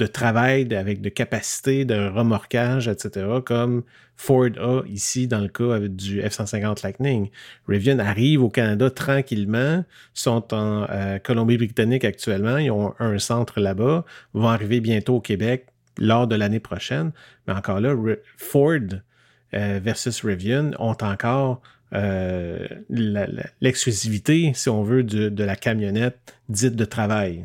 de 0.00 0.06
travail 0.06 0.72
avec 0.74 1.00
de 1.00 1.08
capacité 1.08 1.84
de 1.84 2.08
remorquage, 2.08 2.88
etc., 2.88 3.26
comme 3.44 3.84
Ford 4.16 4.50
a 4.58 4.82
ici 4.86 5.28
dans 5.28 5.40
le 5.40 5.48
cas 5.48 5.78
du 5.80 6.20
F-150 6.20 6.82
Lightning. 6.82 7.30
Rivian 7.68 7.98
arrive 7.98 8.42
au 8.42 8.48
Canada 8.48 8.90
tranquillement, 8.90 9.84
sont 10.12 10.52
en 10.52 10.86
euh, 10.90 11.18
Colombie-Britannique 11.18 12.04
actuellement, 12.04 12.58
ils 12.58 12.70
ont 12.70 12.94
un 12.98 13.18
centre 13.18 13.60
là-bas, 13.60 14.04
vont 14.32 14.48
arriver 14.48 14.80
bientôt 14.80 15.16
au 15.16 15.20
Québec 15.20 15.66
lors 15.98 16.26
de 16.26 16.34
l'année 16.34 16.60
prochaine. 16.60 17.12
Mais 17.46 17.54
encore 17.54 17.80
là, 17.80 17.94
Ford 18.36 18.78
euh, 19.54 19.80
versus 19.82 20.24
Rivian 20.24 20.72
ont 20.78 20.96
encore 21.02 21.62
euh, 21.94 22.66
l'exclusivité, 23.60 24.52
si 24.54 24.68
on 24.68 24.82
veut, 24.82 25.02
de 25.02 25.44
la 25.44 25.56
camionnette 25.56 26.34
dite 26.48 26.76
de 26.76 26.84
travail. 26.84 27.44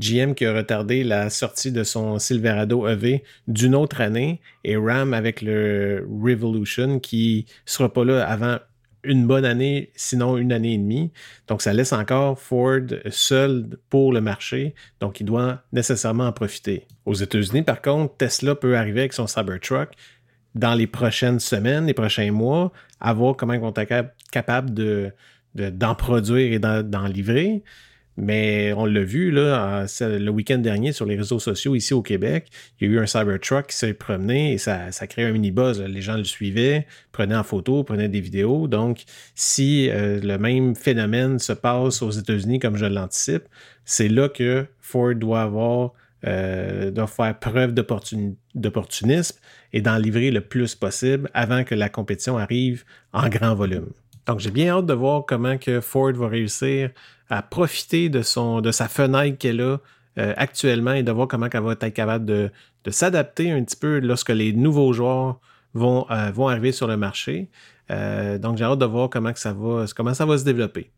GM 0.00 0.34
qui 0.34 0.46
a 0.46 0.54
retardé 0.54 1.04
la 1.04 1.30
sortie 1.30 1.72
de 1.72 1.84
son 1.84 2.18
Silverado 2.18 2.88
EV 2.88 3.22
d'une 3.46 3.74
autre 3.74 4.00
année 4.00 4.40
et 4.64 4.76
Ram 4.76 5.14
avec 5.14 5.42
le 5.42 6.06
Revolution 6.08 6.98
qui 6.98 7.46
sera 7.66 7.92
pas 7.92 8.04
là 8.04 8.26
avant 8.26 8.58
une 9.02 9.26
bonne 9.26 9.44
année, 9.46 9.90
sinon 9.94 10.36
une 10.36 10.52
année 10.52 10.74
et 10.74 10.78
demie. 10.78 11.10
Donc, 11.48 11.62
ça 11.62 11.72
laisse 11.72 11.92
encore 11.92 12.38
Ford 12.38 12.82
seul 13.10 13.78
pour 13.88 14.12
le 14.12 14.20
marché. 14.20 14.74
Donc, 15.00 15.20
il 15.20 15.24
doit 15.24 15.62
nécessairement 15.72 16.26
en 16.26 16.32
profiter. 16.32 16.86
Aux 17.06 17.14
États-Unis, 17.14 17.62
par 17.62 17.80
contre, 17.80 18.16
Tesla 18.18 18.54
peut 18.54 18.76
arriver 18.76 19.00
avec 19.00 19.14
son 19.14 19.26
Cybertruck 19.26 19.92
dans 20.54 20.74
les 20.74 20.86
prochaines 20.86 21.40
semaines, 21.40 21.86
les 21.86 21.94
prochains 21.94 22.32
mois, 22.32 22.72
à 23.00 23.12
voir 23.12 23.36
comment 23.36 23.52
ils 23.52 23.60
vont 23.60 23.74
être 23.76 24.12
capables 24.30 24.74
de, 24.74 25.12
d'en 25.54 25.94
produire 25.94 26.52
et 26.52 26.58
d'en 26.58 27.06
livrer. 27.06 27.62
Mais 28.16 28.74
on 28.74 28.84
l'a 28.84 29.02
vu 29.02 29.30
le 29.30 30.28
week-end 30.28 30.58
dernier 30.58 30.92
sur 30.92 31.06
les 31.06 31.16
réseaux 31.16 31.38
sociaux 31.38 31.74
ici 31.74 31.94
au 31.94 32.02
Québec, 32.02 32.48
il 32.78 32.88
y 32.88 32.90
a 32.90 32.94
eu 32.94 32.98
un 32.98 33.06
Cybertruck 33.06 33.68
qui 33.68 33.76
s'est 33.76 33.94
promené 33.94 34.52
et 34.52 34.58
ça, 34.58 34.92
ça 34.92 35.06
crée 35.06 35.24
un 35.24 35.32
mini-buzz. 35.32 35.80
Les 35.80 36.02
gens 36.02 36.16
le 36.16 36.24
suivaient, 36.24 36.86
prenaient 37.12 37.36
en 37.36 37.44
photo, 37.44 37.82
prenaient 37.82 38.10
des 38.10 38.20
vidéos. 38.20 38.68
Donc, 38.68 39.04
si 39.34 39.88
euh, 39.88 40.20
le 40.20 40.36
même 40.36 40.76
phénomène 40.76 41.38
se 41.38 41.54
passe 41.54 42.02
aux 42.02 42.10
États-Unis 42.10 42.58
comme 42.58 42.76
je 42.76 42.84
l'anticipe, 42.84 43.44
c'est 43.86 44.08
là 44.08 44.28
que 44.28 44.66
Ford 44.80 45.14
doit 45.14 45.42
avoir 45.42 45.92
euh, 46.26 46.90
doit 46.90 47.06
faire 47.06 47.38
preuve 47.38 47.72
d'opportunisme 47.72 49.38
et 49.72 49.80
d'en 49.80 49.96
livrer 49.96 50.30
le 50.30 50.42
plus 50.42 50.74
possible 50.74 51.30
avant 51.32 51.64
que 51.64 51.74
la 51.74 51.88
compétition 51.88 52.36
arrive 52.36 52.84
en 53.12 53.28
grand 53.28 53.54
volume. 53.54 53.88
Donc 54.26 54.40
j'ai 54.40 54.50
bien 54.50 54.76
hâte 54.76 54.86
de 54.86 54.92
voir 54.92 55.24
comment 55.26 55.56
que 55.56 55.80
Ford 55.80 56.12
va 56.12 56.28
réussir 56.28 56.90
à 57.30 57.42
profiter 57.42 58.10
de, 58.10 58.22
sa 58.22 58.88
fenêtre 58.88 59.38
qu'elle 59.38 59.62
a 59.62 59.78
euh, 60.18 60.34
actuellement 60.36 60.92
et 60.92 61.02
de 61.02 61.10
voir 61.10 61.26
comment 61.26 61.48
elle 61.50 61.62
va 61.62 61.72
être 61.72 61.88
capable 61.88 62.26
de, 62.26 62.50
s'adapter 62.88 63.50
un 63.50 63.62
petit 63.64 63.76
peu 63.76 64.00
lorsque 64.00 64.30
les 64.30 64.52
nouveaux 64.52 64.92
joueurs 64.92 65.40
vont, 65.72 66.06
euh, 66.10 66.48
arriver 66.48 66.72
sur 66.72 66.86
le 66.86 66.96
marché. 66.96 67.48
donc 67.88 68.58
j'ai 68.58 68.64
hâte 68.64 68.78
de 68.78 68.84
voir 68.84 69.08
comment 69.08 69.34
ça 69.34 69.54
va 69.54 69.86
se 70.38 70.44
développer. 70.44 70.90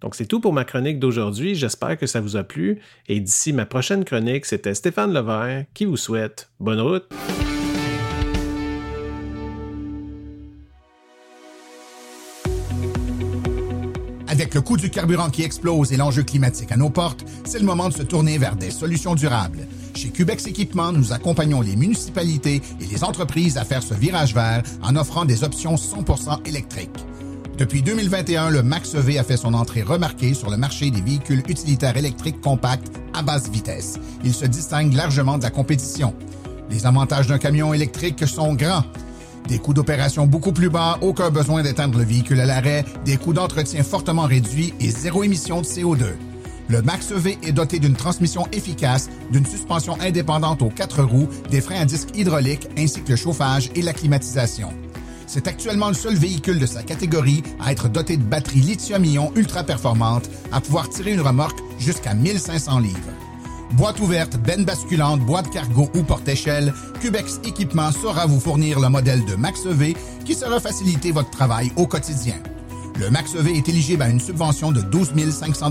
Donc, 0.00 0.14
c'est 0.14 0.26
tout 0.26 0.40
pour 0.40 0.52
ma 0.52 0.64
chronique 0.64 0.98
d'aujourd'hui. 0.98 1.54
J'espère 1.54 1.98
que 1.98 2.06
ça 2.06 2.20
vous 2.20 2.36
a 2.36 2.44
plu. 2.44 2.80
Et 3.08 3.20
d'ici 3.20 3.52
ma 3.52 3.66
prochaine 3.66 4.04
chronique, 4.04 4.46
c'était 4.46 4.74
Stéphane 4.74 5.12
Levert 5.12 5.64
qui 5.74 5.84
vous 5.84 5.96
souhaite 5.96 6.50
bonne 6.60 6.80
route. 6.80 7.08
Avec 14.28 14.54
le 14.54 14.60
coût 14.60 14.76
du 14.76 14.88
carburant 14.88 15.30
qui 15.30 15.42
explose 15.42 15.92
et 15.92 15.96
l'enjeu 15.96 16.22
climatique 16.22 16.70
à 16.70 16.76
nos 16.76 16.90
portes, 16.90 17.24
c'est 17.44 17.58
le 17.58 17.64
moment 17.64 17.88
de 17.88 17.94
se 17.94 18.04
tourner 18.04 18.38
vers 18.38 18.54
des 18.54 18.70
solutions 18.70 19.16
durables. 19.16 19.66
Chez 19.96 20.10
Cubex 20.10 20.46
Équipement, 20.46 20.92
nous 20.92 21.12
accompagnons 21.12 21.60
les 21.60 21.74
municipalités 21.74 22.62
et 22.80 22.86
les 22.86 23.02
entreprises 23.02 23.58
à 23.58 23.64
faire 23.64 23.82
ce 23.82 23.94
virage 23.94 24.34
vert 24.34 24.62
en 24.80 24.94
offrant 24.94 25.24
des 25.24 25.42
options 25.42 25.74
100% 25.74 26.46
électriques. 26.46 27.04
Depuis 27.58 27.82
2021, 27.82 28.50
le 28.50 28.62
Max-EV 28.62 29.18
a 29.18 29.24
fait 29.24 29.36
son 29.36 29.52
entrée 29.52 29.82
remarquée 29.82 30.32
sur 30.32 30.48
le 30.48 30.56
marché 30.56 30.92
des 30.92 31.00
véhicules 31.00 31.42
utilitaires 31.48 31.96
électriques 31.96 32.40
compacts 32.40 32.86
à 33.14 33.22
basse 33.22 33.50
vitesse. 33.50 33.98
Il 34.22 34.32
se 34.32 34.46
distingue 34.46 34.92
largement 34.92 35.38
de 35.38 35.42
la 35.42 35.50
compétition. 35.50 36.14
Les 36.70 36.86
avantages 36.86 37.26
d'un 37.26 37.38
camion 37.38 37.74
électrique 37.74 38.28
sont 38.28 38.54
grands. 38.54 38.84
Des 39.48 39.58
coûts 39.58 39.74
d'opération 39.74 40.24
beaucoup 40.24 40.52
plus 40.52 40.70
bas, 40.70 40.98
aucun 41.00 41.30
besoin 41.30 41.64
d'éteindre 41.64 41.98
le 41.98 42.04
véhicule 42.04 42.38
à 42.38 42.46
l'arrêt, 42.46 42.84
des 43.04 43.16
coûts 43.16 43.32
d'entretien 43.32 43.82
fortement 43.82 44.26
réduits 44.26 44.72
et 44.78 44.90
zéro 44.90 45.24
émission 45.24 45.60
de 45.60 45.66
CO2. 45.66 46.04
Le 46.68 46.80
Max-EV 46.82 47.38
est 47.42 47.52
doté 47.52 47.80
d'une 47.80 47.96
transmission 47.96 48.46
efficace, 48.52 49.10
d'une 49.32 49.46
suspension 49.46 50.00
indépendante 50.00 50.62
aux 50.62 50.70
quatre 50.70 51.02
roues, 51.02 51.28
des 51.50 51.60
freins 51.60 51.80
à 51.80 51.84
disque 51.86 52.16
hydrauliques 52.16 52.68
ainsi 52.78 53.02
que 53.02 53.10
le 53.10 53.16
chauffage 53.16 53.70
et 53.74 53.82
la 53.82 53.94
climatisation. 53.94 54.68
C'est 55.28 55.46
actuellement 55.46 55.86
le 55.88 55.94
seul 55.94 56.16
véhicule 56.16 56.58
de 56.58 56.64
sa 56.64 56.82
catégorie 56.82 57.42
à 57.60 57.70
être 57.70 57.90
doté 57.90 58.16
de 58.16 58.22
batteries 58.22 58.60
lithium-ion 58.60 59.30
ultra 59.36 59.62
performantes 59.62 60.30
à 60.50 60.62
pouvoir 60.62 60.88
tirer 60.88 61.12
une 61.12 61.20
remorque 61.20 61.58
jusqu'à 61.78 62.14
1500 62.14 62.78
livres. 62.78 62.98
Boîte 63.72 64.00
ouverte, 64.00 64.38
benne 64.38 64.64
basculante, 64.64 65.20
boîte 65.20 65.50
cargo 65.50 65.90
ou 65.94 66.02
porte-échelle, 66.02 66.72
Cubex 67.02 67.40
Équipement 67.44 67.92
saura 67.92 68.24
vous 68.24 68.40
fournir 68.40 68.80
le 68.80 68.88
modèle 68.88 69.22
de 69.26 69.34
Max-EV 69.34 69.94
qui 70.24 70.34
sera 70.34 70.60
faciliter 70.60 71.12
votre 71.12 71.28
travail 71.28 71.70
au 71.76 71.86
quotidien. 71.86 72.36
Le 72.98 73.10
Max-EV 73.10 73.58
est 73.58 73.68
éligible 73.68 74.02
à 74.02 74.08
une 74.08 74.20
subvention 74.20 74.72
de 74.72 74.80
12 74.80 75.12
500 75.30 75.70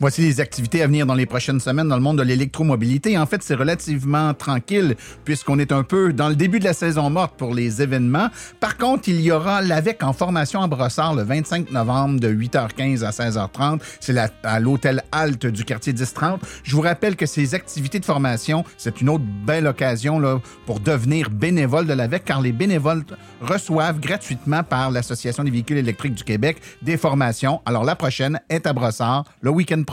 Voici 0.01 0.23
les 0.23 0.39
activités 0.39 0.81
à 0.81 0.87
venir 0.87 1.05
dans 1.05 1.13
les 1.13 1.27
prochaines 1.27 1.59
semaines 1.59 1.87
dans 1.87 1.95
le 1.95 2.01
monde 2.01 2.17
de 2.17 2.23
l'électromobilité. 2.23 3.19
En 3.19 3.27
fait, 3.27 3.43
c'est 3.43 3.53
relativement 3.53 4.33
tranquille 4.33 4.95
puisqu'on 5.25 5.59
est 5.59 5.71
un 5.71 5.83
peu 5.83 6.11
dans 6.11 6.27
le 6.27 6.35
début 6.35 6.57
de 6.57 6.63
la 6.63 6.73
saison 6.73 7.11
morte 7.11 7.35
pour 7.37 7.53
les 7.53 7.83
événements. 7.83 8.29
Par 8.59 8.77
contre, 8.77 9.09
il 9.09 9.21
y 9.21 9.31
aura 9.31 9.61
l'AVEC 9.61 10.01
en 10.01 10.11
formation 10.11 10.63
à 10.63 10.67
Brossard 10.67 11.13
le 11.13 11.21
25 11.21 11.69
novembre 11.69 12.19
de 12.19 12.33
8h15 12.33 13.03
à 13.03 13.11
16h30. 13.11 13.79
C'est 13.99 14.17
à 14.17 14.59
l'hôtel 14.59 15.03
Halte 15.11 15.45
du 15.45 15.63
quartier 15.63 15.93
1030. 15.93 16.41
Je 16.63 16.75
vous 16.75 16.81
rappelle 16.81 17.15
que 17.15 17.27
ces 17.27 17.53
activités 17.53 17.99
de 17.99 18.05
formation, 18.05 18.65
c'est 18.79 19.01
une 19.01 19.09
autre 19.09 19.25
belle 19.45 19.67
occasion 19.67 20.19
là, 20.19 20.41
pour 20.65 20.79
devenir 20.79 21.29
bénévole 21.29 21.85
de 21.85 21.93
l'AVEC 21.93 22.25
car 22.25 22.41
les 22.41 22.53
bénévoles 22.53 23.03
reçoivent 23.39 23.99
gratuitement 23.99 24.63
par 24.63 24.89
l'Association 24.89 25.43
des 25.43 25.51
véhicules 25.51 25.77
électriques 25.77 26.15
du 26.15 26.23
Québec 26.23 26.59
des 26.81 26.97
formations. 26.97 27.61
Alors 27.67 27.83
la 27.83 27.95
prochaine 27.95 28.39
est 28.49 28.65
à 28.65 28.73
Brossard 28.73 29.25
le 29.41 29.51
week-end 29.51 29.83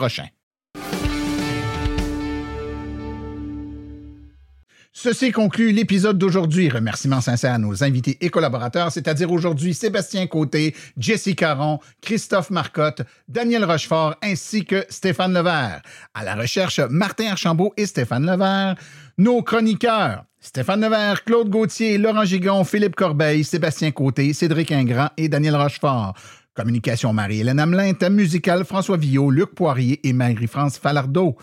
Ceci 5.00 5.30
conclut 5.30 5.70
l'épisode 5.70 6.18
d'aujourd'hui. 6.18 6.68
Remerciements 6.68 7.20
sincères 7.20 7.54
à 7.54 7.58
nos 7.58 7.84
invités 7.84 8.18
et 8.20 8.30
collaborateurs, 8.30 8.90
c'est-à-dire 8.90 9.30
aujourd'hui 9.30 9.72
Sébastien 9.72 10.26
Côté, 10.26 10.74
Jessie 10.96 11.36
Caron, 11.36 11.78
Christophe 12.00 12.50
Marcotte, 12.50 13.02
Daniel 13.28 13.64
Rochefort 13.64 14.16
ainsi 14.22 14.64
que 14.64 14.84
Stéphane 14.88 15.34
Levert. 15.34 15.82
À 16.14 16.24
la 16.24 16.34
recherche, 16.34 16.80
Martin 16.90 17.30
Archambault 17.30 17.72
et 17.76 17.86
Stéphane 17.86 18.26
Levert. 18.26 18.74
Nos 19.18 19.42
chroniqueurs, 19.42 20.24
Stéphane 20.40 20.80
Levert, 20.80 21.24
Claude 21.24 21.48
Gauthier, 21.48 21.98
Laurent 21.98 22.24
Gigon, 22.24 22.64
Philippe 22.64 22.96
Corbeil, 22.96 23.44
Sébastien 23.44 23.92
Côté, 23.92 24.32
Cédric 24.32 24.72
Ingrand 24.72 25.10
et 25.16 25.28
Daniel 25.28 25.54
Rochefort. 25.54 26.14
Communication 26.59 27.12
Marie-Hélène 27.12 27.60
Hamelin, 27.60 27.93
thème 27.93 28.14
musical 28.14 28.64
François 28.64 28.97
Villot, 28.97 29.30
Luc 29.30 29.55
Poirier 29.55 30.01
et 30.02 30.12
Marie-France 30.12 30.76
Falardeau. 30.76 31.36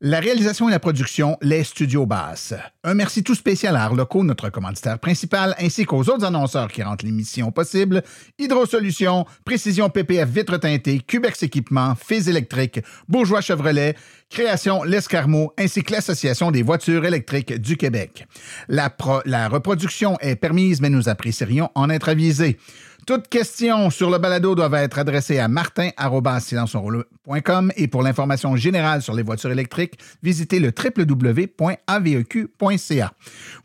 La 0.00 0.20
réalisation 0.20 0.68
et 0.68 0.72
la 0.72 0.78
production, 0.78 1.36
les 1.42 1.64
studios 1.64 2.06
basses. 2.06 2.54
Un 2.84 2.94
merci 2.94 3.24
tout 3.24 3.34
spécial 3.34 3.76
à 3.76 3.84
Arloco, 3.84 4.22
notre 4.22 4.50
commanditaire 4.50 4.98
principal, 5.00 5.54
ainsi 5.60 5.84
qu'aux 5.84 6.02
autres 6.08 6.24
annonceurs 6.24 6.68
qui 6.68 6.82
rendent 6.82 7.02
l'émission 7.02 7.50
possible. 7.50 8.02
Hydro 8.38 8.66
Solutions, 8.66 9.26
Précision 9.44 9.90
PPF 9.90 10.28
Vitre 10.28 10.56
teintée, 10.58 11.00
Cubex 11.00 11.42
Équipement, 11.42 11.94
Fils 11.94 12.28
électrique, 12.28 12.80
Bourgeois 13.08 13.40
Chevrolet, 13.40 13.96
Création 14.28 14.82
L'Escarmot, 14.82 15.52
ainsi 15.58 15.82
que 15.82 15.92
l'Association 15.92 16.50
des 16.50 16.62
voitures 16.62 17.04
électriques 17.04 17.52
du 17.60 17.76
Québec. 17.76 18.26
La, 18.68 18.92
la 19.24 19.48
reproduction 19.48 20.18
est 20.20 20.36
permise, 20.36 20.80
mais 20.80 20.90
nous 20.90 21.08
apprécierions 21.08 21.70
en 21.74 21.90
être 21.90 22.08
avisés. 22.08 22.58
Toutes 23.06 23.28
questions 23.28 23.90
sur 23.90 24.10
le 24.10 24.18
balado 24.18 24.54
doivent 24.54 24.74
être 24.74 24.98
adressées 24.98 25.38
à 25.40 25.48
martin.silenceonroule.com 25.48 27.72
et 27.76 27.88
pour 27.88 28.02
l'information 28.02 28.54
générale 28.54 29.00
sur 29.02 29.14
les 29.14 29.24
voitures 29.24 29.50
électriques, 29.50 29.98
visitez 30.22 30.60
le 30.60 30.70
www.aveq.ca. 30.72 31.82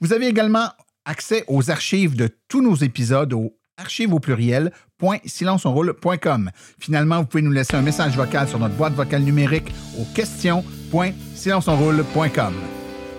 Vous 0.01 0.13
avez 0.13 0.25
également 0.27 0.69
accès 1.05 1.43
aux 1.47 1.69
archives 1.69 2.15
de 2.15 2.29
tous 2.47 2.63
nos 2.63 2.75
épisodes 2.75 3.33
au 3.33 3.53
archives 3.77 4.13
au 4.13 4.19
pluriel 4.19 4.71
.silenceonroule.com. 5.25 6.49
Finalement, 6.79 7.19
vous 7.19 7.27
pouvez 7.27 7.43
nous 7.43 7.51
laisser 7.51 7.75
un 7.75 7.83
message 7.83 8.17
vocal 8.17 8.47
sur 8.47 8.57
notre 8.57 8.73
boîte 8.73 8.93
vocale 8.93 9.21
numérique 9.21 9.71
au 9.99 10.05
question.silenceonroule.com. 10.15 12.53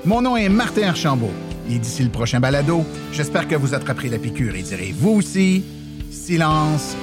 Mon 0.04 0.20
nom 0.20 0.36
est 0.36 0.48
Martin 0.48 0.88
Archambault 0.88 1.30
et 1.70 1.78
d'ici 1.78 2.02
le 2.02 2.10
prochain 2.10 2.40
balado, 2.40 2.84
j'espère 3.12 3.46
que 3.46 3.54
vous 3.54 3.74
attraperez 3.74 4.08
la 4.08 4.18
piqûre 4.18 4.56
et 4.56 4.62
direz 4.62 4.92
vous 4.96 5.10
aussi 5.10 5.62
silence, 6.28 6.94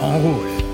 on 0.00 0.20
roule. 0.20 0.73